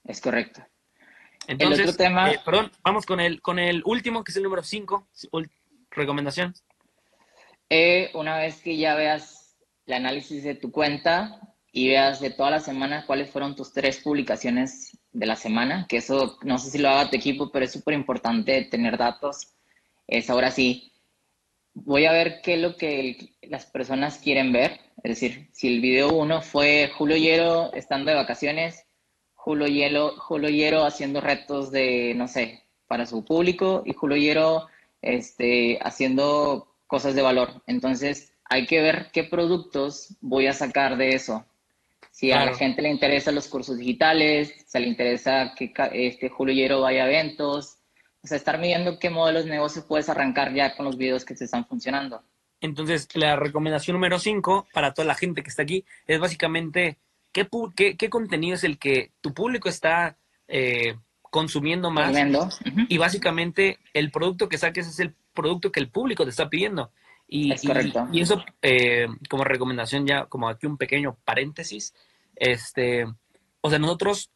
Es 0.05 0.21
correcto. 0.21 0.63
Entonces, 1.47 1.79
el 1.79 1.89
otro 1.89 1.97
tema... 1.97 2.33
Eh, 2.33 2.41
perdón, 2.45 2.71
vamos 2.85 3.07
con 3.07 3.19
el, 3.19 3.41
con 3.41 3.59
el 3.59 3.83
último, 3.87 4.25
que 4.25 4.33
es 4.33 4.37
el 4.37 4.43
número 4.43 4.63
cinco. 4.63 5.09
Recomendación. 5.91 6.55
Eh, 7.71 8.11
una 8.13 8.37
vez 8.37 8.61
que 8.61 8.77
ya 8.77 8.95
veas 8.95 9.40
el 9.91 9.95
análisis 9.95 10.45
de 10.45 10.55
tu 10.55 10.71
cuenta 10.71 11.41
y 11.73 11.89
veas 11.89 12.21
de 12.21 12.31
toda 12.31 12.51
la 12.51 12.61
semana 12.61 13.05
cuáles 13.07 13.31
fueron 13.31 13.57
tus 13.57 13.73
tres 13.73 13.99
publicaciones 13.99 14.97
de 15.13 15.27
la 15.27 15.35
semana, 15.35 15.87
que 15.89 15.97
eso 15.97 16.39
no 16.43 16.59
sé 16.59 16.71
si 16.71 16.79
lo 16.79 16.89
haga 16.89 17.11
tu 17.11 17.17
equipo, 17.17 17.51
pero 17.51 17.65
es 17.65 17.73
súper 17.73 17.95
importante 17.95 18.65
tener 18.71 18.97
datos. 18.97 19.55
Es 20.07 20.31
ahora 20.31 20.53
sí, 20.53 20.93
voy 21.75 22.07
a 22.07 22.13
ver 22.13 22.41
qué 22.43 22.55
es 22.55 22.61
lo 22.61 22.77
que 22.77 23.35
las 23.43 23.67
personas 23.67 24.19
quieren 24.19 24.53
ver. 24.53 24.79
Es 25.03 25.21
decir, 25.21 25.49
si 25.53 25.67
el 25.67 25.81
video 25.81 26.13
uno 26.13 26.41
fue 26.41 26.91
Julio 26.97 27.17
Hierro 27.17 27.73
estando 27.73 28.11
de 28.11 28.17
vacaciones, 28.17 28.87
Julio 29.35 29.67
Hielo, 29.67 30.17
Julio 30.19 30.51
Hierro 30.51 30.85
haciendo 30.85 31.21
retos 31.21 31.73
de, 31.73 32.15
no 32.15 32.29
sé, 32.29 32.63
para 32.87 33.07
su 33.07 33.25
público 33.25 33.83
y 33.85 33.93
Julio 33.93 34.17
Hierro 34.17 34.69
este, 35.03 35.79
haciendo 35.83 36.77
cosas 36.87 37.15
de 37.15 37.23
valor. 37.23 37.63
Entonces, 37.67 38.30
hay 38.51 38.67
que 38.67 38.83
ver 38.83 39.11
qué 39.13 39.25
productos 39.25 40.17
voy 40.21 40.49
a 40.49 40.53
sacar 40.53 40.97
de 40.97 41.11
eso. 41.11 41.47
Si 42.11 42.33
a 42.33 42.45
la 42.45 42.55
gente 42.55 42.83
le 42.83 42.91
interesan 42.91 43.37
los 43.37 43.49
cursos 43.49 43.79
digitales, 43.79 44.53
si 44.67 44.79
le 44.79 44.89
interesa 44.89 45.55
que 45.57 45.73
este 45.93 46.29
Julio 46.29 46.53
Hierro 46.53 46.81
vaya 46.81 47.05
a 47.05 47.07
eventos, 47.07 47.79
o 48.23 48.27
sea, 48.27 48.37
estar 48.37 48.59
midiendo 48.59 48.99
qué 48.99 49.09
modelos 49.09 49.45
de 49.45 49.53
negocio 49.53 49.87
puedes 49.87 50.09
arrancar 50.09 50.53
ya 50.53 50.77
con 50.77 50.85
los 50.85 50.99
videos 50.99 51.25
que 51.25 51.35
te 51.35 51.45
están 51.45 51.65
funcionando. 51.65 52.23
Entonces, 52.61 53.09
la 53.15 53.37
recomendación 53.37 53.95
número 53.95 54.19
5 54.19 54.67
para 54.73 54.93
toda 54.93 55.07
la 55.07 55.15
gente 55.15 55.43
que 55.43 55.49
está 55.49 55.63
aquí 55.63 55.85
es 56.07 56.19
básicamente 56.19 56.99
qué, 57.33 57.49
qué, 57.97 58.11
contenido 58.11 58.57
es 58.57 58.65
el 58.65 58.79
que 58.79 59.13
tu 59.21 59.33
público 59.33 59.69
está 59.69 60.19
eh, 60.49 60.97
consumiendo 61.23 61.91
más. 61.91 62.15
Y 62.89 62.99
básicamente 62.99 63.79
el 63.95 64.11
producto 64.11 64.49
que 64.49 64.59
saques 64.59 64.89
es 64.89 64.99
el 64.99 65.15
producto 65.33 65.71
que 65.71 65.81
el 65.81 65.89
público 65.89 66.25
te 66.25 66.31
está 66.31 66.51
pidiendo. 66.51 66.91
Y, 67.33 67.53
es 67.53 67.63
correcto. 67.63 68.09
y, 68.13 68.21
eso, 68.23 68.43
eh, 68.61 69.07
como 69.29 69.45
recomendación, 69.45 70.05
ya 70.05 70.27
como 70.27 70.49
aquí 70.49 70.67
un 70.67 70.77
pequeño 70.77 71.17
paréntesis, 71.25 71.95
este, 72.35 73.07
o 73.61 73.71
sea, 73.71 73.79
nosotros, 73.79 74.33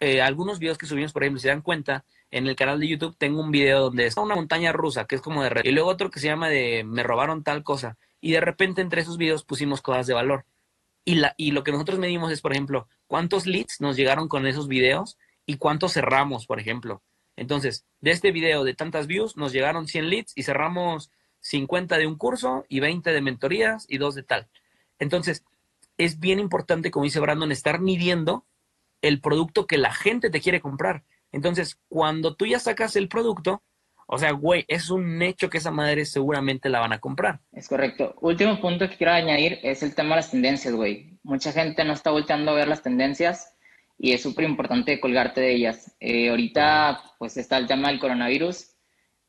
eh, 0.00 0.20
algunos 0.20 0.58
videos 0.58 0.76
que 0.76 0.86
subimos, 0.86 1.12
por 1.12 1.22
ejemplo, 1.22 1.38
si 1.38 1.44
se 1.44 1.50
dan 1.50 1.62
cuenta, 1.62 2.04
en 2.32 2.48
el 2.48 2.56
canal 2.56 2.80
de 2.80 2.88
YouTube 2.88 3.16
tengo 3.16 3.40
un 3.40 3.52
video 3.52 3.82
donde 3.82 4.06
está 4.06 4.22
una 4.22 4.34
montaña 4.34 4.72
rusa, 4.72 5.04
que 5.06 5.14
es 5.14 5.20
como 5.20 5.44
de 5.44 5.50
red, 5.50 5.64
y 5.64 5.70
luego 5.70 5.88
otro 5.88 6.10
que 6.10 6.18
se 6.18 6.26
llama 6.26 6.48
de 6.48 6.82
me 6.82 7.04
robaron 7.04 7.44
tal 7.44 7.62
cosa, 7.62 7.96
y 8.20 8.32
de 8.32 8.40
repente 8.40 8.80
entre 8.80 9.02
esos 9.02 9.18
videos 9.18 9.44
pusimos 9.44 9.80
cosas 9.80 10.08
de 10.08 10.14
valor. 10.14 10.44
Y, 11.04 11.16
la, 11.16 11.34
y 11.36 11.52
lo 11.52 11.62
que 11.62 11.70
nosotros 11.70 12.00
medimos 12.00 12.32
es, 12.32 12.40
por 12.40 12.52
ejemplo, 12.52 12.88
cuántos 13.06 13.46
leads 13.46 13.80
nos 13.80 13.96
llegaron 13.96 14.26
con 14.26 14.48
esos 14.48 14.66
videos 14.66 15.16
y 15.46 15.58
cuántos 15.58 15.92
cerramos, 15.92 16.46
por 16.46 16.58
ejemplo. 16.58 17.02
Entonces, 17.36 17.84
de 18.00 18.10
este 18.10 18.32
video 18.32 18.64
de 18.64 18.74
tantas 18.74 19.06
views, 19.06 19.36
nos 19.36 19.52
llegaron 19.52 19.86
100 19.86 20.10
leads 20.10 20.32
y 20.36 20.42
cerramos 20.42 21.10
50 21.42 21.98
de 21.98 22.06
un 22.06 22.16
curso 22.16 22.64
y 22.68 22.80
20 22.80 23.12
de 23.12 23.20
mentorías 23.20 23.86
y 23.88 23.98
dos 23.98 24.14
de 24.14 24.22
tal. 24.22 24.48
Entonces, 24.98 25.44
es 25.98 26.18
bien 26.18 26.38
importante, 26.38 26.90
como 26.90 27.04
dice 27.04 27.20
Brandon, 27.20 27.52
estar 27.52 27.80
midiendo 27.80 28.46
el 29.02 29.20
producto 29.20 29.66
que 29.66 29.78
la 29.78 29.92
gente 29.92 30.30
te 30.30 30.40
quiere 30.40 30.60
comprar. 30.60 31.04
Entonces, 31.32 31.78
cuando 31.88 32.34
tú 32.36 32.46
ya 32.46 32.58
sacas 32.58 32.96
el 32.96 33.08
producto, 33.08 33.62
o 34.06 34.18
sea, 34.18 34.32
güey, 34.32 34.64
es 34.68 34.90
un 34.90 35.22
hecho 35.22 35.48
que 35.48 35.58
esa 35.58 35.70
madre 35.70 36.04
seguramente 36.04 36.68
la 36.68 36.80
van 36.80 36.92
a 36.92 36.98
comprar. 36.98 37.40
Es 37.52 37.68
correcto. 37.68 38.14
Último 38.20 38.60
punto 38.60 38.88
que 38.88 38.96
quiero 38.96 39.12
añadir 39.12 39.58
es 39.62 39.82
el 39.82 39.94
tema 39.94 40.10
de 40.10 40.16
las 40.16 40.30
tendencias, 40.30 40.74
güey. 40.74 41.18
Mucha 41.22 41.52
gente 41.52 41.84
no 41.84 41.92
está 41.92 42.10
volteando 42.10 42.50
a 42.50 42.54
ver 42.54 42.68
las 42.68 42.82
tendencias 42.82 43.56
y 43.98 44.12
es 44.12 44.22
súper 44.22 44.44
importante 44.44 45.00
colgarte 45.00 45.40
de 45.40 45.54
ellas. 45.54 45.96
Eh, 46.00 46.28
ahorita, 46.28 47.02
pues 47.18 47.36
está 47.36 47.56
el 47.56 47.66
tema 47.66 47.88
del 47.88 48.00
coronavirus. 48.00 48.71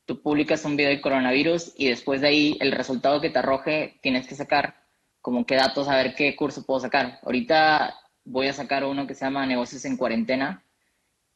Tú 0.06 0.22
publicas 0.22 0.66
un 0.66 0.76
video 0.76 0.92
de 0.92 1.02
coronavirus 1.02 1.74
y 1.78 1.88
después 1.88 2.22
de 2.22 2.28
ahí 2.28 2.58
el 2.60 2.74
resultado 2.74 3.22
que 3.22 3.30
te 3.30 3.40
arroje 3.40 4.00
tienes 4.02 4.28
que 4.28 4.36
sacar 4.36 4.76
como 5.22 5.46
qué 5.46 5.56
datos, 5.56 5.88
a 5.88 5.96
ver 5.96 6.16
qué 6.16 6.36
curso 6.36 6.66
puedo 6.66 6.82
sacar. 6.82 7.20
Ahorita 7.24 7.96
voy 8.26 8.48
a 8.48 8.54
sacar 8.54 8.84
uno 8.84 9.08
que 9.08 9.16
se 9.16 9.24
llama 9.24 9.46
Negocios 9.46 9.86
en 9.86 9.96
Cuarentena. 9.96 10.64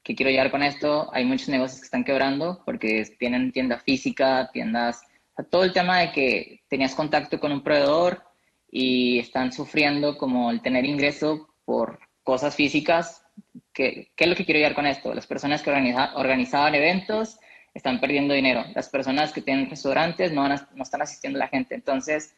¿Qué 0.04 0.16
quiero 0.16 0.30
llegar 0.30 0.52
con 0.52 0.64
esto? 0.64 1.10
Hay 1.14 1.24
muchos 1.24 1.48
negocios 1.48 1.80
que 1.80 1.86
están 1.86 2.04
quebrando 2.04 2.62
porque 2.66 3.06
tienen 3.18 3.54
tienda 3.54 3.80
física, 3.80 4.50
tiendas, 4.52 5.02
todo 5.50 5.64
el 5.64 5.72
tema 5.72 6.00
de 6.00 6.12
que 6.12 6.62
tenías 6.68 6.96
contacto 6.96 7.40
con 7.40 7.54
un 7.54 7.64
proveedor 7.64 8.24
y 8.70 9.20
están 9.20 9.54
sufriendo 9.54 10.18
como 10.18 10.52
el 10.52 10.62
tener 10.62 10.84
ingreso 10.84 11.54
por 11.64 12.00
cosas 12.24 12.56
físicas. 12.56 13.24
¿Qué, 13.72 14.12
qué 14.16 14.26
es 14.26 14.30
lo 14.30 14.36
que 14.36 14.44
quiero 14.44 14.60
llegar 14.60 14.76
con 14.76 14.88
esto? 14.88 15.14
Las 15.14 15.28
personas 15.28 15.62
que 15.62 15.70
organizaban 15.70 16.76
eventos 16.76 17.40
están 17.78 18.00
perdiendo 18.00 18.34
dinero. 18.34 18.66
Las 18.76 18.90
personas 18.90 19.32
que 19.34 19.42
tienen 19.42 19.70
restaurantes 19.70 20.32
no, 20.32 20.48
no 20.48 20.84
están 20.84 21.02
asistiendo 21.02 21.38
a 21.38 21.46
la 21.46 21.48
gente. 21.48 21.76
Entonces, 21.76 22.36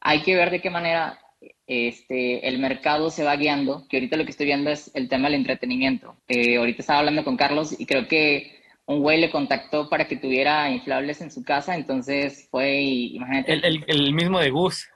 hay 0.00 0.22
que 0.22 0.34
ver 0.34 0.50
de 0.50 0.60
qué 0.60 0.70
manera 0.70 1.18
este, 1.66 2.46
el 2.46 2.58
mercado 2.58 3.10
se 3.10 3.24
va 3.24 3.36
guiando, 3.36 3.86
que 3.88 3.96
ahorita 3.96 4.16
lo 4.16 4.24
que 4.24 4.30
estoy 4.30 4.46
viendo 4.46 4.70
es 4.70 4.90
el 4.94 5.08
tema 5.08 5.28
del 5.28 5.40
entretenimiento. 5.40 6.16
Eh, 6.28 6.56
ahorita 6.56 6.82
estaba 6.82 7.00
hablando 7.00 7.24
con 7.24 7.36
Carlos 7.36 7.78
y 7.78 7.86
creo 7.86 8.06
que 8.08 8.62
un 8.86 9.00
güey 9.00 9.20
le 9.20 9.30
contactó 9.30 9.88
para 9.88 10.06
que 10.06 10.16
tuviera 10.16 10.68
inflables 10.70 11.20
en 11.20 11.30
su 11.30 11.44
casa, 11.44 11.74
entonces 11.74 12.48
fue, 12.50 12.80
imagínate. 12.80 13.52
El, 13.52 14.12
mismo 14.12 14.38
de 14.40 14.50
Gus. 14.50 14.88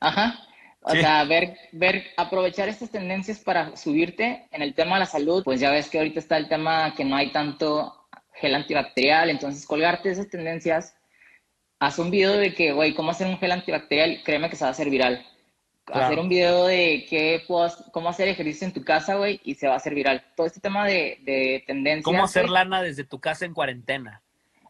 Ajá. 0.00 0.40
O 0.82 0.92
sea, 0.92 1.24
ver, 1.24 1.58
ver, 1.72 2.04
aprovechar 2.16 2.68
estas 2.68 2.90
tendencias 2.90 3.38
para 3.38 3.76
subirte 3.76 4.46
en 4.50 4.62
el 4.62 4.74
tema 4.74 4.94
de 4.94 5.00
la 5.00 5.06
salud, 5.06 5.44
pues 5.44 5.60
ya 5.60 5.70
ves 5.70 5.90
que 5.90 5.98
ahorita 5.98 6.18
está 6.18 6.38
el 6.38 6.48
tema 6.48 6.94
que 6.94 7.04
no 7.04 7.16
hay 7.16 7.30
tanto 7.30 7.99
gel 8.34 8.54
antibacterial, 8.54 9.30
entonces 9.30 9.66
colgarte 9.66 10.10
esas 10.10 10.28
tendencias 10.28 10.94
haz 11.80 11.98
un 11.98 12.10
video 12.10 12.32
de 12.34 12.54
que, 12.54 12.72
güey, 12.72 12.94
cómo 12.94 13.10
hacer 13.10 13.26
un 13.26 13.38
gel 13.38 13.52
antibacterial, 13.52 14.22
créeme 14.22 14.50
que 14.50 14.56
se 14.56 14.64
va 14.64 14.68
a 14.68 14.72
hacer 14.72 14.90
viral. 14.90 15.26
Hacer 15.86 16.20
un 16.20 16.28
video 16.28 16.66
de 16.66 17.04
qué 17.08 17.42
cómo 17.48 18.08
hacer 18.08 18.28
ejercicio 18.28 18.64
en 18.64 18.72
tu 18.72 18.84
casa, 18.84 19.16
güey, 19.16 19.40
y 19.42 19.56
se 19.56 19.66
va 19.66 19.74
a 19.74 19.76
hacer 19.78 19.94
viral. 19.94 20.24
Todo 20.36 20.46
este 20.46 20.60
tema 20.60 20.86
de, 20.86 21.18
de 21.22 21.64
tendencias. 21.66 22.04
¿Cómo 22.04 22.22
hacer 22.22 22.48
lana 22.48 22.80
desde 22.80 23.02
tu 23.02 23.18
casa 23.18 23.44
en 23.44 23.54
cuarentena? 23.54 24.22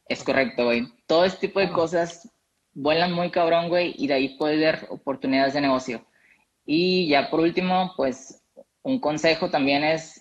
Es 0.08 0.24
correcto, 0.24 0.64
güey. 0.64 0.88
Todo 1.06 1.26
este 1.26 1.48
tipo 1.48 1.60
de 1.60 1.70
cosas 1.72 2.32
vuelan 2.72 3.12
muy 3.12 3.30
cabrón, 3.30 3.68
güey, 3.68 3.94
y 3.98 4.06
de 4.06 4.14
ahí 4.14 4.36
puedes 4.38 4.58
ver 4.58 4.86
oportunidades 4.88 5.52
de 5.52 5.60
negocio. 5.60 6.06
Y 6.64 7.08
ya 7.08 7.28
por 7.28 7.40
último, 7.40 7.92
pues 7.96 8.42
un 8.82 8.98
consejo 8.98 9.50
también 9.50 9.84
es, 9.84 10.19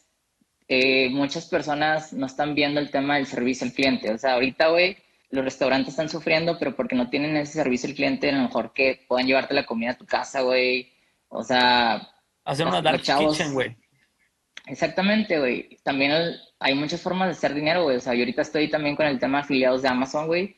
eh, 0.69 1.09
muchas 1.09 1.47
personas 1.47 2.13
no 2.13 2.27
están 2.27 2.53
viendo 2.53 2.79
el 2.79 2.91
tema 2.91 3.15
del 3.15 3.25
servicio 3.25 3.65
al 3.65 3.73
cliente. 3.73 4.13
O 4.13 4.17
sea, 4.19 4.33
ahorita, 4.33 4.67
güey, 4.69 4.97
los 5.31 5.43
restaurantes 5.43 5.89
están 5.89 6.09
sufriendo, 6.09 6.59
pero 6.59 6.75
porque 6.75 6.95
no 6.95 7.09
tienen 7.09 7.35
ese 7.37 7.53
servicio 7.53 7.89
al 7.89 7.95
cliente, 7.95 8.29
a 8.29 8.33
lo 8.33 8.43
mejor 8.43 8.71
que 8.71 9.03
puedan 9.07 9.25
llevarte 9.25 9.55
la 9.55 9.65
comida 9.65 9.91
a 9.91 9.97
tu 9.97 10.05
casa, 10.05 10.41
güey. 10.41 10.93
O 11.27 11.43
sea... 11.43 12.07
Hacer 12.45 12.67
una 12.67 12.83
dark 12.83 13.01
kitchen, 13.01 13.53
güey. 13.53 13.75
Exactamente, 14.67 15.39
güey. 15.39 15.79
También 15.83 16.35
hay 16.59 16.75
muchas 16.75 17.01
formas 17.01 17.27
de 17.29 17.31
hacer 17.31 17.55
dinero, 17.55 17.83
güey. 17.83 17.97
O 17.97 17.99
sea, 17.99 18.13
yo 18.13 18.19
ahorita 18.19 18.43
estoy 18.43 18.69
también 18.69 18.95
con 18.95 19.07
el 19.07 19.19
tema 19.19 19.39
de 19.39 19.43
afiliados 19.45 19.81
de 19.81 19.87
Amazon, 19.87 20.27
güey. 20.27 20.55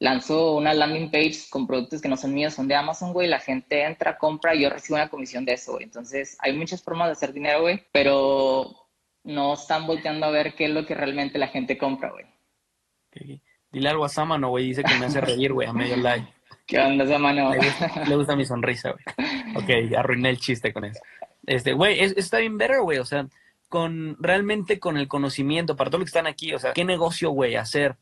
Lanzo 0.00 0.56
una 0.56 0.74
landing 0.74 1.12
page 1.12 1.42
con 1.48 1.68
productos 1.68 2.02
que 2.02 2.08
no 2.08 2.16
son 2.16 2.34
míos, 2.34 2.54
son 2.54 2.66
de 2.66 2.74
Amazon, 2.74 3.12
güey. 3.12 3.28
La 3.28 3.38
gente 3.38 3.84
entra, 3.84 4.18
compra 4.18 4.56
y 4.56 4.62
yo 4.62 4.70
recibo 4.70 4.96
una 4.96 5.08
comisión 5.08 5.44
de 5.44 5.52
eso, 5.52 5.72
güey. 5.74 5.84
Entonces, 5.84 6.36
hay 6.40 6.52
muchas 6.52 6.82
formas 6.82 7.06
de 7.06 7.12
hacer 7.12 7.32
dinero, 7.32 7.60
güey. 7.62 7.84
Pero 7.92 8.81
no 9.24 9.54
están 9.54 9.86
volteando 9.86 10.26
a 10.26 10.30
ver 10.30 10.54
qué 10.54 10.66
es 10.66 10.70
lo 10.70 10.84
que 10.84 10.94
realmente 10.94 11.38
la 11.38 11.48
gente 11.48 11.78
compra, 11.78 12.10
güey. 12.10 12.26
Dile 13.70 13.88
algo 13.88 14.04
a 14.04 14.08
Samano, 14.08 14.50
güey, 14.50 14.68
dice 14.68 14.82
que 14.82 14.94
me 14.94 15.06
hace 15.06 15.20
reír, 15.20 15.52
güey, 15.52 15.68
a 15.68 15.72
medio 15.72 15.96
live. 15.96 16.26
¿Qué 16.66 16.78
onda, 16.78 17.06
Samano? 17.06 17.52
Le 18.06 18.16
gusta, 18.16 18.36
mi 18.36 18.44
sonrisa, 18.44 18.92
güey. 18.92 19.04
Ok, 19.56 19.96
arruiné 19.96 20.30
el 20.30 20.38
chiste 20.38 20.72
con 20.72 20.84
eso. 20.84 21.00
Este, 21.46 21.72
güey, 21.72 22.00
está 22.00 22.38
bien 22.38 22.56
better, 22.56 22.80
güey, 22.80 22.98
o 22.98 23.04
sea, 23.04 23.26
con, 23.68 24.16
realmente 24.20 24.78
con 24.78 24.96
el 24.96 25.08
conocimiento, 25.08 25.76
para 25.76 25.90
todos 25.90 26.00
los 26.00 26.06
que 26.06 26.18
están 26.18 26.26
aquí, 26.26 26.54
o 26.54 26.58
sea, 26.58 26.72
¿qué 26.72 26.84
negocio, 26.84 27.30
güey, 27.30 27.56
hacer? 27.56 27.96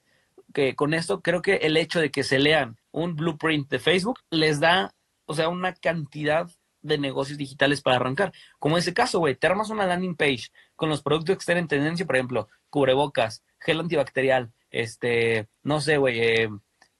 Que 0.53 0.75
con 0.75 0.95
esto 0.95 1.21
creo 1.21 1.43
que 1.43 1.57
el 1.57 1.77
hecho 1.77 2.01
de 2.01 2.11
que 2.11 2.25
se 2.25 2.39
lean 2.39 2.77
un 2.91 3.15
blueprint 3.15 3.71
de 3.71 3.79
Facebook 3.79 4.21
les 4.31 4.61
da, 4.61 4.93
o 5.27 5.35
sea, 5.35 5.49
una 5.49 5.75
cantidad 5.75 6.49
de 6.83 6.99
negocios 6.99 7.39
digitales 7.39 7.83
para 7.83 7.97
arrancar. 7.97 8.33
Como 8.59 8.77
en 8.77 8.81
ese 8.81 8.95
caso, 8.95 9.19
güey, 9.19 9.35
te 9.35 9.47
armas 9.47 9.71
una 9.71 9.87
landing 9.87 10.17
page 10.17 10.49
con 10.81 10.89
los 10.89 11.03
productos 11.03 11.37
que 11.37 11.41
estén 11.41 11.59
en 11.59 11.69
tendencia, 11.69 12.07
por 12.07 12.17
ejemplo, 12.17 12.49
cubrebocas, 12.71 13.45
gel 13.59 13.81
antibacterial, 13.81 14.51
este, 14.71 15.47
no 15.63 15.79
sé, 15.83 15.99
güey, 15.99 16.21
eh, 16.21 16.49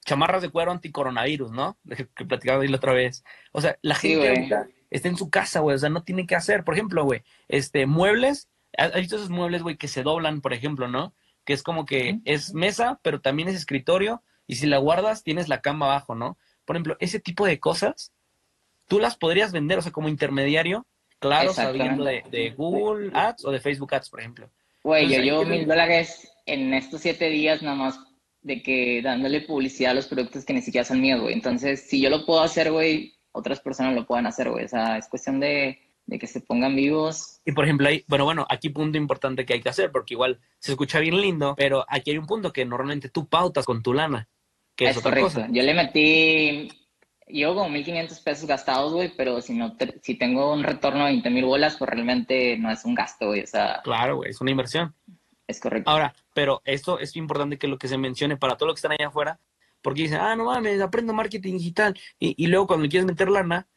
chamarras 0.05 0.43
de 0.43 0.51
cuero 0.51 0.71
anticoronavirus, 0.71 1.51
¿no? 1.51 1.79
Que 2.15 2.25
platicaba 2.25 2.63
la 2.63 2.77
otra 2.77 2.93
vez. 2.93 3.23
O 3.51 3.59
sea, 3.59 3.79
la 3.81 3.95
gente 3.95 4.55
está 4.91 5.07
en 5.07 5.17
su 5.17 5.31
casa, 5.31 5.61
güey, 5.61 5.77
o 5.77 5.79
sea, 5.79 5.89
no 5.89 6.03
tiene 6.03 6.27
que 6.27 6.35
hacer. 6.35 6.63
Por 6.63 6.75
ejemplo, 6.75 7.03
güey, 7.03 7.23
este, 7.47 7.87
muebles, 7.87 8.49
¿has 8.77 8.93
visto 8.93 9.15
esos 9.15 9.31
muebles, 9.31 9.63
güey, 9.63 9.77
que 9.77 9.87
se 9.87 10.03
doblan, 10.03 10.41
por 10.41 10.53
ejemplo, 10.53 10.87
¿no? 10.87 11.15
Que 11.43 11.53
es 11.53 11.63
como 11.63 11.87
que 11.87 12.19
es 12.23 12.53
mesa, 12.53 12.99
pero 13.01 13.19
también 13.19 13.49
es 13.49 13.55
escritorio, 13.55 14.21
y 14.45 14.57
si 14.57 14.67
la 14.67 14.77
guardas, 14.77 15.23
tienes 15.23 15.47
la 15.47 15.61
cama 15.61 15.87
abajo, 15.87 16.13
¿no? 16.13 16.37
Por 16.65 16.75
ejemplo, 16.75 16.97
ese 16.99 17.19
tipo 17.19 17.47
de 17.47 17.59
cosas 17.59 18.13
tú 18.87 18.99
las 18.99 19.17
podrías 19.17 19.51
vender, 19.51 19.79
o 19.79 19.81
sea, 19.81 19.91
como 19.91 20.07
intermediario, 20.07 20.85
claro, 21.21 21.53
sabiendo 21.53 22.03
de, 22.03 22.53
Google 22.57 23.11
Ads 23.13 23.45
o 23.45 23.51
de 23.51 23.59
Facebook 23.59 23.93
Ads, 23.93 24.09
por 24.09 24.19
ejemplo. 24.19 24.49
Güey, 24.83 25.07
yo 25.07 25.21
llevo 25.21 25.45
mil 25.45 25.65
dólares 25.67 26.27
en 26.45 26.73
estos 26.73 27.01
siete 27.01 27.29
días 27.29 27.61
nada 27.61 27.75
más 27.75 27.99
de 28.41 28.63
que 28.63 29.01
dándole 29.03 29.41
publicidad 29.41 29.91
a 29.91 29.95
los 29.95 30.07
productos 30.07 30.43
que 30.43 30.53
ni 30.53 30.61
siquiera 30.61 30.83
son 30.83 30.99
míos, 30.99 31.21
güey. 31.21 31.33
Entonces, 31.33 31.87
si 31.87 32.01
yo 32.01 32.09
lo 32.09 32.25
puedo 32.25 32.41
hacer, 32.41 32.71
güey, 32.71 33.13
otras 33.31 33.59
personas 33.59 33.93
lo 33.93 34.05
pueden 34.05 34.25
hacer, 34.25 34.49
güey. 34.49 34.65
O 34.65 34.67
sea, 34.67 34.97
es 34.97 35.07
cuestión 35.07 35.39
de, 35.39 35.79
que 36.19 36.27
se 36.27 36.41
pongan 36.41 36.75
vivos. 36.75 37.39
Y 37.45 37.51
por 37.51 37.65
ejemplo, 37.65 37.87
ahí, 37.87 38.03
bueno, 38.07 38.25
bueno, 38.25 38.47
aquí 38.49 38.69
punto 38.69 38.97
importante 38.97 39.45
que 39.45 39.53
hay 39.53 39.61
que 39.61 39.69
hacer, 39.69 39.91
porque 39.91 40.15
igual 40.15 40.39
se 40.57 40.71
escucha 40.71 40.99
bien 40.99 41.21
lindo, 41.21 41.53
pero 41.55 41.85
aquí 41.87 42.11
hay 42.11 42.17
un 42.17 42.25
punto 42.25 42.51
que 42.51 42.65
normalmente 42.65 43.09
tú 43.09 43.27
pautas 43.27 43.65
con 43.65 43.83
tu 43.83 43.93
lana. 43.93 44.27
Que 44.75 44.89
es, 44.89 44.97
otra 44.97 45.21
Cosa. 45.21 45.47
Yo 45.51 45.61
le 45.61 45.75
metí 45.75 46.69
llevo 47.31 47.55
como 47.55 47.75
1.500 47.75 48.23
pesos 48.23 48.47
gastados, 48.47 48.93
güey, 48.93 49.11
pero 49.15 49.41
si 49.41 49.53
no 49.53 49.75
si 50.01 50.15
tengo 50.15 50.53
un 50.53 50.63
retorno 50.63 51.05
de 51.05 51.13
20.000 51.13 51.45
bolas, 51.45 51.75
pues 51.77 51.89
realmente 51.89 52.57
no 52.57 52.71
es 52.71 52.85
un 52.85 52.95
gasto, 52.95 53.27
güey, 53.27 53.41
o 53.41 53.47
sea... 53.47 53.81
Claro, 53.83 54.17
güey, 54.17 54.31
es 54.31 54.41
una 54.41 54.51
inversión. 54.51 54.93
Es 55.47 55.59
correcto. 55.59 55.89
Ahora, 55.89 56.13
pero 56.33 56.61
esto 56.65 56.99
es 56.99 57.15
importante 57.15 57.57
que 57.57 57.67
lo 57.67 57.77
que 57.77 57.87
se 57.87 57.97
mencione 57.97 58.37
para 58.37 58.55
todos 58.55 58.67
los 58.67 58.75
que 58.75 58.79
están 58.79 58.91
allá 58.93 59.07
afuera, 59.07 59.39
porque 59.81 60.03
dicen, 60.03 60.19
ah, 60.21 60.35
no 60.35 60.45
mames, 60.45 60.79
aprendo 60.81 61.13
marketing 61.13 61.57
digital, 61.57 61.99
y, 62.19 62.35
y 62.41 62.47
luego 62.47 62.67
cuando 62.67 62.87
quieres 62.87 63.07
meter 63.07 63.29
lana, 63.29 63.67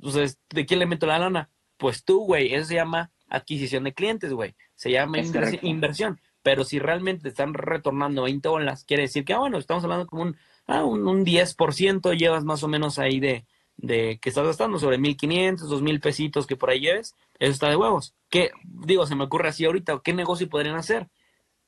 pues, 0.00 0.38
¿de 0.50 0.66
quién 0.66 0.80
le 0.80 0.86
meto 0.86 1.06
la 1.06 1.18
lana? 1.18 1.50
Pues 1.76 2.04
tú, 2.04 2.24
güey, 2.24 2.54
eso 2.54 2.66
se 2.66 2.74
llama 2.74 3.10
adquisición 3.28 3.84
de 3.84 3.94
clientes, 3.94 4.32
güey, 4.32 4.54
se 4.74 4.90
llama 4.90 5.18
inversión, 5.62 6.20
pero 6.42 6.64
si 6.64 6.78
realmente 6.78 7.28
están 7.28 7.54
retornando 7.54 8.22
20 8.22 8.48
bolas, 8.48 8.84
quiere 8.84 9.04
decir 9.04 9.24
que, 9.24 9.32
ah, 9.32 9.38
bueno, 9.38 9.58
estamos 9.58 9.84
hablando 9.84 10.06
como 10.06 10.22
un 10.22 10.36
ah, 10.66 10.84
un, 10.84 11.06
un 11.06 11.24
10% 11.24 12.16
llevas 12.16 12.44
más 12.44 12.62
o 12.62 12.68
menos 12.68 12.98
ahí 12.98 13.20
de, 13.20 13.46
de 13.76 14.18
que 14.20 14.28
estás 14.28 14.46
gastando 14.46 14.78
sobre 14.78 14.98
1500, 14.98 15.68
2000 15.68 16.00
pesitos 16.00 16.46
que 16.46 16.56
por 16.56 16.70
ahí 16.70 16.80
lleves, 16.80 17.14
eso 17.38 17.52
está 17.52 17.68
de 17.68 17.76
huevos. 17.76 18.14
¿Qué, 18.30 18.50
digo, 18.64 19.06
se 19.06 19.14
me 19.14 19.24
ocurre 19.24 19.48
así 19.48 19.64
ahorita, 19.64 20.00
¿qué 20.02 20.14
negocio 20.14 20.48
podrían 20.48 20.76
hacer? 20.76 21.08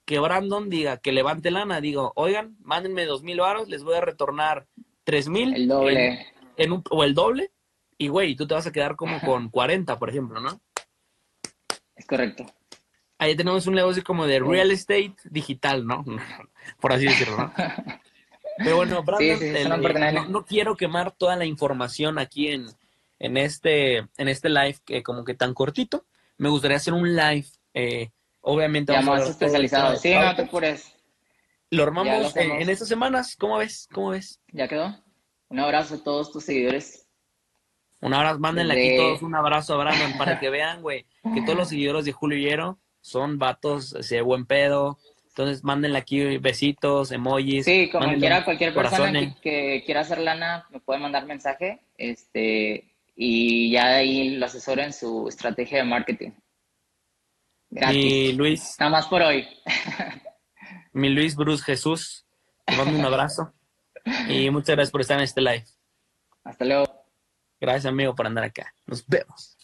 Que 0.05 0.19
Brandon 0.19 0.69
diga, 0.69 0.99
que 0.99 1.13
levante 1.13 1.51
lana, 1.51 1.81
digo, 1.81 2.13
oigan, 2.15 2.57
mándenme 2.61 3.07
2000 3.07 3.41
varos, 3.41 3.69
les 3.69 3.83
voy 3.83 3.97
a 3.97 4.01
retornar 4.01 4.67
3000. 5.05 5.55
El 5.55 5.69
doble. 5.69 6.27
En, 6.57 6.73
un, 6.73 6.85
o 6.91 7.05
el 7.05 7.15
doble, 7.15 7.51
y 7.99 8.09
güey, 8.09 8.37
tú 8.37 8.47
te 8.47 8.55
vas 8.55 8.67
a 8.67 8.73
quedar 8.73 8.97
como 8.97 9.21
con 9.21 9.49
40, 9.49 9.99
por 9.99 10.11
ejemplo, 10.11 10.41
¿no? 10.41 10.61
Es 11.97 12.07
correcto. 12.07 12.47
Ahí 13.19 13.37
tenemos 13.37 13.67
un 13.67 13.75
negocio 13.75 14.05
como 14.05 14.27
de 14.27 14.41
real 14.41 14.71
estate 14.71 15.15
digital, 15.25 15.87
¿no? 15.87 16.05
por 16.81 16.93
así 16.93 17.07
decirlo, 17.07 17.39
¿no? 17.39 17.53
Pero 18.57 18.77
bueno, 18.77 19.03
Brandon, 19.03 20.31
no, 20.31 20.45
quiero 20.45 20.77
quemar 20.77 21.13
toda 21.13 21.37
la 21.37 21.45
información 21.45 22.19
aquí 22.19 22.49
en, 22.49 22.67
en, 23.19 23.37
este, 23.37 23.99
en 23.99 24.29
este 24.29 24.49
live 24.49 24.77
que 24.85 25.03
como 25.03 25.25
que 25.25 25.35
tan 25.35 25.55
cortito. 25.55 26.05
Me 26.37 26.49
gustaría 26.49 26.77
hacer 26.77 26.95
un 26.95 27.15
live, 27.15 27.47
eh, 27.75 28.11
obviamente. 28.41 28.93
Ya 28.93 29.03
más 29.03 29.29
especializado. 29.29 29.97
Sí, 29.97 30.15
no 30.15 30.35
te 30.35 30.43
apures. 30.43 30.95
Lo 31.71 31.83
armamos 31.83 32.37
en, 32.37 32.69
estas 32.69 32.89
semanas. 32.89 33.37
¿Cómo 33.37 33.59
ves? 33.59 33.89
¿Cómo 33.93 34.11
ves? 34.11 34.41
Ya 34.53 34.69
quedó. 34.69 34.97
Un 35.49 35.61
abrazo 35.61 35.97
a 35.97 36.05
todos 36.05 36.33
tus 36.33 36.45
seguidores. 36.45 37.07
Un 38.01 38.13
abrazo, 38.13 38.39
mándenle 38.39 38.75
aquí 38.75 38.97
todos 38.99 39.23
un 39.23 39.35
abrazo 39.35 39.75
a 39.75 39.77
Brandon 39.79 40.19
para 40.19 40.39
que 40.41 40.51
vean, 40.51 40.83
güey, 40.83 41.07
que 41.35 41.41
todos 41.43 41.57
los 41.57 41.69
seguidores 41.71 42.05
de 42.05 42.13
Julio 42.13 42.37
Hierro 42.37 42.79
son 43.01 43.39
vatos 43.39 43.93
de 43.93 44.21
buen 44.21 44.45
pedo, 44.45 44.99
entonces, 45.37 45.65
mándenle 45.65 45.99
aquí 45.99 46.39
besitos, 46.39 47.11
emojis. 47.11 47.65
Sí, 47.65 47.91
como 47.91 48.07
quiera, 48.19 48.45
cualquier 48.45 48.73
persona 48.73 49.35
que, 49.43 49.83
quiera 49.85 50.03
hacer 50.03 50.19
lana 50.19 50.65
me 50.71 50.79
puede 50.79 51.01
mandar 51.01 51.27
mensaje 51.27 51.81
este, 51.99 52.95
y 53.17 53.73
ya 53.73 53.97
ahí 53.97 54.37
lo 54.37 54.47
asesoro 54.47 54.81
en 54.83 54.93
su 54.93 55.27
estrategia 55.27 55.79
de 55.79 55.85
marketing. 55.85 56.31
Mi 57.69 58.33
Luis. 58.35 58.77
Nada 58.79 58.93
más 58.93 59.09
por 59.09 59.23
hoy. 59.23 59.45
Mi 60.93 61.09
Luis 61.09 61.35
Bruce 61.35 61.65
Jesús, 61.65 62.25
te 62.65 62.77
mando 62.77 62.97
un 62.97 63.05
abrazo 63.05 63.53
y 64.29 64.49
muchas 64.51 64.77
gracias 64.77 64.93
por 64.93 65.01
estar 65.01 65.19
en 65.19 65.25
este 65.25 65.41
live. 65.41 65.65
Hasta 66.45 66.65
luego. 66.65 66.85
Gracias, 67.61 67.87
amigo, 67.87 68.15
por 68.15 68.29
andar 68.29 68.45
acá. 68.45 68.73
Nos 68.87 69.05
vemos. 69.05 69.57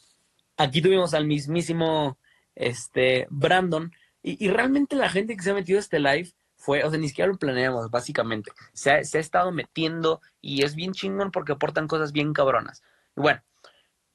Aquí 0.56 0.82
tuvimos 0.82 1.14
al 1.14 1.26
mismísimo 1.26 2.18
este, 2.56 3.28
Brandon 3.30 3.92
y, 4.22 4.48
realmente 4.48 4.96
la 4.96 5.08
gente 5.08 5.36
que 5.36 5.42
se 5.42 5.50
ha 5.50 5.54
metido 5.54 5.78
a 5.78 5.80
este 5.80 5.98
live 5.98 6.30
fue, 6.56 6.84
o 6.84 6.90
sea, 6.90 6.98
ni 6.98 7.08
siquiera 7.08 7.30
lo 7.30 7.38
planeamos, 7.38 7.90
básicamente. 7.90 8.52
Se 8.74 8.90
ha, 8.90 8.98
estado 8.98 9.50
metiendo 9.50 10.20
y 10.42 10.62
es 10.62 10.74
bien 10.74 10.92
chingón 10.92 11.30
porque 11.30 11.52
aportan 11.52 11.88
cosas 11.88 12.12
bien 12.12 12.34
cabronas. 12.34 12.82
Y 13.16 13.20
bueno, 13.22 13.42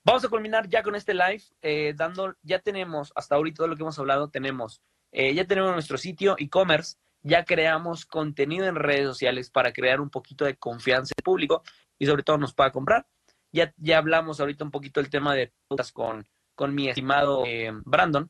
vamos 0.03 0.23
a 0.23 0.29
culminar 0.29 0.69
ya 0.69 0.83
con 0.83 0.95
este 0.95 1.15
live, 1.15 1.41
eh, 1.63 1.93
dando, 1.95 2.35
ya 2.43 2.59
tenemos, 2.59 3.11
hasta 3.15 3.35
ahorita 3.35 3.57
todo 3.57 3.67
lo 3.67 3.75
que 3.75 3.81
hemos 3.81 3.97
hablado, 3.97 4.29
tenemos, 4.29 4.81
eh, 5.11 5.33
ya 5.33 5.45
tenemos 5.45 5.73
nuestro 5.73 5.97
sitio 5.97 6.35
e-commerce, 6.37 6.97
ya 7.23 7.43
creamos 7.43 8.05
contenido 8.05 8.67
en 8.67 8.75
redes 8.75 9.07
sociales 9.07 9.49
para 9.49 9.73
crear 9.73 9.99
un 9.99 10.11
poquito 10.11 10.45
de 10.45 10.55
confianza 10.55 11.13
en 11.15 11.21
el 11.21 11.23
público 11.23 11.63
y 11.97 12.05
sobre 12.05 12.21
todo 12.21 12.37
nos 12.37 12.53
pueda 12.53 12.71
comprar. 12.71 13.07
Ya, 13.51 13.73
ya 13.77 13.97
hablamos 13.97 14.39
ahorita 14.39 14.63
un 14.63 14.71
poquito 14.71 15.01
del 15.01 15.09
tema 15.09 15.33
de 15.33 15.51
con, 15.93 16.27
con 16.53 16.75
mi 16.75 16.89
estimado 16.89 17.43
eh, 17.47 17.71
Brandon. 17.85 18.29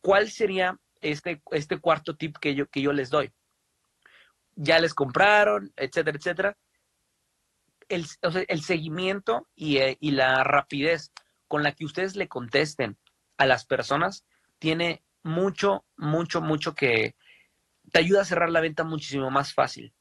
¿Cuál 0.00 0.30
sería 0.30 0.78
este, 1.10 1.42
este 1.50 1.78
cuarto 1.78 2.16
tip 2.16 2.36
que 2.38 2.54
yo, 2.54 2.68
que 2.68 2.82
yo 2.82 2.92
les 2.92 3.10
doy. 3.10 3.32
Ya 4.56 4.78
les 4.78 4.94
compraron, 4.94 5.72
etcétera, 5.76 6.16
etcétera. 6.16 6.58
El, 7.88 8.06
el 8.48 8.62
seguimiento 8.62 9.48
y, 9.54 9.76
eh, 9.78 9.98
y 10.00 10.12
la 10.12 10.42
rapidez 10.42 11.12
con 11.48 11.62
la 11.62 11.72
que 11.72 11.84
ustedes 11.84 12.16
le 12.16 12.28
contesten 12.28 12.96
a 13.36 13.46
las 13.46 13.66
personas 13.66 14.24
tiene 14.58 15.04
mucho, 15.22 15.84
mucho, 15.96 16.40
mucho 16.40 16.74
que 16.74 17.16
te 17.92 17.98
ayuda 17.98 18.22
a 18.22 18.24
cerrar 18.24 18.50
la 18.50 18.60
venta 18.60 18.84
muchísimo 18.84 19.30
más 19.30 19.52
fácil. 19.52 19.92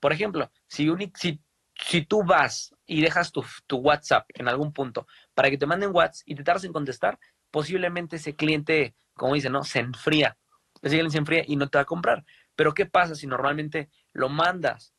Por 0.00 0.12
ejemplo, 0.12 0.50
si, 0.66 0.86
si, 1.14 1.40
si 1.74 2.04
tú 2.04 2.24
vas 2.24 2.74
y 2.86 3.00
dejas 3.00 3.32
tu, 3.32 3.44
tu, 3.66 3.78
WhatsApp 3.78 4.28
en 4.34 4.48
algún 4.48 4.72
punto 4.72 5.06
para 5.32 5.48
que 5.48 5.56
te 5.56 5.66
manden 5.66 5.94
WhatsApp 5.94 6.22
y 6.26 6.34
te 6.34 6.44
tardas 6.44 6.64
en 6.64 6.72
contestar, 6.72 7.18
posiblemente 7.54 8.16
ese 8.16 8.34
cliente 8.34 8.96
como 9.14 9.34
dice, 9.34 9.48
¿no? 9.48 9.62
Se 9.62 9.78
enfría. 9.78 10.36
Ese 10.82 11.08
se 11.08 11.18
enfría 11.18 11.44
y 11.46 11.54
no 11.54 11.68
te 11.68 11.78
va 11.78 11.82
a 11.82 11.86
comprar. 11.86 12.24
Pero 12.56 12.74
¿qué 12.74 12.84
pasa 12.84 13.14
si 13.14 13.28
normalmente 13.28 13.90
lo 14.12 14.28
mandas 14.28 14.92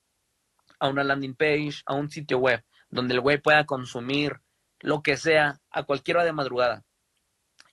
a 0.79 0.87
una 0.87 1.03
landing 1.03 1.35
page, 1.35 1.81
a 1.85 1.95
un 1.95 2.09
sitio 2.09 2.39
web, 2.39 2.63
donde 2.89 3.13
el 3.13 3.19
güey 3.19 3.41
pueda 3.41 3.65
consumir 3.65 4.39
lo 4.79 5.03
que 5.03 5.17
sea 5.17 5.59
a 5.69 5.83
cualquier 5.83 6.15
hora 6.15 6.25
de 6.25 6.31
madrugada? 6.31 6.85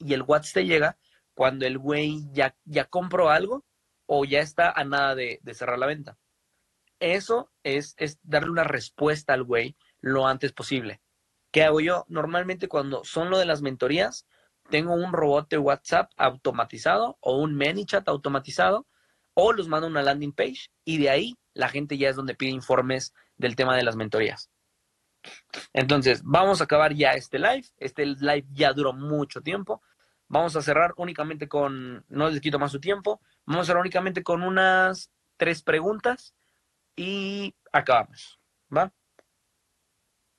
Y 0.01 0.15
el 0.15 0.23
WhatsApp 0.23 0.55
te 0.55 0.67
llega 0.67 0.99
cuando 1.35 1.65
el 1.65 1.79
güey 1.79 2.29
ya, 2.33 2.57
ya 2.65 2.87
compró 2.87 3.31
algo 3.31 3.65
o 4.07 4.25
ya 4.25 4.41
está 4.41 4.73
a 4.73 4.83
nada 4.83 5.15
de, 5.15 5.39
de 5.43 5.55
cerrar 5.55 5.79
la 5.79 5.87
venta. 5.87 6.19
Eso 6.99 7.53
es, 7.63 7.95
es 7.99 8.19
darle 8.25 8.51
una 8.51 8.65
respuesta 8.65 9.33
al 9.33 9.45
güey 9.45 9.77
lo 10.01 10.27
antes 10.27 10.53
posible. 10.53 11.01
¿Qué 11.53 11.63
hago 11.63 11.81
yo? 11.81 12.05
Normalmente 12.09 12.67
cuando 12.67 13.05
son 13.05 13.31
lo 13.31 13.39
de 13.39 13.47
las 13.47 13.63
mentorías, 13.63 14.27
tengo 14.73 14.95
un 14.95 15.13
robot 15.13 15.51
de 15.51 15.59
WhatsApp 15.59 16.11
automatizado 16.17 17.19
o 17.21 17.37
un 17.37 17.55
ManyChat 17.55 18.09
automatizado 18.09 18.87
o 19.35 19.53
los 19.53 19.69
mando 19.69 19.87
a 19.87 19.91
una 19.91 20.03
landing 20.03 20.33
page 20.33 20.71
y 20.83 20.97
de 20.97 21.11
ahí 21.11 21.35
la 21.53 21.69
gente 21.69 21.99
ya 21.99 22.09
es 22.09 22.17
donde 22.17 22.35
pide 22.35 22.53
informes 22.53 23.13
del 23.37 23.55
tema 23.55 23.77
de 23.77 23.83
las 23.83 23.97
mentorías. 23.97 24.51
Entonces, 25.75 26.23
vamos 26.25 26.63
a 26.63 26.65
acabar 26.65 26.95
ya 26.95 27.11
este 27.11 27.39
live. 27.39 27.67
Este 27.77 28.07
live 28.07 28.47
ya 28.51 28.73
duró 28.73 28.95
mucho 28.95 29.43
tiempo. 29.43 29.83
Vamos 30.27 30.57
a 30.57 30.63
cerrar 30.63 30.95
únicamente 30.97 31.49
con, 31.49 32.07
no 32.09 32.31
les 32.31 32.41
quito 32.41 32.59
más 32.59 32.73
su 32.73 32.81
tiempo, 32.81 33.21
vamos 33.45 33.65
a 33.65 33.67
cerrar 33.67 33.83
únicamente 33.83 34.23
con 34.23 34.43
unas 34.43 35.11
tres 35.37 35.63
preguntas 35.63 36.35
y 36.97 37.55
acabamos, 37.71 38.41
¿va? 38.75 38.91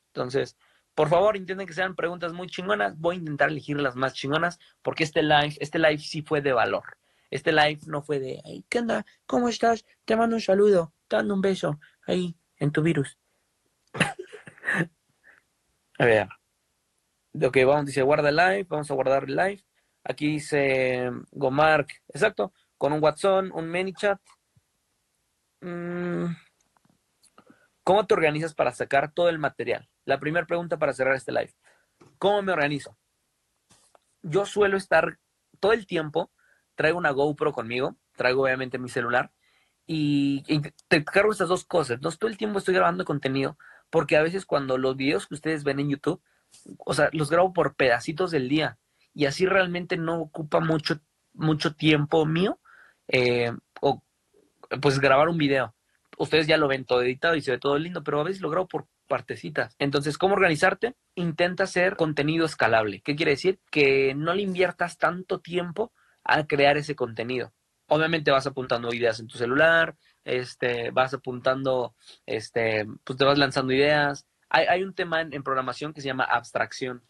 Entonces, 0.07 0.57
por 0.95 1.09
favor, 1.09 1.35
intenten 1.35 1.67
que 1.67 1.73
sean 1.73 1.95
preguntas 1.95 2.33
muy 2.33 2.47
chingonas. 2.47 2.97
Voy 2.99 3.15
a 3.15 3.19
intentar 3.19 3.49
elegir 3.49 3.79
las 3.79 3.95
más 3.95 4.13
chingonas 4.13 4.59
porque 4.81 5.03
este 5.03 5.23
live, 5.23 5.55
este 5.59 5.79
live 5.79 5.97
sí 5.97 6.21
fue 6.21 6.41
de 6.41 6.53
valor. 6.53 6.83
Este 7.31 7.51
live 7.51 7.79
no 7.87 8.03
fue 8.03 8.19
de, 8.19 8.41
hey, 8.45 8.63
¿qué 8.69 8.79
onda? 8.79 9.05
¿Cómo 9.25 9.49
estás? 9.49 9.85
Te 10.05 10.15
mando 10.15 10.35
un 10.35 10.41
saludo, 10.41 10.93
te 11.07 11.15
mando 11.15 11.33
un 11.33 11.41
beso 11.41 11.79
ahí 12.05 12.35
en 12.57 12.71
tu 12.71 12.83
virus. 12.83 13.17
a 15.97 16.05
ver. 16.05 16.27
Ok, 17.41 17.57
vamos, 17.65 17.87
dice 17.87 18.03
guarda 18.03 18.29
el 18.29 18.35
live, 18.35 18.65
vamos 18.69 18.91
a 18.91 18.93
guardar 18.93 19.23
el 19.23 19.35
live. 19.35 19.63
Aquí 20.03 20.27
dice 20.27 21.09
Gomark, 21.31 22.03
exacto, 22.09 22.53
con 22.77 22.93
un 22.93 23.01
WhatsApp, 23.01 23.45
un 23.51 23.67
ManyChat. 23.67 24.19
Mm, 25.61 26.25
¿Cómo 27.83 28.05
te 28.05 28.13
organizas 28.13 28.53
para 28.53 28.71
sacar 28.71 29.11
todo 29.11 29.29
el 29.29 29.39
material? 29.39 29.89
La 30.05 30.19
primera 30.19 30.45
pregunta 30.45 30.77
para 30.77 30.93
cerrar 30.93 31.15
este 31.15 31.31
live. 31.31 31.53
¿Cómo 32.17 32.41
me 32.41 32.53
organizo? 32.53 32.97
Yo 34.21 34.45
suelo 34.45 34.77
estar 34.77 35.19
todo 35.59 35.73
el 35.73 35.85
tiempo, 35.85 36.31
traigo 36.75 36.97
una 36.97 37.11
GoPro 37.11 37.51
conmigo, 37.51 37.97
traigo 38.15 38.43
obviamente 38.43 38.79
mi 38.79 38.87
celular 38.87 39.31
y, 39.85 40.43
te 40.87 41.03
cargo 41.03 41.33
estas 41.33 41.49
dos 41.49 41.65
cosas. 41.65 41.99
Todo 41.99 42.29
el 42.29 42.37
tiempo 42.37 42.59
estoy 42.59 42.73
grabando 42.73 43.03
contenido 43.03 43.57
porque 43.89 44.15
a 44.15 44.23
veces 44.23 44.45
cuando 44.45 44.77
los 44.77 44.95
videos 44.95 45.27
que 45.27 45.35
ustedes 45.35 45.63
ven 45.65 45.79
en 45.79 45.89
YouTube, 45.89 46.21
o 46.77 46.93
sea, 46.93 47.09
los 47.11 47.29
grabo 47.29 47.51
por 47.51 47.75
pedacitos 47.75 48.31
del 48.31 48.47
día 48.47 48.77
y 49.13 49.25
así 49.25 49.45
realmente 49.45 49.97
no 49.97 50.21
ocupa 50.21 50.61
mucho, 50.61 51.01
mucho 51.33 51.75
tiempo 51.75 52.25
mío 52.25 52.59
eh, 53.09 53.51
o 53.81 54.01
pues 54.81 54.99
grabar 54.99 55.27
un 55.27 55.37
video. 55.37 55.75
Ustedes 56.17 56.47
ya 56.47 56.57
lo 56.57 56.67
ven 56.67 56.85
todo 56.85 57.01
editado 57.01 57.35
y 57.35 57.41
se 57.41 57.51
ve 57.51 57.59
todo 57.59 57.77
lindo, 57.77 58.03
pero 58.03 58.21
a 58.21 58.23
veces 58.23 58.41
lo 58.41 58.49
grabo 58.49 58.67
por 58.67 58.87
partecitas. 59.07 59.75
Entonces, 59.79 60.17
¿cómo 60.17 60.35
organizarte? 60.35 60.95
Intenta 61.15 61.63
hacer 61.63 61.95
contenido 61.95 62.45
escalable. 62.45 63.01
¿Qué 63.01 63.15
quiere 63.15 63.31
decir? 63.31 63.59
Que 63.71 64.13
no 64.15 64.33
le 64.33 64.41
inviertas 64.41 64.97
tanto 64.97 65.39
tiempo 65.39 65.91
a 66.23 66.45
crear 66.45 66.77
ese 66.77 66.95
contenido. 66.95 67.53
Obviamente 67.87 68.31
vas 68.31 68.47
apuntando 68.47 68.93
ideas 68.93 69.19
en 69.19 69.27
tu 69.27 69.37
celular, 69.37 69.95
este, 70.23 70.91
vas 70.91 71.13
apuntando, 71.13 71.95
este, 72.25 72.85
pues 73.03 73.17
te 73.17 73.25
vas 73.25 73.37
lanzando 73.37 73.73
ideas. 73.73 74.25
Hay, 74.49 74.83
un 74.83 74.93
tema 74.93 75.21
en, 75.21 75.43
programación 75.43 75.93
que 75.93 76.01
se 76.01 76.07
llama 76.07 76.23
abstracción. 76.23 77.03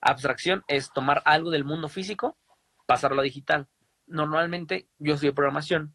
Abstracción 0.00 0.62
es 0.68 0.92
tomar 0.92 1.22
algo 1.24 1.50
del 1.50 1.64
mundo 1.64 1.88
físico, 1.88 2.38
pasarlo 2.86 3.20
a 3.20 3.24
digital. 3.24 3.68
Normalmente 4.06 4.88
yo 4.98 5.16
soy 5.16 5.30
de 5.30 5.34
programación, 5.34 5.94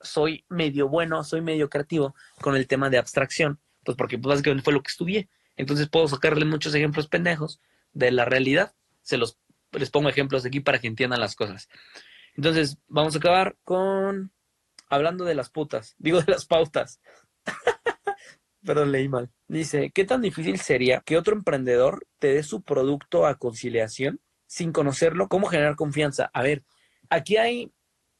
soy 0.00 0.44
medio 0.48 0.88
bueno, 0.88 1.24
soy 1.24 1.40
medio 1.40 1.68
creativo 1.68 2.14
con 2.40 2.56
el 2.56 2.66
tema 2.66 2.90
de 2.90 2.98
abstracción, 2.98 3.60
pues 3.84 3.96
porque 3.96 4.18
pues, 4.18 4.34
básicamente 4.34 4.64
fue 4.64 4.72
lo 4.72 4.82
que 4.82 4.90
estudié. 4.90 5.28
Entonces 5.56 5.88
puedo 5.88 6.06
sacarle 6.08 6.44
muchos 6.44 6.74
ejemplos 6.74 7.08
pendejos 7.08 7.60
de 7.92 8.12
la 8.12 8.24
realidad. 8.24 8.74
Se 9.02 9.16
los 9.16 9.38
les 9.72 9.90
pongo 9.90 10.08
ejemplos 10.08 10.44
aquí 10.44 10.60
para 10.60 10.78
que 10.78 10.86
entiendan 10.86 11.20
las 11.20 11.36
cosas. 11.36 11.68
Entonces, 12.34 12.78
vamos 12.86 13.14
a 13.14 13.18
acabar 13.18 13.56
con 13.64 14.32
hablando 14.88 15.24
de 15.24 15.34
las 15.34 15.50
putas, 15.50 15.94
digo 15.98 16.20
de 16.22 16.32
las 16.32 16.46
pautas. 16.46 17.00
Perdón, 18.64 18.92
leí 18.92 19.08
mal. 19.08 19.30
Dice, 19.46 19.90
¿qué 19.94 20.04
tan 20.04 20.20
difícil 20.20 20.58
sería 20.58 21.00
que 21.00 21.16
otro 21.16 21.34
emprendedor 21.34 22.06
te 22.18 22.34
dé 22.34 22.42
su 22.42 22.62
producto 22.62 23.26
a 23.26 23.36
conciliación 23.36 24.20
sin 24.46 24.72
conocerlo? 24.72 25.28
¿Cómo 25.28 25.46
generar 25.46 25.76
confianza? 25.76 26.30
A 26.32 26.42
ver, 26.42 26.64
aquí 27.08 27.36
hay 27.36 27.72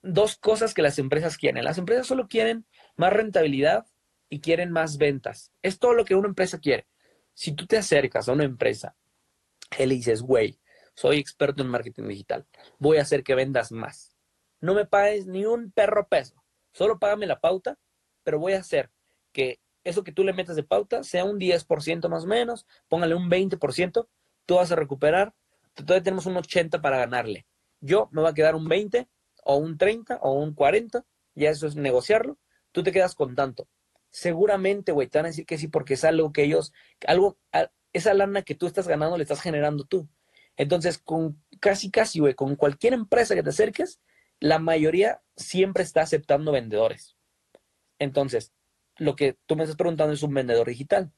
dos 0.03 0.37
cosas 0.37 0.75
que 0.75 0.83
las 0.83 0.99
empresas 0.99 1.37
quieren. 1.37 1.65
Las 1.65 1.79
empresas 1.79 2.07
solo 2.07 2.29
quieren 2.29 2.67
más 2.97 3.13
rentabilidad 3.13 3.87
y 4.29 4.41
quieren 4.41 4.71
más 4.71 4.99
ventas. 4.99 5.53
Es 5.63 5.79
todo 5.79 5.95
lo 5.95 6.05
que 6.05 6.15
una 6.15 6.29
empresa 6.29 6.59
quiere. 6.59 6.87
Si 7.35 7.53
tú 7.53 7.67
te 7.67 7.79
acercas 7.79 8.29
a 8.29 8.33
una 8.33 8.45
empresa 8.45 8.97
y 9.79 9.87
le 9.87 9.95
dices, 9.95 10.23
güey, 10.23 10.59
soy 10.95 11.19
experto 11.19 11.63
en 11.63 11.69
marketing 11.69 12.09
digital, 12.09 12.47
voy 12.79 12.99
a 12.99 13.03
hacer 13.03 13.23
que 13.23 13.35
vendas 13.35 13.71
más. 13.71 14.17
No 14.61 14.75
me 14.75 14.87
pagues 14.87 15.27
ni 15.27 15.45
un 15.45 15.71
perro 15.71 16.09
peso, 16.09 16.43
solo 16.73 16.99
págame 16.99 17.27
la 17.27 17.41
pauta, 17.41 17.79
pero 18.25 18.41
voy 18.41 18.55
a 18.55 18.59
hacer 18.59 18.91
que 19.33 19.61
eso 19.85 20.03
que 20.03 20.13
tú 20.13 20.25
le 20.25 20.33
metas 20.33 20.57
de 20.57 20.65
pauta 20.65 21.05
sea 21.05 21.25
un 21.25 21.39
10% 21.39 22.09
más 22.09 22.25
o 22.25 22.27
menos, 22.27 22.67
póngale 22.89 23.15
un 23.15 23.31
20%, 23.31 24.09
tú 24.47 24.55
vas 24.55 24.73
a 24.73 24.77
recuperar, 24.77 25.35
todavía 25.75 26.03
tenemos 26.03 26.27
un 26.27 26.37
80 26.37 26.81
para 26.81 26.99
ganarle. 26.99 27.47
Yo 27.81 28.09
me 28.11 28.23
va 28.23 28.31
a 28.31 28.35
quedar 28.35 28.57
un 28.57 28.67
20 28.67 29.09
o 29.45 29.57
un 29.57 29.79
30 29.79 30.19
o 30.23 30.33
un 30.33 30.55
40, 30.55 31.05
ya 31.35 31.51
eso 31.51 31.67
es 31.67 31.77
negociarlo, 31.77 32.39
tú 32.73 32.83
te 32.83 32.93
quedas 32.93 33.15
con 33.15 33.35
tanto. 33.35 33.69
Seguramente, 34.11 34.93
güey, 34.93 35.09
te 35.09 35.19
van 35.19 35.27
a 35.27 35.29
decir 35.29 35.47
que 35.47 35.59
sí 35.59 35.69
porque 35.69 35.95
es 35.95 36.05
algo 36.05 36.33
que 36.33 36.45
ellos, 36.45 36.73
algo, 37.07 37.39
esa 37.93 38.15
lana 38.15 38.43
que 38.43 38.55
tú 38.55 38.67
estás 38.67 38.89
ganando 38.89 39.17
le 39.17 39.23
estás 39.23 39.41
generando 39.41 39.85
tú. 39.85 40.09
Entonces, 40.57 40.99
con 40.99 41.43
casi, 41.61 41.91
casi, 41.91 42.19
güey, 42.19 42.35
con 42.35 42.57
cualquier 42.57 42.93
empresa 42.93 43.35
que 43.35 43.43
te 43.43 43.51
acerques, 43.51 44.01
la 44.41 44.59
mayoría 44.59 45.23
siempre 45.37 45.83
está 45.83 46.03
aceptando 46.03 46.53
vendedores. 46.53 47.17
Entonces, 47.99 48.53
lo 48.97 49.17
que 49.17 49.37
tú 49.47 49.57
me 49.57 49.65
estás 49.65 49.77
preguntando 49.77 50.13
es 50.15 50.23
un 50.23 50.35
vendedor 50.35 50.69
digital. 50.69 51.13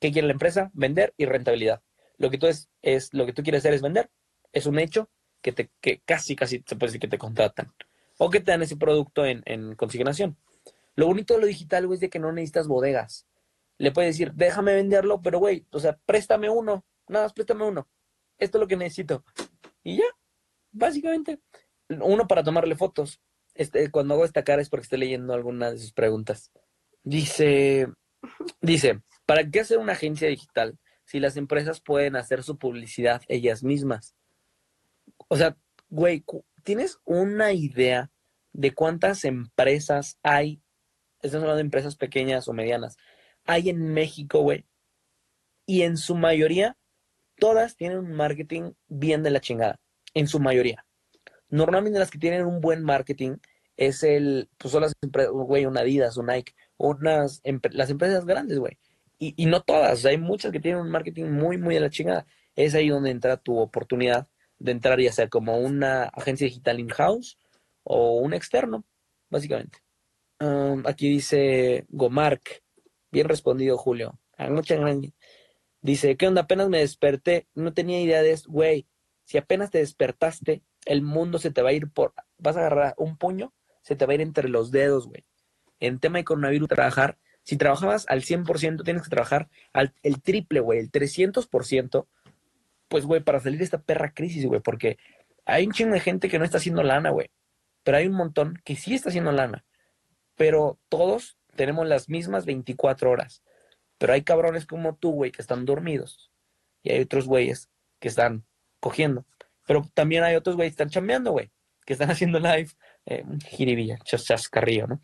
¿Qué 0.00 0.12
quiere 0.12 0.28
la 0.28 0.32
empresa? 0.32 0.70
Vender 0.74 1.14
y 1.16 1.24
rentabilidad. 1.24 1.82
Lo 2.18 2.30
que 2.30 2.38
tú 2.38 2.46
es, 2.46 2.68
es 2.82 3.12
lo 3.14 3.26
que 3.26 3.32
tú 3.32 3.42
quieres 3.42 3.60
hacer 3.60 3.74
es 3.74 3.82
vender. 3.82 4.10
Es 4.52 4.66
un 4.66 4.78
hecho 4.78 5.10
que 5.46 5.52
te, 5.52 5.70
que 5.80 6.00
casi, 6.04 6.34
casi 6.34 6.64
se 6.66 6.74
puede 6.74 6.88
decir 6.88 7.00
que 7.00 7.06
te 7.06 7.18
contratan. 7.18 7.72
O 8.18 8.30
que 8.30 8.40
te 8.40 8.50
dan 8.50 8.62
ese 8.62 8.76
producto 8.76 9.24
en, 9.24 9.44
en 9.44 9.76
consignación. 9.76 10.36
Lo 10.96 11.06
bonito 11.06 11.34
de 11.34 11.40
lo 11.40 11.46
digital, 11.46 11.88
es 11.92 12.00
de 12.00 12.10
que 12.10 12.18
no 12.18 12.32
necesitas 12.32 12.66
bodegas. 12.66 13.28
Le 13.78 13.92
puedes 13.92 14.16
decir, 14.16 14.32
déjame 14.34 14.74
venderlo, 14.74 15.22
pero 15.22 15.38
güey, 15.38 15.64
o 15.70 15.78
sea, 15.78 16.00
préstame 16.04 16.50
uno. 16.50 16.84
Nada 17.06 17.26
más 17.26 17.32
préstame 17.32 17.62
uno. 17.62 17.86
Esto 18.38 18.58
es 18.58 18.60
lo 18.60 18.66
que 18.66 18.76
necesito. 18.76 19.24
Y 19.84 19.98
ya, 19.98 20.06
básicamente. 20.72 21.38
Uno 21.88 22.26
para 22.26 22.42
tomarle 22.42 22.74
fotos. 22.74 23.20
Este, 23.54 23.88
cuando 23.92 24.14
hago 24.14 24.24
esta 24.24 24.42
cara 24.42 24.60
es 24.60 24.68
porque 24.68 24.82
estoy 24.82 24.98
leyendo 24.98 25.32
alguna 25.32 25.70
de 25.70 25.78
sus 25.78 25.92
preguntas. 25.92 26.50
Dice, 27.04 27.86
dice, 28.60 29.00
¿para 29.26 29.48
qué 29.48 29.60
hacer 29.60 29.78
una 29.78 29.92
agencia 29.92 30.26
digital 30.26 30.76
si 31.04 31.20
las 31.20 31.36
empresas 31.36 31.80
pueden 31.80 32.16
hacer 32.16 32.42
su 32.42 32.58
publicidad 32.58 33.22
ellas 33.28 33.62
mismas? 33.62 34.16
O 35.28 35.36
sea, 35.36 35.56
güey, 35.88 36.24
¿tienes 36.62 36.98
una 37.04 37.52
idea 37.52 38.10
de 38.52 38.74
cuántas 38.74 39.24
empresas 39.24 40.18
hay? 40.22 40.62
Estamos 41.22 41.44
hablando 41.44 41.56
de 41.56 41.62
empresas 41.62 41.96
pequeñas 41.96 42.48
o 42.48 42.52
medianas. 42.52 42.96
Hay 43.44 43.68
en 43.68 43.92
México, 43.92 44.40
güey. 44.40 44.66
Y 45.66 45.82
en 45.82 45.96
su 45.96 46.14
mayoría 46.14 46.76
todas 47.38 47.76
tienen 47.76 47.98
un 47.98 48.12
marketing 48.12 48.72
bien 48.88 49.22
de 49.22 49.30
la 49.30 49.40
chingada, 49.40 49.80
en 50.14 50.28
su 50.28 50.40
mayoría. 50.40 50.86
Normalmente 51.48 51.98
las 51.98 52.10
que 52.10 52.18
tienen 52.18 52.46
un 52.46 52.60
buen 52.60 52.82
marketing 52.82 53.36
es 53.76 54.02
el, 54.02 54.48
pues 54.58 54.72
son 54.72 54.82
las 54.82 54.94
empresas, 55.02 55.32
güey, 55.32 55.66
una 55.66 55.80
Adidas, 55.80 56.16
un 56.16 56.26
Nike, 56.26 56.54
unas, 56.76 57.42
las 57.70 57.90
empresas 57.90 58.24
grandes, 58.24 58.58
güey. 58.58 58.78
Y, 59.18 59.34
y, 59.36 59.46
no 59.46 59.62
todas, 59.62 60.04
hay 60.04 60.18
muchas 60.18 60.52
que 60.52 60.60
tienen 60.60 60.80
un 60.80 60.90
marketing 60.90 61.24
muy, 61.26 61.56
muy 61.56 61.74
de 61.74 61.80
la 61.80 61.90
chingada. 61.90 62.26
Es 62.54 62.74
ahí 62.74 62.88
donde 62.88 63.10
entra 63.10 63.38
tu 63.38 63.58
oportunidad 63.58 64.28
de 64.58 64.72
entrar 64.72 65.00
ya 65.00 65.12
sea 65.12 65.28
como 65.28 65.58
una 65.58 66.04
agencia 66.04 66.46
digital 66.46 66.80
in-house 66.80 67.38
o 67.82 68.16
un 68.16 68.34
externo, 68.34 68.84
básicamente. 69.28 69.78
Um, 70.40 70.82
aquí 70.86 71.08
dice 71.08 71.86
Gomark, 71.88 72.62
bien 73.10 73.28
respondido 73.28 73.78
Julio. 73.78 74.18
Muchas 74.38 74.78
gracias. 74.80 75.12
Dice, 75.80 76.16
¿qué 76.16 76.26
onda? 76.26 76.42
Apenas 76.42 76.68
me 76.68 76.80
desperté, 76.80 77.46
no 77.54 77.72
tenía 77.72 78.00
idea 78.00 78.22
de 78.22 78.36
güey. 78.46 78.86
Si 79.24 79.38
apenas 79.38 79.70
te 79.70 79.78
despertaste, 79.78 80.62
el 80.84 81.02
mundo 81.02 81.38
se 81.38 81.50
te 81.50 81.62
va 81.62 81.70
a 81.70 81.72
ir 81.72 81.90
por, 81.90 82.14
vas 82.38 82.56
a 82.56 82.60
agarrar 82.60 82.94
un 82.96 83.16
puño, 83.16 83.52
se 83.82 83.96
te 83.96 84.06
va 84.06 84.12
a 84.12 84.14
ir 84.14 84.20
entre 84.20 84.48
los 84.48 84.70
dedos, 84.70 85.06
güey. 85.06 85.24
En 85.80 85.98
tema 85.98 86.18
de 86.18 86.24
coronavirus, 86.24 86.68
trabajar, 86.68 87.18
si 87.42 87.56
trabajabas 87.56 88.06
al 88.08 88.22
100%, 88.22 88.84
tienes 88.84 89.02
que 89.02 89.10
trabajar 89.10 89.48
al, 89.72 89.94
el 90.02 90.22
triple, 90.22 90.60
güey, 90.60 90.80
el 90.80 90.90
300%, 90.90 92.06
pues, 92.88 93.04
güey, 93.04 93.22
para 93.22 93.40
salir 93.40 93.58
de 93.58 93.64
esta 93.64 93.82
perra 93.82 94.12
crisis, 94.12 94.46
güey, 94.46 94.60
porque 94.60 94.98
hay 95.44 95.66
un 95.66 95.72
chingo 95.72 95.94
de 95.94 96.00
gente 96.00 96.28
que 96.28 96.38
no 96.38 96.44
está 96.44 96.58
haciendo 96.58 96.82
lana, 96.82 97.10
güey. 97.10 97.30
Pero 97.82 97.98
hay 97.98 98.06
un 98.06 98.16
montón 98.16 98.60
que 98.64 98.74
sí 98.76 98.94
está 98.94 99.10
haciendo 99.10 99.32
lana. 99.32 99.64
Pero 100.34 100.78
todos 100.88 101.38
tenemos 101.54 101.86
las 101.86 102.08
mismas 102.08 102.44
24 102.44 103.10
horas. 103.10 103.42
Pero 103.98 104.12
hay 104.12 104.22
cabrones 104.22 104.66
como 104.66 104.96
tú, 104.96 105.12
güey, 105.12 105.30
que 105.30 105.40
están 105.42 105.64
dormidos. 105.64 106.30
Y 106.82 106.90
hay 106.90 107.00
otros 107.00 107.26
güeyes 107.26 107.70
que 108.00 108.08
están 108.08 108.44
cogiendo. 108.80 109.24
Pero 109.66 109.88
también 109.94 110.24
hay 110.24 110.36
otros 110.36 110.56
güeyes 110.56 110.72
que 110.72 110.82
están 110.82 110.90
chambeando, 110.90 111.32
güey. 111.32 111.50
Que 111.84 111.92
están 111.92 112.10
haciendo 112.10 112.40
live. 112.40 112.70
Eh, 113.06 113.24
jiribilla, 113.48 113.98
chascarrillo, 114.04 114.88
¿no? 114.88 115.00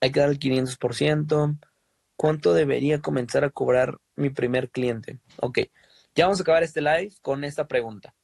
Hay 0.00 0.10
que 0.10 0.20
dar 0.20 0.28
el 0.28 0.38
500%. 0.38 1.58
¿Cuánto 2.16 2.52
debería 2.52 3.00
comenzar 3.00 3.44
a 3.44 3.50
cobrar 3.50 3.98
mi 4.16 4.30
primer 4.30 4.70
cliente? 4.70 5.20
Ok, 5.40 5.60
ya 6.14 6.26
vamos 6.26 6.40
a 6.40 6.42
acabar 6.42 6.62
este 6.62 6.80
live 6.80 7.12
con 7.20 7.44
esta 7.44 7.66
pregunta. 7.66 8.14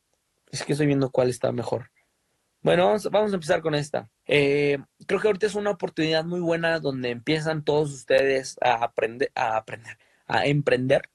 Es 0.51 0.65
que 0.65 0.73
estoy 0.73 0.87
viendo 0.87 1.11
cuál 1.11 1.29
está 1.29 1.53
mejor. 1.53 1.91
Bueno, 2.63 2.95
vamos, 3.11 3.33
a 3.33 3.35
empezar 3.35 3.63
con 3.63 3.75
esta. 3.75 4.11
Eh, 4.27 4.79
creo 5.07 5.21
que 5.21 5.29
ahorita 5.29 5.47
es 5.47 5.55
una 5.55 5.71
oportunidad 5.71 6.25
muy 6.25 6.41
buena 6.41 6.79
donde 6.79 7.11
empiezan 7.11 7.65
todos 7.65 7.91
ustedes 7.93 8.57
a 8.61 8.85
aprender, 8.85 9.33
a 9.35 10.47
emprender. 10.47 11.09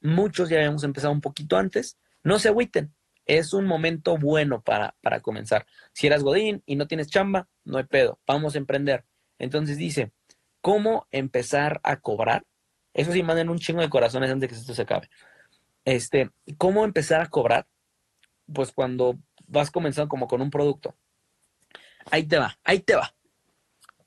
Muchos 0.00 0.48
ya 0.48 0.56
habíamos 0.56 0.84
empezado 0.84 1.12
un 1.12 1.20
poquito 1.20 1.56
antes. 1.56 1.98
No 2.22 2.38
se 2.38 2.48
agüiten. 2.48 2.94
Es 3.26 3.52
un 3.52 3.66
momento 3.66 4.16
bueno 4.16 4.62
para, 4.62 4.96
para 5.02 5.20
comenzar. 5.20 5.66
Si 5.92 6.06
eras 6.06 6.22
Godín 6.22 6.62
y 6.64 6.76
no 6.76 6.86
tienes 6.86 7.08
chamba, 7.08 7.48
no 7.64 7.76
hay 7.76 7.84
pedo. 7.84 8.18
Vamos 8.26 8.54
a 8.54 8.58
emprender. 8.58 9.04
Entonces 9.38 9.76
dice, 9.76 10.12
¿cómo 10.62 11.06
empezar 11.10 11.80
a 11.82 12.00
cobrar? 12.00 12.46
Eso 12.94 13.12
sí, 13.12 13.22
manden 13.22 13.50
un 13.50 13.58
chingo 13.58 13.82
de 13.82 13.90
corazones 13.90 14.30
antes 14.30 14.48
de 14.48 14.48
que 14.48 14.60
esto 14.60 14.74
se 14.74 14.82
acabe. 14.82 15.10
Este, 15.84 16.30
¿cómo 16.56 16.84
empezar 16.84 17.20
a 17.20 17.28
cobrar? 17.28 17.66
Pues 18.52 18.72
cuando 18.72 19.18
vas 19.46 19.70
comenzando 19.70 20.08
como 20.08 20.28
con 20.28 20.40
un 20.40 20.50
producto. 20.50 20.96
Ahí 22.10 22.26
te 22.26 22.38
va, 22.38 22.58
ahí 22.64 22.80
te 22.80 22.94
va. 22.94 23.14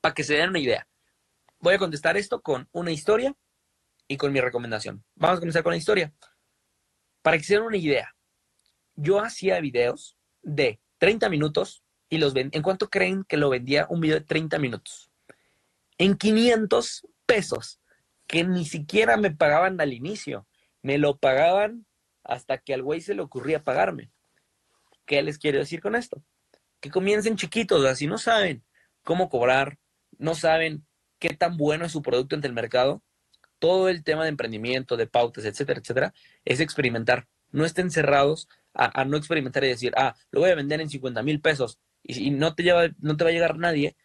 Para 0.00 0.14
que 0.14 0.24
se 0.24 0.34
den 0.34 0.50
una 0.50 0.58
idea. 0.58 0.88
Voy 1.58 1.74
a 1.74 1.78
contestar 1.78 2.16
esto 2.16 2.42
con 2.42 2.68
una 2.72 2.90
historia 2.90 3.34
y 4.08 4.16
con 4.16 4.32
mi 4.32 4.40
recomendación. 4.40 5.04
Vamos 5.14 5.36
a 5.36 5.40
comenzar 5.40 5.62
con 5.62 5.72
la 5.72 5.76
historia. 5.76 6.12
Para 7.22 7.38
que 7.38 7.44
se 7.44 7.54
den 7.54 7.62
una 7.62 7.76
idea. 7.76 8.14
Yo 8.94 9.20
hacía 9.20 9.60
videos 9.60 10.16
de 10.42 10.80
30 10.98 11.28
minutos 11.28 11.82
y 12.08 12.18
los 12.18 12.34
ven. 12.34 12.50
¿En 12.52 12.62
cuánto 12.62 12.90
creen 12.90 13.24
que 13.24 13.36
lo 13.36 13.48
vendía 13.48 13.86
un 13.88 14.00
video 14.00 14.18
de 14.18 14.24
30 14.24 14.58
minutos? 14.58 15.10
En 15.98 16.16
500 16.16 17.06
pesos, 17.26 17.80
que 18.26 18.44
ni 18.44 18.64
siquiera 18.64 19.16
me 19.16 19.30
pagaban 19.30 19.80
al 19.80 19.92
inicio. 19.92 20.46
Me 20.82 20.98
lo 20.98 21.16
pagaban 21.16 21.86
hasta 22.24 22.58
que 22.58 22.74
al 22.74 22.82
güey 22.82 23.00
se 23.00 23.14
le 23.14 23.22
ocurría 23.22 23.64
pagarme. 23.64 24.10
¿Qué 25.06 25.22
les 25.22 25.38
quiero 25.38 25.58
decir 25.58 25.80
con 25.80 25.94
esto? 25.94 26.22
Que 26.80 26.90
comiencen 26.90 27.36
chiquitos, 27.36 27.84
así 27.84 28.06
no 28.06 28.18
saben 28.18 28.64
cómo 29.02 29.28
cobrar, 29.28 29.78
no 30.18 30.34
saben 30.34 30.86
qué 31.18 31.30
tan 31.30 31.56
bueno 31.56 31.84
es 31.84 31.92
su 31.92 32.02
producto 32.02 32.36
ante 32.36 32.48
el 32.48 32.54
mercado. 32.54 33.02
Todo 33.58 33.88
el 33.88 34.02
tema 34.02 34.24
de 34.24 34.30
emprendimiento, 34.30 34.96
de 34.96 35.06
pautas, 35.06 35.44
etcétera, 35.44 35.80
etcétera, 35.80 36.14
es 36.44 36.60
experimentar. 36.60 37.28
No 37.50 37.64
estén 37.64 37.90
cerrados 37.90 38.48
a, 38.74 39.04
no 39.04 39.16
experimentar 39.16 39.62
y 39.64 39.68
decir, 39.68 39.92
ah, 39.96 40.16
lo 40.30 40.40
voy 40.40 40.50
a 40.50 40.54
vender 40.54 40.80
en 40.80 40.90
50 40.90 41.22
mil 41.22 41.40
pesos 41.40 41.78
y, 42.02 42.30
no, 42.30 42.54
te 42.54 42.62
lleva, 42.62 42.88
no 42.98 43.16
te 43.16 43.24
va 43.24 43.30
a 43.30 43.32
llegar 43.32 43.58
nadie. 43.58 43.96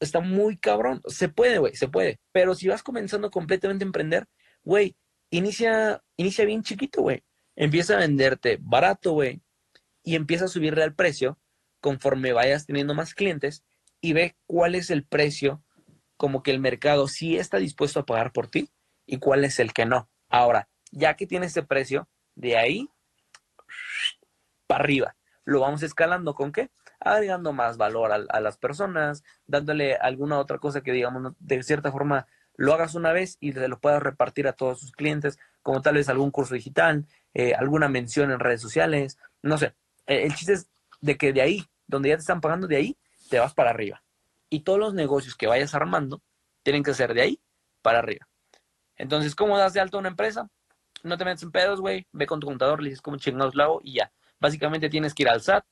Está 0.00 0.20
muy 0.20 0.58
cabrón. 0.58 1.00
Se 1.06 1.28
puede, 1.28 1.58
güey, 1.58 1.74
se 1.74 1.88
puede. 1.88 2.20
Pero 2.32 2.54
si 2.54 2.68
vas 2.68 2.82
comenzando 2.82 3.30
completamente 3.30 3.84
a 3.84 3.86
emprender, 3.86 4.26
güey, 4.62 4.96
inicia, 5.30 6.02
inicia 6.16 6.44
bien 6.44 6.62
chiquito, 6.62 7.02
güey. 7.02 7.22
Empieza 7.56 7.94
a 7.94 7.98
venderte 7.98 8.58
barato, 8.60 9.12
güey 9.12 9.42
y 10.08 10.16
empieza 10.16 10.46
a 10.46 10.48
subirle 10.48 10.82
al 10.82 10.94
precio 10.94 11.38
conforme 11.82 12.32
vayas 12.32 12.64
teniendo 12.64 12.94
más 12.94 13.12
clientes 13.12 13.62
y 14.00 14.14
ve 14.14 14.38
cuál 14.46 14.74
es 14.74 14.88
el 14.88 15.04
precio 15.04 15.62
como 16.16 16.42
que 16.42 16.50
el 16.50 16.60
mercado 16.60 17.08
sí 17.08 17.36
está 17.36 17.58
dispuesto 17.58 18.00
a 18.00 18.06
pagar 18.06 18.32
por 18.32 18.48
ti 18.48 18.70
y 19.04 19.18
cuál 19.18 19.44
es 19.44 19.58
el 19.58 19.74
que 19.74 19.84
no. 19.84 20.08
Ahora, 20.30 20.70
ya 20.92 21.14
que 21.14 21.26
tienes 21.26 21.50
ese 21.50 21.62
precio, 21.62 22.08
de 22.34 22.56
ahí 22.56 22.88
para 24.66 24.82
arriba. 24.82 25.16
Lo 25.44 25.60
vamos 25.60 25.82
escalando 25.82 26.34
con 26.34 26.52
qué? 26.52 26.70
Agregando 27.00 27.52
más 27.52 27.76
valor 27.76 28.10
a, 28.12 28.40
las 28.40 28.56
personas, 28.56 29.24
dándole 29.46 29.94
alguna 29.96 30.38
otra 30.38 30.56
cosa 30.56 30.80
que 30.80 30.92
digamos 30.92 31.34
de 31.38 31.62
cierta 31.62 31.92
forma 31.92 32.26
lo 32.58 32.74
hagas 32.74 32.94
una 32.94 33.12
vez 33.12 33.38
y 33.40 33.52
se 33.52 33.68
lo 33.68 33.78
puedas 33.78 34.02
repartir 34.02 34.48
a 34.48 34.52
todos 34.52 34.80
sus 34.80 34.92
clientes, 34.92 35.38
como 35.62 35.80
tal 35.80 35.94
vez 35.94 36.08
algún 36.08 36.30
curso 36.30 36.54
digital, 36.54 37.06
eh, 37.32 37.54
alguna 37.54 37.88
mención 37.88 38.30
en 38.32 38.40
redes 38.40 38.60
sociales, 38.60 39.16
no 39.42 39.56
sé, 39.56 39.74
eh, 40.06 40.24
el 40.24 40.34
chiste 40.34 40.54
es 40.54 40.68
de 41.00 41.16
que 41.16 41.32
de 41.32 41.40
ahí, 41.40 41.64
donde 41.86 42.08
ya 42.10 42.16
te 42.16 42.20
están 42.20 42.40
pagando, 42.40 42.66
de 42.66 42.76
ahí 42.76 42.98
te 43.30 43.38
vas 43.38 43.54
para 43.54 43.70
arriba. 43.70 44.02
Y 44.50 44.60
todos 44.60 44.78
los 44.78 44.92
negocios 44.92 45.36
que 45.36 45.46
vayas 45.46 45.74
armando 45.74 46.20
tienen 46.64 46.82
que 46.82 46.94
ser 46.94 47.14
de 47.14 47.22
ahí 47.22 47.40
para 47.80 48.00
arriba. 48.00 48.28
Entonces, 48.96 49.36
¿cómo 49.36 49.56
das 49.56 49.72
de 49.72 49.80
alto 49.80 49.96
a 49.96 50.00
una 50.00 50.08
empresa? 50.08 50.50
No 51.04 51.16
te 51.16 51.24
metes 51.24 51.44
en 51.44 51.52
pedos, 51.52 51.80
güey. 51.80 52.08
Ve 52.12 52.26
con 52.26 52.40
tu 52.40 52.48
contador, 52.48 52.82
le 52.82 52.90
dices 52.90 53.02
cómo 53.02 53.18
chingados 53.18 53.54
lo 53.54 53.80
y 53.84 53.94
ya. 53.94 54.12
Básicamente 54.40 54.88
tienes 54.88 55.14
que 55.14 55.22
ir 55.22 55.28
al 55.28 55.42
SAT 55.42 55.64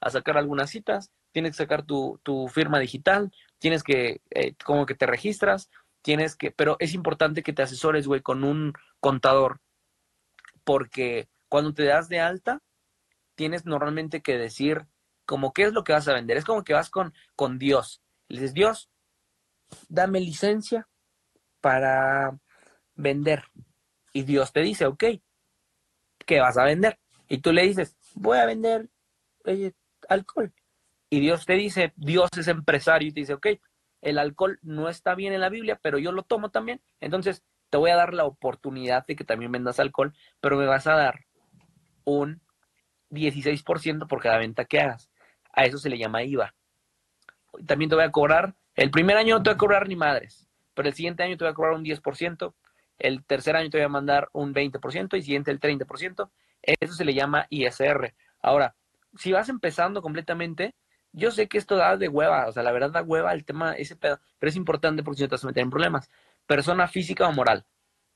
a 0.00 0.10
sacar 0.10 0.36
algunas 0.36 0.70
citas, 0.70 1.10
tienes 1.32 1.52
que 1.52 1.64
sacar 1.64 1.84
tu, 1.84 2.20
firma 2.52 2.78
digital, 2.78 3.32
tienes 3.58 3.82
que, 3.82 4.20
eh, 4.30 4.54
como 4.64 4.86
que 4.86 4.94
te 4.94 5.06
registras, 5.06 5.70
tienes 6.02 6.36
que, 6.36 6.50
pero 6.50 6.76
es 6.80 6.94
importante 6.94 7.42
que 7.42 7.52
te 7.52 7.62
asesores, 7.62 8.06
güey, 8.06 8.20
con 8.20 8.44
un 8.44 8.72
contador, 9.00 9.60
porque 10.64 11.28
cuando 11.48 11.74
te 11.74 11.84
das 11.84 12.08
de 12.08 12.20
alta, 12.20 12.62
tienes 13.34 13.66
normalmente 13.66 14.20
que 14.22 14.38
decir 14.38 14.86
como 15.26 15.52
qué 15.52 15.64
es 15.64 15.72
lo 15.72 15.84
que 15.84 15.92
vas 15.92 16.08
a 16.08 16.14
vender. 16.14 16.36
Es 16.36 16.44
como 16.44 16.64
que 16.64 16.74
vas 16.74 16.90
con, 16.90 17.14
con 17.36 17.58
Dios. 17.58 18.02
Le 18.28 18.40
dices, 18.40 18.54
Dios, 18.54 18.90
dame 19.88 20.20
licencia 20.20 20.88
para 21.60 22.38
vender. 22.94 23.44
Y 24.12 24.22
Dios 24.22 24.52
te 24.52 24.60
dice, 24.60 24.86
ok, 24.86 25.04
¿qué 26.26 26.40
vas 26.40 26.58
a 26.58 26.64
vender? 26.64 26.98
Y 27.28 27.38
tú 27.38 27.52
le 27.52 27.62
dices, 27.62 27.96
voy 28.14 28.38
a 28.38 28.46
vender 28.46 28.88
alcohol. 30.08 30.52
Y 31.08 31.20
Dios 31.20 31.46
te 31.46 31.54
dice, 31.54 31.92
Dios 31.96 32.30
es 32.36 32.48
empresario 32.48 33.08
y 33.08 33.12
te 33.12 33.20
dice, 33.20 33.34
ok, 33.34 33.46
el 34.02 34.18
alcohol 34.18 34.58
no 34.62 34.88
está 34.88 35.14
bien 35.14 35.32
en 35.32 35.40
la 35.40 35.48
Biblia, 35.48 35.78
pero 35.80 35.98
yo 35.98 36.12
lo 36.12 36.22
tomo 36.22 36.50
también. 36.50 36.80
Entonces 37.00 37.44
te 37.70 37.78
voy 37.78 37.90
a 37.90 37.96
dar 37.96 38.14
la 38.14 38.24
oportunidad 38.24 39.06
de 39.06 39.16
que 39.16 39.24
también 39.24 39.52
vendas 39.52 39.80
alcohol, 39.80 40.14
pero 40.40 40.56
me 40.56 40.66
vas 40.66 40.86
a 40.86 40.94
dar 40.94 41.26
un 42.04 42.40
16% 43.10 44.06
por 44.06 44.20
cada 44.20 44.38
venta 44.38 44.64
que 44.64 44.80
hagas. 44.80 45.10
A 45.52 45.64
eso 45.64 45.78
se 45.78 45.90
le 45.90 45.98
llama 45.98 46.22
IVA. 46.22 46.54
También 47.66 47.88
te 47.88 47.96
voy 47.96 48.04
a 48.04 48.12
cobrar, 48.12 48.54
el 48.74 48.90
primer 48.90 49.16
año 49.16 49.36
no 49.36 49.42
te 49.42 49.50
voy 49.50 49.54
a 49.54 49.58
cobrar 49.58 49.88
ni 49.88 49.96
madres, 49.96 50.48
pero 50.74 50.88
el 50.88 50.94
siguiente 50.94 51.22
año 51.22 51.36
te 51.36 51.44
voy 51.44 51.50
a 51.50 51.54
cobrar 51.54 51.74
un 51.74 51.84
10%, 51.84 52.54
el 52.98 53.24
tercer 53.24 53.56
año 53.56 53.70
te 53.70 53.78
voy 53.78 53.84
a 53.84 53.88
mandar 53.88 54.28
un 54.32 54.54
20% 54.54 55.16
y 55.16 55.22
siguiente 55.22 55.50
el 55.50 55.58
30%. 55.58 56.30
Eso 56.62 56.92
se 56.92 57.04
le 57.04 57.14
llama 57.14 57.46
ISR. 57.48 58.14
Ahora, 58.42 58.76
si 59.16 59.32
vas 59.32 59.48
empezando 59.48 60.02
completamente, 60.02 60.74
yo 61.12 61.30
sé 61.30 61.48
que 61.48 61.58
esto 61.58 61.76
da 61.76 61.96
de 61.96 62.08
hueva, 62.08 62.46
o 62.48 62.52
sea, 62.52 62.62
la 62.62 62.72
verdad 62.72 62.90
da 62.90 63.02
hueva 63.02 63.32
el 63.32 63.44
tema, 63.44 63.72
ese 63.74 63.96
pedo, 63.96 64.20
pero 64.38 64.50
es 64.50 64.56
importante 64.56 65.02
porque 65.02 65.18
si 65.18 65.22
no 65.24 65.28
te 65.28 65.34
vas 65.34 65.44
a 65.44 65.46
meter 65.48 65.62
en 65.62 65.70
problemas. 65.70 66.10
Persona 66.46 66.88
física 66.88 67.28
o 67.28 67.32
moral. 67.32 67.66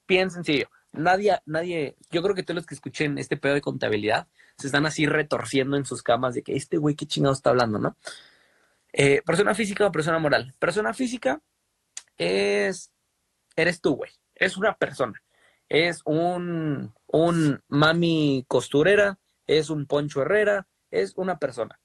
Bien 0.06 0.30
sencillo. 0.30 0.68
Nadie, 0.92 1.38
nadie, 1.46 1.96
yo 2.10 2.22
creo 2.22 2.34
que 2.34 2.42
todos 2.44 2.56
los 2.56 2.66
que 2.66 2.74
escuchen 2.74 3.18
este 3.18 3.36
pedo 3.36 3.54
de 3.54 3.60
contabilidad 3.60 4.28
se 4.56 4.68
están 4.68 4.86
así 4.86 5.06
retorciendo 5.06 5.76
en 5.76 5.84
sus 5.84 6.02
camas 6.02 6.34
de 6.34 6.42
que 6.42 6.54
este 6.54 6.76
güey 6.76 6.94
qué 6.94 7.06
chingado 7.06 7.34
está 7.34 7.50
hablando, 7.50 7.78
¿no? 7.78 7.96
Eh, 8.92 9.22
persona 9.26 9.54
física 9.54 9.86
o 9.86 9.92
persona 9.92 10.20
moral. 10.20 10.54
Persona 10.60 10.94
física 10.94 11.42
es, 12.16 12.92
eres 13.56 13.80
tú, 13.80 13.96
güey. 13.96 14.12
Es 14.34 14.56
una 14.56 14.76
persona. 14.76 15.20
Es 15.68 16.00
un, 16.04 16.94
un 17.06 17.62
mami 17.68 18.44
costurera, 18.46 19.18
es 19.46 19.70
un 19.70 19.86
poncho 19.86 20.22
herrera, 20.22 20.68
es 20.90 21.14
una 21.16 21.38
persona. 21.38 21.80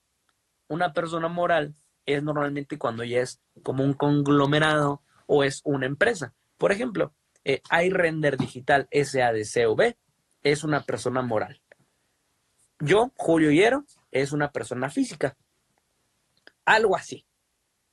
Una 0.70 0.94
persona 0.94 1.28
moral 1.28 1.76
es 2.06 2.24
normalmente 2.24 2.78
cuando 2.78 3.04
ya 3.04 3.20
es 3.20 3.42
como 3.64 3.84
un 3.84 3.94
conglomerado 3.94 5.04
o 5.28 5.44
es 5.44 5.62
una 5.66 5.86
empresa. 5.86 6.34
Por 6.58 6.72
ejemplo, 6.72 7.14
eh, 7.44 7.62
iRender 7.84 8.38
Digital 8.38 8.88
SADCV 8.92 9.98
es 10.44 10.64
una 10.64 10.84
persona 10.84 11.22
moral. 11.22 11.62
Yo, 12.80 13.12
Julio 13.18 13.52
Hierro, 13.52 13.86
es 14.12 14.32
una 14.32 14.52
persona 14.52 14.90
física. 14.90 15.36
Algo 16.66 16.96
así. 16.96 17.26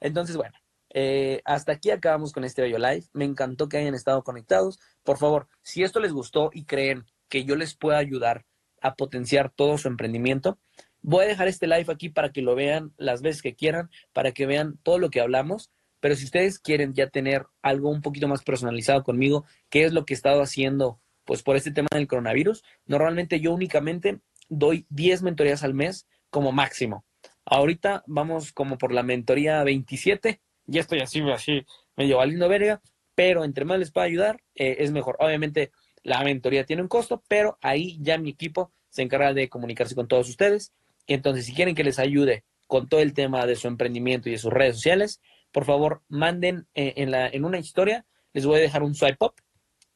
Entonces, 0.00 0.36
bueno, 0.36 0.56
eh, 0.90 1.42
hasta 1.44 1.72
aquí 1.72 1.90
acabamos 1.90 2.32
con 2.32 2.44
este 2.44 2.62
video 2.62 2.78
live. 2.78 3.04
Me 3.12 3.24
encantó 3.24 3.68
que 3.68 3.78
hayan 3.78 3.94
estado 3.94 4.22
conectados. 4.22 4.78
Por 5.02 5.18
favor, 5.18 5.48
si 5.62 5.82
esto 5.82 6.00
les 6.00 6.12
gustó 6.12 6.50
y 6.52 6.64
creen 6.64 7.04
que 7.28 7.44
yo 7.44 7.56
les 7.56 7.74
pueda 7.74 7.98
ayudar 7.98 8.44
a 8.80 8.94
potenciar 8.94 9.50
todo 9.50 9.78
su 9.78 9.88
emprendimiento, 9.88 10.58
voy 11.06 11.24
a 11.24 11.28
dejar 11.28 11.46
este 11.46 11.68
live 11.68 11.86
aquí 11.88 12.08
para 12.08 12.32
que 12.32 12.42
lo 12.42 12.56
vean 12.56 12.92
las 12.96 13.22
veces 13.22 13.40
que 13.40 13.54
quieran, 13.54 13.90
para 14.12 14.32
que 14.32 14.44
vean 14.44 14.76
todo 14.82 14.98
lo 14.98 15.08
que 15.08 15.20
hablamos. 15.20 15.70
Pero 16.00 16.16
si 16.16 16.24
ustedes 16.24 16.58
quieren 16.58 16.94
ya 16.94 17.08
tener 17.08 17.46
algo 17.62 17.90
un 17.90 18.02
poquito 18.02 18.26
más 18.26 18.42
personalizado 18.42 19.04
conmigo, 19.04 19.44
qué 19.70 19.84
es 19.84 19.92
lo 19.92 20.04
que 20.04 20.14
he 20.14 20.16
estado 20.16 20.42
haciendo 20.42 21.00
pues 21.24 21.42
por 21.42 21.56
este 21.56 21.70
tema 21.70 21.88
del 21.92 22.08
coronavirus, 22.08 22.64
normalmente 22.86 23.40
yo 23.40 23.52
únicamente 23.52 24.20
doy 24.48 24.84
10 24.90 25.22
mentorías 25.22 25.62
al 25.62 25.74
mes 25.74 26.08
como 26.28 26.50
máximo. 26.50 27.04
Ahorita 27.44 28.02
vamos 28.06 28.52
como 28.52 28.76
por 28.76 28.92
la 28.92 29.04
mentoría 29.04 29.62
27, 29.62 30.40
ya 30.66 30.80
estoy 30.80 31.00
así, 31.00 31.20
así 31.30 31.64
medio 31.96 32.16
valiendo 32.16 32.48
verga, 32.48 32.82
pero 33.14 33.44
entre 33.44 33.64
más 33.64 33.78
les 33.78 33.92
pueda 33.92 34.06
ayudar, 34.06 34.42
eh, 34.56 34.76
es 34.80 34.90
mejor. 34.90 35.16
Obviamente 35.20 35.70
la 36.02 36.22
mentoría 36.24 36.66
tiene 36.66 36.82
un 36.82 36.88
costo, 36.88 37.22
pero 37.28 37.58
ahí 37.62 37.96
ya 38.00 38.18
mi 38.18 38.30
equipo 38.30 38.72
se 38.88 39.02
encarga 39.02 39.32
de 39.32 39.48
comunicarse 39.48 39.94
con 39.94 40.08
todos 40.08 40.28
ustedes. 40.28 40.72
Entonces, 41.06 41.46
si 41.46 41.54
quieren 41.54 41.74
que 41.74 41.84
les 41.84 41.98
ayude 41.98 42.44
con 42.66 42.88
todo 42.88 43.00
el 43.00 43.14
tema 43.14 43.46
de 43.46 43.56
su 43.56 43.68
emprendimiento 43.68 44.28
y 44.28 44.32
de 44.32 44.38
sus 44.38 44.52
redes 44.52 44.76
sociales, 44.76 45.20
por 45.52 45.64
favor, 45.64 46.02
manden 46.08 46.66
eh, 46.74 46.94
en, 46.96 47.10
la, 47.10 47.30
una 47.40 47.58
historia, 47.58 48.04
les 48.32 48.44
voy 48.44 48.58
a 48.58 48.62
dejar 48.62 48.82
un 48.82 48.94
swipe 48.94 49.24
up 49.24 49.34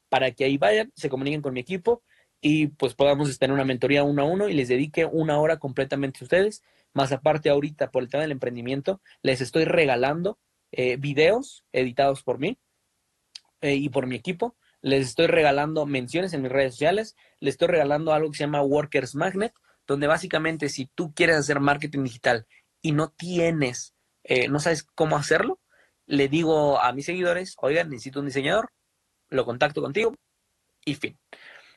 para 0.08 0.30
que 0.30 0.44
ahí 0.44 0.56
vayan, 0.56 0.92
se 0.94 1.08
comuniquen 1.08 1.42
con 1.42 1.52
mi 1.52 1.60
equipo 1.60 2.02
y 2.40 2.68
pues 2.68 2.94
podamos 2.94 3.28
estar 3.28 3.48
en 3.48 3.54
una 3.54 3.64
mentoría 3.64 4.02
uno 4.02 4.22
a 4.22 4.24
uno 4.24 4.48
y 4.48 4.54
les 4.54 4.68
dedique 4.68 5.04
una 5.04 5.38
hora 5.38 5.58
completamente 5.58 6.18
a 6.20 6.24
ustedes 6.24 6.62
más 6.92 7.12
aparte 7.12 7.50
ahorita 7.50 7.90
por 7.90 8.02
el 8.02 8.08
tema 8.08 8.22
del 8.22 8.32
emprendimiento, 8.32 9.00
les 9.22 9.40
estoy 9.40 9.64
regalando 9.64 10.38
eh, 10.72 10.96
videos 10.96 11.64
editados 11.72 12.22
por 12.22 12.38
mí 12.38 12.58
eh, 13.60 13.74
y 13.74 13.88
por 13.88 14.06
mi 14.06 14.16
equipo. 14.16 14.56
Les 14.82 15.06
estoy 15.08 15.26
regalando 15.26 15.84
menciones 15.86 16.32
en 16.32 16.42
mis 16.42 16.50
redes 16.50 16.74
sociales. 16.74 17.16
Les 17.38 17.54
estoy 17.54 17.68
regalando 17.68 18.12
algo 18.12 18.30
que 18.30 18.38
se 18.38 18.44
llama 18.44 18.62
Workers 18.62 19.14
Magnet, 19.14 19.52
donde 19.90 20.06
básicamente 20.06 20.68
si 20.68 20.86
tú 20.86 21.12
quieres 21.12 21.36
hacer 21.36 21.58
marketing 21.58 22.04
digital 22.04 22.46
y 22.80 22.92
no 22.92 23.08
tienes, 23.08 23.96
eh, 24.22 24.46
no 24.46 24.60
sabes 24.60 24.84
cómo 24.84 25.16
hacerlo, 25.16 25.58
le 26.06 26.28
digo 26.28 26.80
a 26.80 26.92
mis 26.92 27.06
seguidores, 27.06 27.56
oigan, 27.58 27.90
necesito 27.90 28.20
un 28.20 28.26
diseñador, 28.26 28.70
lo 29.30 29.44
contacto 29.44 29.82
contigo 29.82 30.14
y 30.84 30.94
fin. 30.94 31.18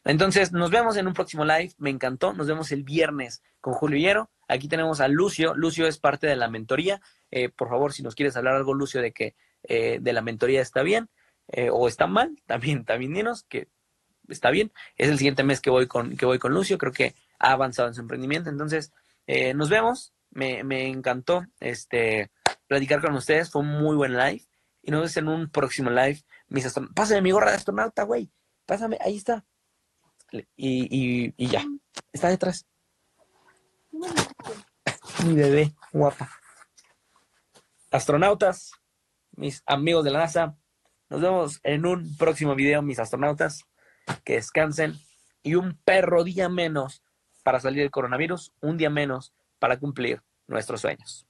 Entonces, 0.06 0.52
nos 0.52 0.70
vemos 0.70 0.96
en 0.96 1.08
un 1.08 1.14
próximo 1.14 1.44
live. 1.44 1.72
Me 1.78 1.90
encantó. 1.90 2.34
Nos 2.34 2.46
vemos 2.46 2.72
el 2.72 2.84
viernes 2.84 3.42
con 3.62 3.74
Julio 3.74 3.98
Hierro. 3.98 4.30
Aquí 4.48 4.68
tenemos 4.68 5.02
a 5.02 5.08
Lucio. 5.08 5.56
Lucio 5.56 5.88
es 5.88 5.98
parte 5.98 6.28
de 6.28 6.36
la 6.36 6.50
mentoría. 6.50 7.02
Eh, 7.32 7.50
por 7.50 7.70
favor, 7.70 7.94
si 7.94 8.04
nos 8.04 8.14
quieres 8.14 8.36
hablar 8.36 8.56
algo, 8.56 8.76
Lucio, 8.76 9.02
de 9.02 9.12
que 9.12 9.36
eh, 9.64 9.98
de 10.00 10.14
la 10.14 10.22
mentoría 10.22 10.62
está 10.62 10.84
bien 10.84 11.10
eh, 11.48 11.70
o 11.72 11.88
está 11.88 12.06
mal, 12.06 12.36
también, 12.46 12.86
también 12.86 13.14
dinos 13.14 13.44
que 13.44 13.70
está 14.28 14.52
bien. 14.52 14.72
Es 14.98 15.10
el 15.10 15.18
siguiente 15.18 15.44
mes 15.44 15.62
que 15.62 15.70
voy 15.70 15.88
con, 15.88 16.16
que 16.16 16.26
voy 16.26 16.38
con 16.38 16.54
Lucio. 16.54 16.78
Creo 16.78 16.92
que 16.92 17.16
ha 17.44 17.52
avanzado 17.52 17.90
en 17.90 17.94
su 17.94 18.02
emprendimiento. 18.02 18.50
Entonces, 18.50 18.92
nos 19.56 19.70
vemos. 19.70 20.14
Me, 20.32 20.88
encantó 20.88 21.46
este, 21.60 22.32
platicar 22.68 23.02
con 23.02 23.14
ustedes. 23.14 23.52
Fue 23.52 23.62
un 23.62 23.68
muy 23.68 23.96
buen 23.96 24.18
live. 24.18 24.44
Y 24.82 24.92
nos 24.92 25.02
vemos 25.02 25.18
en 25.18 25.28
un 25.28 25.50
próximo 25.50 25.90
live. 25.90 26.24
Mis 26.48 26.74
Pásame 26.96 27.22
mi 27.22 27.32
gorra 27.32 27.52
de 27.52 27.58
astronauta, 27.58 28.04
güey. 28.04 28.32
Pásame, 28.66 28.98
ahí 29.02 29.18
está. 29.18 29.46
Y, 30.56 31.34
y, 31.38 31.48
ya, 31.48 31.64
está 32.12 32.30
detrás. 32.30 32.66
Mi 33.92 35.36
bebé, 35.36 35.76
guapa. 35.92 36.30
Astronautas, 37.92 38.72
mis 39.32 39.62
amigos 39.68 40.04
de 40.04 40.12
la 40.12 40.20
NASA, 40.20 40.58
nos 41.10 41.22
vemos 41.22 41.60
en 41.62 41.86
un 41.86 42.18
próximo 42.18 42.56
video, 42.56 42.82
mis 42.82 43.00
astronautas. 43.00 43.66
Que 44.24 44.36
descansen. 44.36 44.96
Y 45.44 45.56
un 45.56 45.78
perro 45.84 46.24
día 46.24 46.50
menos 46.50 47.04
para 47.44 47.60
salir 47.60 47.82
del 47.82 47.92
coronavirus, 47.92 48.52
un 48.62 48.78
día 48.78 48.90
menos 48.90 49.34
para 49.60 49.78
cumplir 49.78 50.22
nuestros 50.48 50.82
sueños. 50.82 51.28